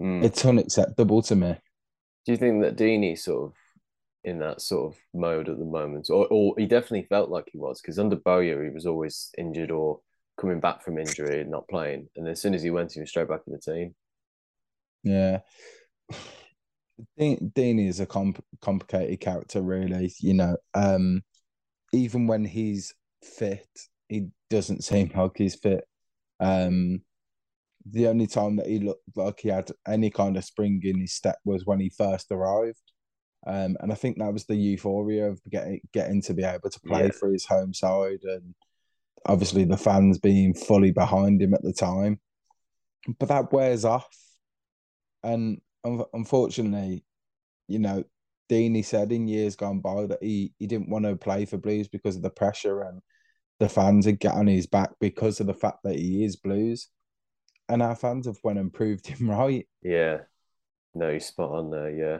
Mm. 0.00 0.24
it's 0.24 0.46
unacceptable 0.46 1.20
to 1.22 1.36
me. 1.36 1.56
Do 2.24 2.32
you 2.32 2.38
think 2.38 2.62
that 2.62 2.76
Deeney's 2.76 3.24
sort 3.24 3.50
of 3.50 3.56
in 4.24 4.38
that 4.38 4.60
sort 4.60 4.92
of 4.92 4.98
mode 5.12 5.48
at 5.48 5.58
the 5.58 5.64
moment, 5.64 6.08
or 6.10 6.26
or 6.30 6.54
he 6.56 6.66
definitely 6.66 7.06
felt 7.08 7.28
like 7.30 7.50
he 7.52 7.58
was 7.58 7.80
because 7.80 7.98
under 7.98 8.16
Bowyer 8.16 8.64
he 8.64 8.70
was 8.70 8.86
always 8.86 9.30
injured 9.36 9.70
or 9.70 10.00
coming 10.38 10.60
back 10.60 10.82
from 10.82 10.98
injury 10.98 11.40
and 11.42 11.50
not 11.50 11.68
playing, 11.68 12.08
and 12.16 12.28
as 12.28 12.40
soon 12.40 12.54
as 12.54 12.62
he 12.62 12.70
went, 12.70 12.92
he 12.92 13.00
was 13.00 13.10
straight 13.10 13.28
back 13.28 13.40
in 13.46 13.52
the 13.52 13.58
team. 13.58 13.94
Yeah. 15.02 15.40
Dean, 17.18 17.52
Dean 17.54 17.78
is 17.78 18.00
a 18.00 18.06
comp- 18.06 18.44
complicated 18.60 19.20
character, 19.20 19.62
really. 19.62 20.12
You 20.20 20.34
know, 20.34 20.56
um, 20.74 21.22
even 21.92 22.26
when 22.26 22.44
he's 22.44 22.94
fit, 23.22 23.68
he 24.08 24.28
doesn't 24.48 24.84
seem 24.84 25.10
like 25.14 25.32
he's 25.36 25.54
fit. 25.54 25.84
Um, 26.40 27.02
the 27.90 28.08
only 28.08 28.26
time 28.26 28.56
that 28.56 28.66
he 28.66 28.78
looked 28.78 29.02
like 29.16 29.40
he 29.40 29.48
had 29.48 29.70
any 29.88 30.10
kind 30.10 30.36
of 30.36 30.44
spring 30.44 30.80
in 30.84 31.00
his 31.00 31.14
step 31.14 31.38
was 31.44 31.64
when 31.64 31.80
he 31.80 31.88
first 31.88 32.30
arrived. 32.30 32.82
Um, 33.46 33.76
and 33.80 33.90
I 33.90 33.94
think 33.94 34.18
that 34.18 34.32
was 34.32 34.44
the 34.44 34.54
euphoria 34.56 35.28
of 35.30 35.40
getting 35.50 35.80
getting 35.94 36.20
to 36.22 36.34
be 36.34 36.44
able 36.44 36.68
to 36.68 36.80
play 36.80 37.04
Yeah. 37.04 37.10
for 37.18 37.32
his 37.32 37.46
home 37.46 37.72
side, 37.72 38.18
and 38.22 38.54
obviously 39.24 39.64
the 39.64 39.78
fans 39.78 40.18
being 40.18 40.52
fully 40.52 40.90
behind 40.90 41.40
him 41.40 41.54
at 41.54 41.62
the 41.62 41.72
time. 41.72 42.20
But 43.18 43.30
that 43.30 43.50
wears 43.50 43.86
off, 43.86 44.14
and 45.22 45.62
unfortunately, 45.84 47.04
you 47.68 47.78
know, 47.78 48.04
Deeney 48.50 48.84
said 48.84 49.12
in 49.12 49.28
years 49.28 49.56
gone 49.56 49.80
by 49.80 50.06
that 50.06 50.22
he, 50.22 50.52
he 50.58 50.66
didn't 50.66 50.90
want 50.90 51.04
to 51.04 51.16
play 51.16 51.44
for 51.44 51.56
Blues 51.56 51.88
because 51.88 52.16
of 52.16 52.22
the 52.22 52.30
pressure 52.30 52.82
and 52.82 53.00
the 53.60 53.68
fans 53.68 54.06
had 54.06 54.18
get 54.18 54.34
on 54.34 54.46
his 54.46 54.66
back 54.66 54.90
because 55.00 55.38
of 55.38 55.46
the 55.46 55.54
fact 55.54 55.78
that 55.84 55.96
he 55.96 56.24
is 56.24 56.36
Blues. 56.36 56.88
And 57.68 57.82
our 57.82 57.94
fans 57.94 58.26
have 58.26 58.38
went 58.42 58.58
and 58.58 58.72
proved 58.72 59.06
him 59.06 59.30
right. 59.30 59.68
Yeah, 59.82 60.18
no, 60.94 61.10
you're 61.10 61.20
spot 61.20 61.50
on 61.50 61.70
there. 61.70 61.90
Yeah. 61.90 62.18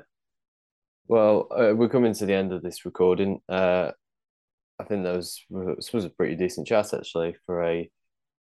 Well, 1.08 1.48
uh, 1.50 1.74
we're 1.74 1.88
coming 1.88 2.14
to 2.14 2.26
the 2.26 2.34
end 2.34 2.52
of 2.52 2.62
this 2.62 2.84
recording. 2.84 3.40
Uh, 3.48 3.90
I 4.78 4.84
think 4.84 5.02
that 5.02 5.16
was 5.16 5.44
was 5.50 6.04
a 6.04 6.10
pretty 6.10 6.36
decent 6.36 6.68
chat 6.68 6.94
actually 6.94 7.36
for 7.44 7.64
a 7.64 7.90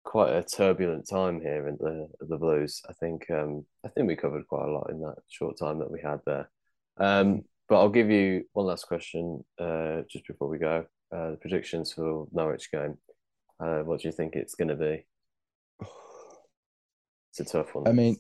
quite 0.09 0.33
a 0.33 0.43
turbulent 0.43 1.07
time 1.07 1.39
here 1.39 1.69
in 1.69 1.77
the 1.79 2.09
the 2.21 2.39
Blues. 2.39 2.81
I 2.89 2.95
think 2.95 3.31
um, 3.31 3.67
I 3.85 3.89
think 3.89 4.09
we 4.09 4.17
covered 4.17 4.49
quite 4.49 4.67
a 4.67 4.73
lot 4.73 4.89
in 4.89 5.01
that 5.03 5.17
short 5.29 5.59
time 5.59 5.79
that 5.81 5.91
we 5.91 6.01
had 6.01 6.21
there. 6.25 6.51
Um, 6.97 7.43
but 7.69 7.77
I'll 7.77 7.91
give 7.91 8.11
you 8.11 8.45
one 8.55 8.65
last 8.65 8.87
question 8.87 9.45
uh, 9.61 10.01
just 10.11 10.27
before 10.27 10.49
we 10.49 10.57
go. 10.57 10.87
Uh, 11.15 11.33
the 11.33 11.37
predictions 11.37 11.93
for 11.93 12.27
Norwich 12.33 12.71
game. 12.73 12.97
Uh, 13.61 13.81
what 13.81 14.01
do 14.01 14.09
you 14.09 14.13
think 14.13 14.35
it's 14.35 14.55
going 14.55 14.69
to 14.69 14.77
be? 14.77 15.07
It's 17.31 17.41
a 17.41 17.59
tough 17.59 17.75
one. 17.75 17.87
I 17.87 17.93
mean, 17.93 18.17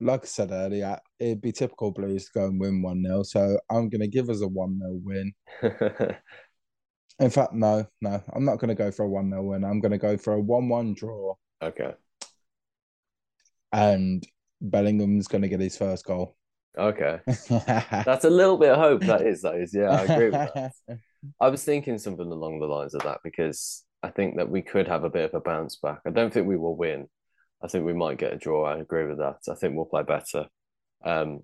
like 0.00 0.22
I 0.22 0.26
said 0.26 0.52
earlier, 0.52 0.96
it'd 1.18 1.42
be 1.42 1.50
typical 1.50 1.90
Blues 1.90 2.26
to 2.26 2.30
go 2.32 2.46
and 2.46 2.60
win 2.60 2.80
1 2.80 3.02
0. 3.02 3.22
So 3.24 3.58
I'm 3.68 3.88
going 3.88 4.00
to 4.00 4.06
give 4.06 4.30
us 4.30 4.40
a 4.40 4.46
1 4.46 4.78
0 4.78 5.00
win. 5.02 5.32
In 7.20 7.30
fact, 7.30 7.52
no, 7.52 7.86
no, 8.00 8.22
I'm 8.32 8.44
not 8.44 8.58
going 8.58 8.68
to 8.68 8.74
go 8.74 8.90
for 8.90 9.04
a 9.04 9.08
1 9.08 9.30
0 9.30 9.42
win. 9.42 9.64
I'm 9.64 9.80
going 9.80 9.92
to 9.92 9.98
go 9.98 10.16
for 10.16 10.34
a 10.34 10.40
1 10.40 10.68
1 10.68 10.94
draw. 10.94 11.34
okay. 11.62 11.94
And 13.72 14.26
Bellingham's 14.60 15.28
going 15.28 15.42
to 15.42 15.48
get 15.48 15.60
his 15.60 15.76
first 15.76 16.04
goal. 16.04 16.36
Okay, 16.78 17.18
that's 17.48 18.24
a 18.24 18.30
little 18.30 18.56
bit 18.56 18.70
of 18.70 18.78
hope. 18.78 19.00
That 19.02 19.22
is, 19.26 19.42
that 19.42 19.56
is, 19.56 19.74
yeah, 19.74 19.90
I 19.90 20.02
agree 20.02 20.30
with 20.30 20.50
that. 20.54 20.72
I 21.40 21.48
was 21.48 21.64
thinking 21.64 21.98
something 21.98 22.30
along 22.30 22.60
the 22.60 22.66
lines 22.66 22.94
of 22.94 23.02
that 23.02 23.18
because 23.24 23.84
I 24.02 24.10
think 24.10 24.36
that 24.36 24.48
we 24.48 24.62
could 24.62 24.86
have 24.86 25.02
a 25.02 25.10
bit 25.10 25.24
of 25.24 25.34
a 25.34 25.40
bounce 25.40 25.76
back. 25.76 26.00
I 26.06 26.10
don't 26.10 26.32
think 26.32 26.46
we 26.46 26.56
will 26.56 26.76
win. 26.76 27.08
I 27.62 27.66
think 27.66 27.84
we 27.84 27.94
might 27.94 28.18
get 28.18 28.32
a 28.32 28.36
draw. 28.36 28.64
I 28.64 28.78
agree 28.78 29.06
with 29.06 29.18
that. 29.18 29.38
I 29.50 29.54
think 29.54 29.74
we'll 29.74 29.86
play 29.86 30.04
better. 30.04 30.46
Um, 31.04 31.40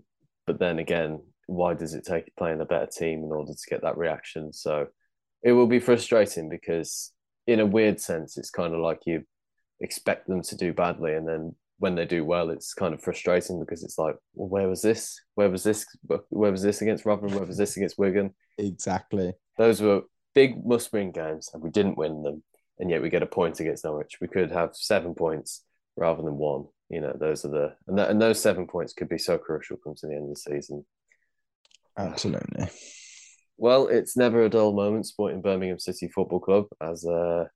but 0.46 0.60
then 0.60 0.78
again, 0.78 1.20
why 1.46 1.74
does 1.74 1.94
it 1.94 2.04
take 2.04 2.34
playing 2.36 2.60
a 2.60 2.64
better 2.64 2.86
team 2.86 3.24
in 3.24 3.32
order 3.32 3.52
to 3.52 3.70
get 3.70 3.82
that 3.82 3.98
reaction? 3.98 4.52
So 4.52 4.86
it 5.44 5.52
will 5.52 5.68
be 5.68 5.78
frustrating 5.78 6.48
because, 6.48 7.12
in 7.46 7.60
a 7.60 7.66
weird 7.66 8.00
sense, 8.00 8.36
it's 8.36 8.50
kind 8.50 8.74
of 8.74 8.80
like 8.80 9.00
you 9.06 9.22
expect 9.80 10.26
them 10.26 10.42
to 10.42 10.56
do 10.56 10.72
badly, 10.72 11.14
and 11.14 11.28
then 11.28 11.54
when 11.78 11.94
they 11.94 12.06
do 12.06 12.24
well, 12.24 12.50
it's 12.50 12.72
kind 12.72 12.94
of 12.94 13.02
frustrating 13.02 13.60
because 13.60 13.84
it's 13.84 13.98
like, 13.98 14.16
well, 14.34 14.48
where 14.48 14.68
was 14.68 14.80
this? 14.80 15.20
Where 15.34 15.50
was 15.50 15.62
this? 15.62 15.84
Where 16.30 16.50
was 16.50 16.62
this 16.62 16.80
against 16.80 17.04
Rotherham? 17.04 17.34
Where 17.34 17.44
was 17.44 17.58
this 17.58 17.76
against 17.76 17.98
Wigan? 17.98 18.34
Exactly. 18.58 19.34
Those 19.58 19.82
were 19.82 20.02
big 20.34 20.64
must-win 20.64 21.12
games, 21.12 21.50
and 21.52 21.62
we 21.62 21.70
didn't 21.70 21.98
win 21.98 22.22
them, 22.22 22.42
and 22.78 22.90
yet 22.90 23.02
we 23.02 23.10
get 23.10 23.22
a 23.22 23.26
point 23.26 23.60
against 23.60 23.84
Norwich. 23.84 24.18
We 24.20 24.28
could 24.28 24.50
have 24.50 24.70
seven 24.74 25.14
points 25.14 25.62
rather 25.96 26.22
than 26.22 26.38
one. 26.38 26.66
You 26.88 27.00
know, 27.00 27.16
those 27.18 27.44
are 27.44 27.48
the 27.48 27.76
and, 27.86 27.98
that, 27.98 28.10
and 28.10 28.20
those 28.20 28.40
seven 28.40 28.66
points 28.66 28.92
could 28.92 29.08
be 29.08 29.18
so 29.18 29.36
crucial 29.36 29.76
come 29.76 29.94
to 29.96 30.06
the 30.06 30.14
end 30.14 30.24
of 30.24 30.30
the 30.30 30.36
season. 30.36 30.86
Absolutely. 31.98 32.68
Well, 33.56 33.88
it's 33.88 34.16
never 34.16 34.42
a 34.42 34.50
dull 34.50 34.72
moment 34.72 35.06
supporting 35.06 35.40
Birmingham 35.40 35.78
City 35.78 36.08
Football 36.08 36.40
Club. 36.40 36.66
As 36.80 37.04
uh, 37.04 37.46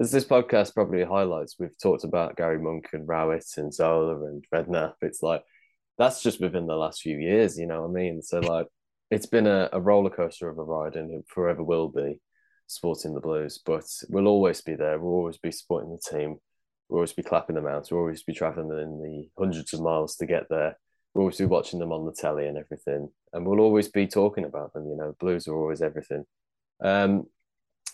as 0.00 0.10
this 0.10 0.24
podcast 0.24 0.74
probably 0.74 1.04
highlights, 1.04 1.56
we've 1.58 1.78
talked 1.82 2.04
about 2.04 2.36
Gary 2.36 2.58
Monk 2.58 2.88
and 2.92 3.06
Rowett 3.06 3.44
and 3.56 3.72
Zola 3.72 4.24
and 4.26 4.44
Redknapp. 4.54 4.94
It's 5.02 5.22
like 5.22 5.42
that's 5.98 6.22
just 6.22 6.40
within 6.40 6.66
the 6.66 6.76
last 6.76 7.02
few 7.02 7.18
years, 7.18 7.58
you 7.58 7.66
know 7.66 7.82
what 7.82 7.90
I 7.90 7.92
mean? 7.92 8.22
So 8.22 8.40
like 8.40 8.66
it's 9.10 9.26
been 9.26 9.46
a, 9.46 9.68
a 9.72 9.80
roller 9.80 10.10
coaster 10.10 10.48
of 10.48 10.58
a 10.58 10.62
ride 10.62 10.96
and 10.96 11.10
it 11.10 11.24
forever 11.28 11.62
will 11.62 11.88
be 11.88 12.20
supporting 12.66 13.12
the 13.14 13.20
Blues, 13.20 13.60
but 13.64 13.84
we'll 14.08 14.28
always 14.28 14.60
be 14.62 14.74
there. 14.74 14.98
We'll 14.98 15.12
always 15.12 15.38
be 15.38 15.52
supporting 15.52 15.90
the 15.90 16.16
team. 16.16 16.36
We'll 16.88 16.98
always 16.98 17.12
be 17.12 17.22
clapping 17.22 17.56
them 17.56 17.66
out. 17.66 17.88
We'll 17.90 18.00
always 18.00 18.22
be 18.22 18.32
traveling 18.32 18.70
in 18.70 19.02
the 19.02 19.28
hundreds 19.38 19.74
of 19.74 19.82
miles 19.82 20.16
to 20.16 20.26
get 20.26 20.44
there. 20.48 20.78
We'll 21.12 21.22
always 21.22 21.38
be 21.38 21.44
watching 21.44 21.80
them 21.80 21.92
on 21.92 22.06
the 22.06 22.12
telly 22.12 22.46
and 22.46 22.56
everything. 22.56 23.10
And 23.32 23.46
we'll 23.46 23.60
always 23.60 23.88
be 23.88 24.06
talking 24.06 24.44
about 24.44 24.72
them. 24.72 24.88
You 24.88 24.96
know, 24.96 25.14
Blues 25.20 25.46
are 25.46 25.54
always 25.54 25.82
everything. 25.82 26.24
Um, 26.82 27.26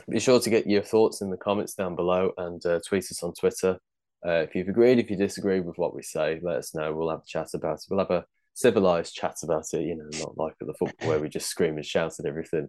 be 0.08 0.20
sure 0.20 0.40
to 0.40 0.50
get 0.50 0.66
your 0.66 0.82
thoughts 0.82 1.20
in 1.20 1.30
the 1.30 1.36
comments 1.36 1.74
down 1.74 1.96
below 1.96 2.32
and 2.38 2.64
uh, 2.64 2.80
tweet 2.86 3.04
us 3.04 3.22
on 3.22 3.32
Twitter. 3.34 3.78
Uh, 4.26 4.42
if 4.42 4.54
you've 4.54 4.68
agreed, 4.68 4.98
if 4.98 5.10
you 5.10 5.16
disagree 5.16 5.60
with 5.60 5.78
what 5.78 5.94
we 5.94 6.02
say, 6.02 6.40
let 6.42 6.56
us 6.56 6.74
know. 6.74 6.92
We'll 6.92 7.10
have 7.10 7.20
a 7.20 7.26
chat 7.26 7.48
about 7.54 7.78
it. 7.78 7.84
We'll 7.90 8.00
have 8.00 8.10
a 8.10 8.24
civilized 8.54 9.14
chat 9.14 9.36
about 9.42 9.66
it, 9.72 9.82
you 9.82 9.96
know, 9.96 10.08
not 10.18 10.36
like 10.36 10.54
at 10.60 10.66
the 10.66 10.74
football 10.74 11.08
where 11.08 11.18
we 11.18 11.28
just 11.28 11.48
scream 11.48 11.76
and 11.76 11.84
shout 11.84 12.14
at 12.18 12.26
everything. 12.26 12.68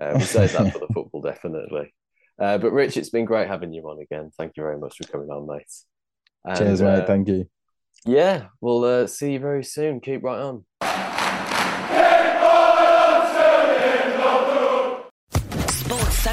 Uh, 0.00 0.12
we'll 0.14 0.20
save 0.20 0.52
that 0.52 0.72
for 0.72 0.80
the 0.80 0.92
football, 0.92 1.20
definitely. 1.20 1.94
Uh, 2.38 2.58
but 2.58 2.72
Rich, 2.72 2.96
it's 2.96 3.10
been 3.10 3.24
great 3.24 3.48
having 3.48 3.72
you 3.72 3.82
on 3.88 4.00
again. 4.00 4.30
Thank 4.36 4.56
you 4.56 4.62
very 4.62 4.78
much 4.78 4.96
for 4.96 5.04
coming 5.04 5.30
on, 5.30 5.46
mate. 5.46 5.72
And, 6.44 6.58
Cheers, 6.58 6.82
mate. 6.82 7.02
Uh, 7.02 7.06
Thank 7.06 7.28
you. 7.28 7.48
Yeah, 8.06 8.46
we'll 8.60 8.84
uh, 8.84 9.06
see 9.06 9.34
you 9.34 9.40
very 9.40 9.64
soon. 9.64 10.00
Keep 10.00 10.22
right 10.22 10.40
on. 10.40 10.64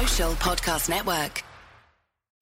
Social 0.08 0.32
Podcast 0.36 0.88
Network. 0.88 1.44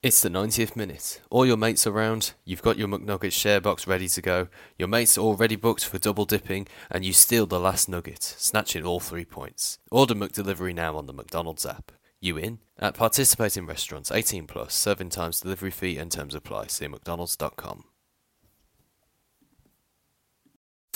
It's 0.02 0.22
the 0.22 0.28
90th 0.28 0.76
minute. 0.76 1.20
All 1.30 1.44
your 1.44 1.56
mates 1.56 1.86
around, 1.86 2.34
you've 2.44 2.62
got 2.62 2.78
your 2.78 2.86
McNuggets 2.86 3.32
share 3.32 3.60
box 3.60 3.86
ready 3.88 4.08
to 4.08 4.22
go, 4.22 4.48
your 4.78 4.86
mates 4.86 5.18
are 5.18 5.22
already 5.22 5.56
booked 5.56 5.84
for 5.84 5.98
double 5.98 6.24
dipping, 6.26 6.68
and 6.90 7.04
you 7.04 7.12
steal 7.12 7.44
the 7.44 7.58
last 7.58 7.88
nugget, 7.88 8.22
snatching 8.22 8.84
all 8.84 9.00
three 9.00 9.24
points. 9.24 9.78
Order 9.90 10.14
McDelivery 10.14 10.74
now 10.74 10.96
on 10.96 11.06
the 11.06 11.12
McDonald's 11.12 11.66
app. 11.66 11.90
You 12.20 12.36
in? 12.36 12.60
At 12.78 12.94
participating 12.94 13.66
restaurants, 13.66 14.12
18 14.12 14.46
plus, 14.46 14.72
serving 14.72 15.10
times, 15.10 15.40
delivery 15.40 15.72
fee, 15.72 15.98
and 15.98 16.10
terms 16.10 16.34
apply. 16.34 16.68
See 16.68 16.86
McDonald's.com. 16.86 17.84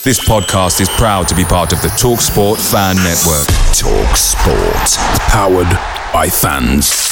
This 0.02 0.20
podcast 0.26 0.80
is 0.80 0.88
proud 0.90 1.26
to 1.28 1.34
be 1.34 1.44
part 1.44 1.72
of 1.72 1.82
the 1.82 1.88
TalkSport 1.88 2.56
Fan 2.70 2.96
Network. 2.96 3.46
TalkSport, 3.74 4.96
powered 5.28 5.99
by 6.12 6.28
fans. 6.28 7.09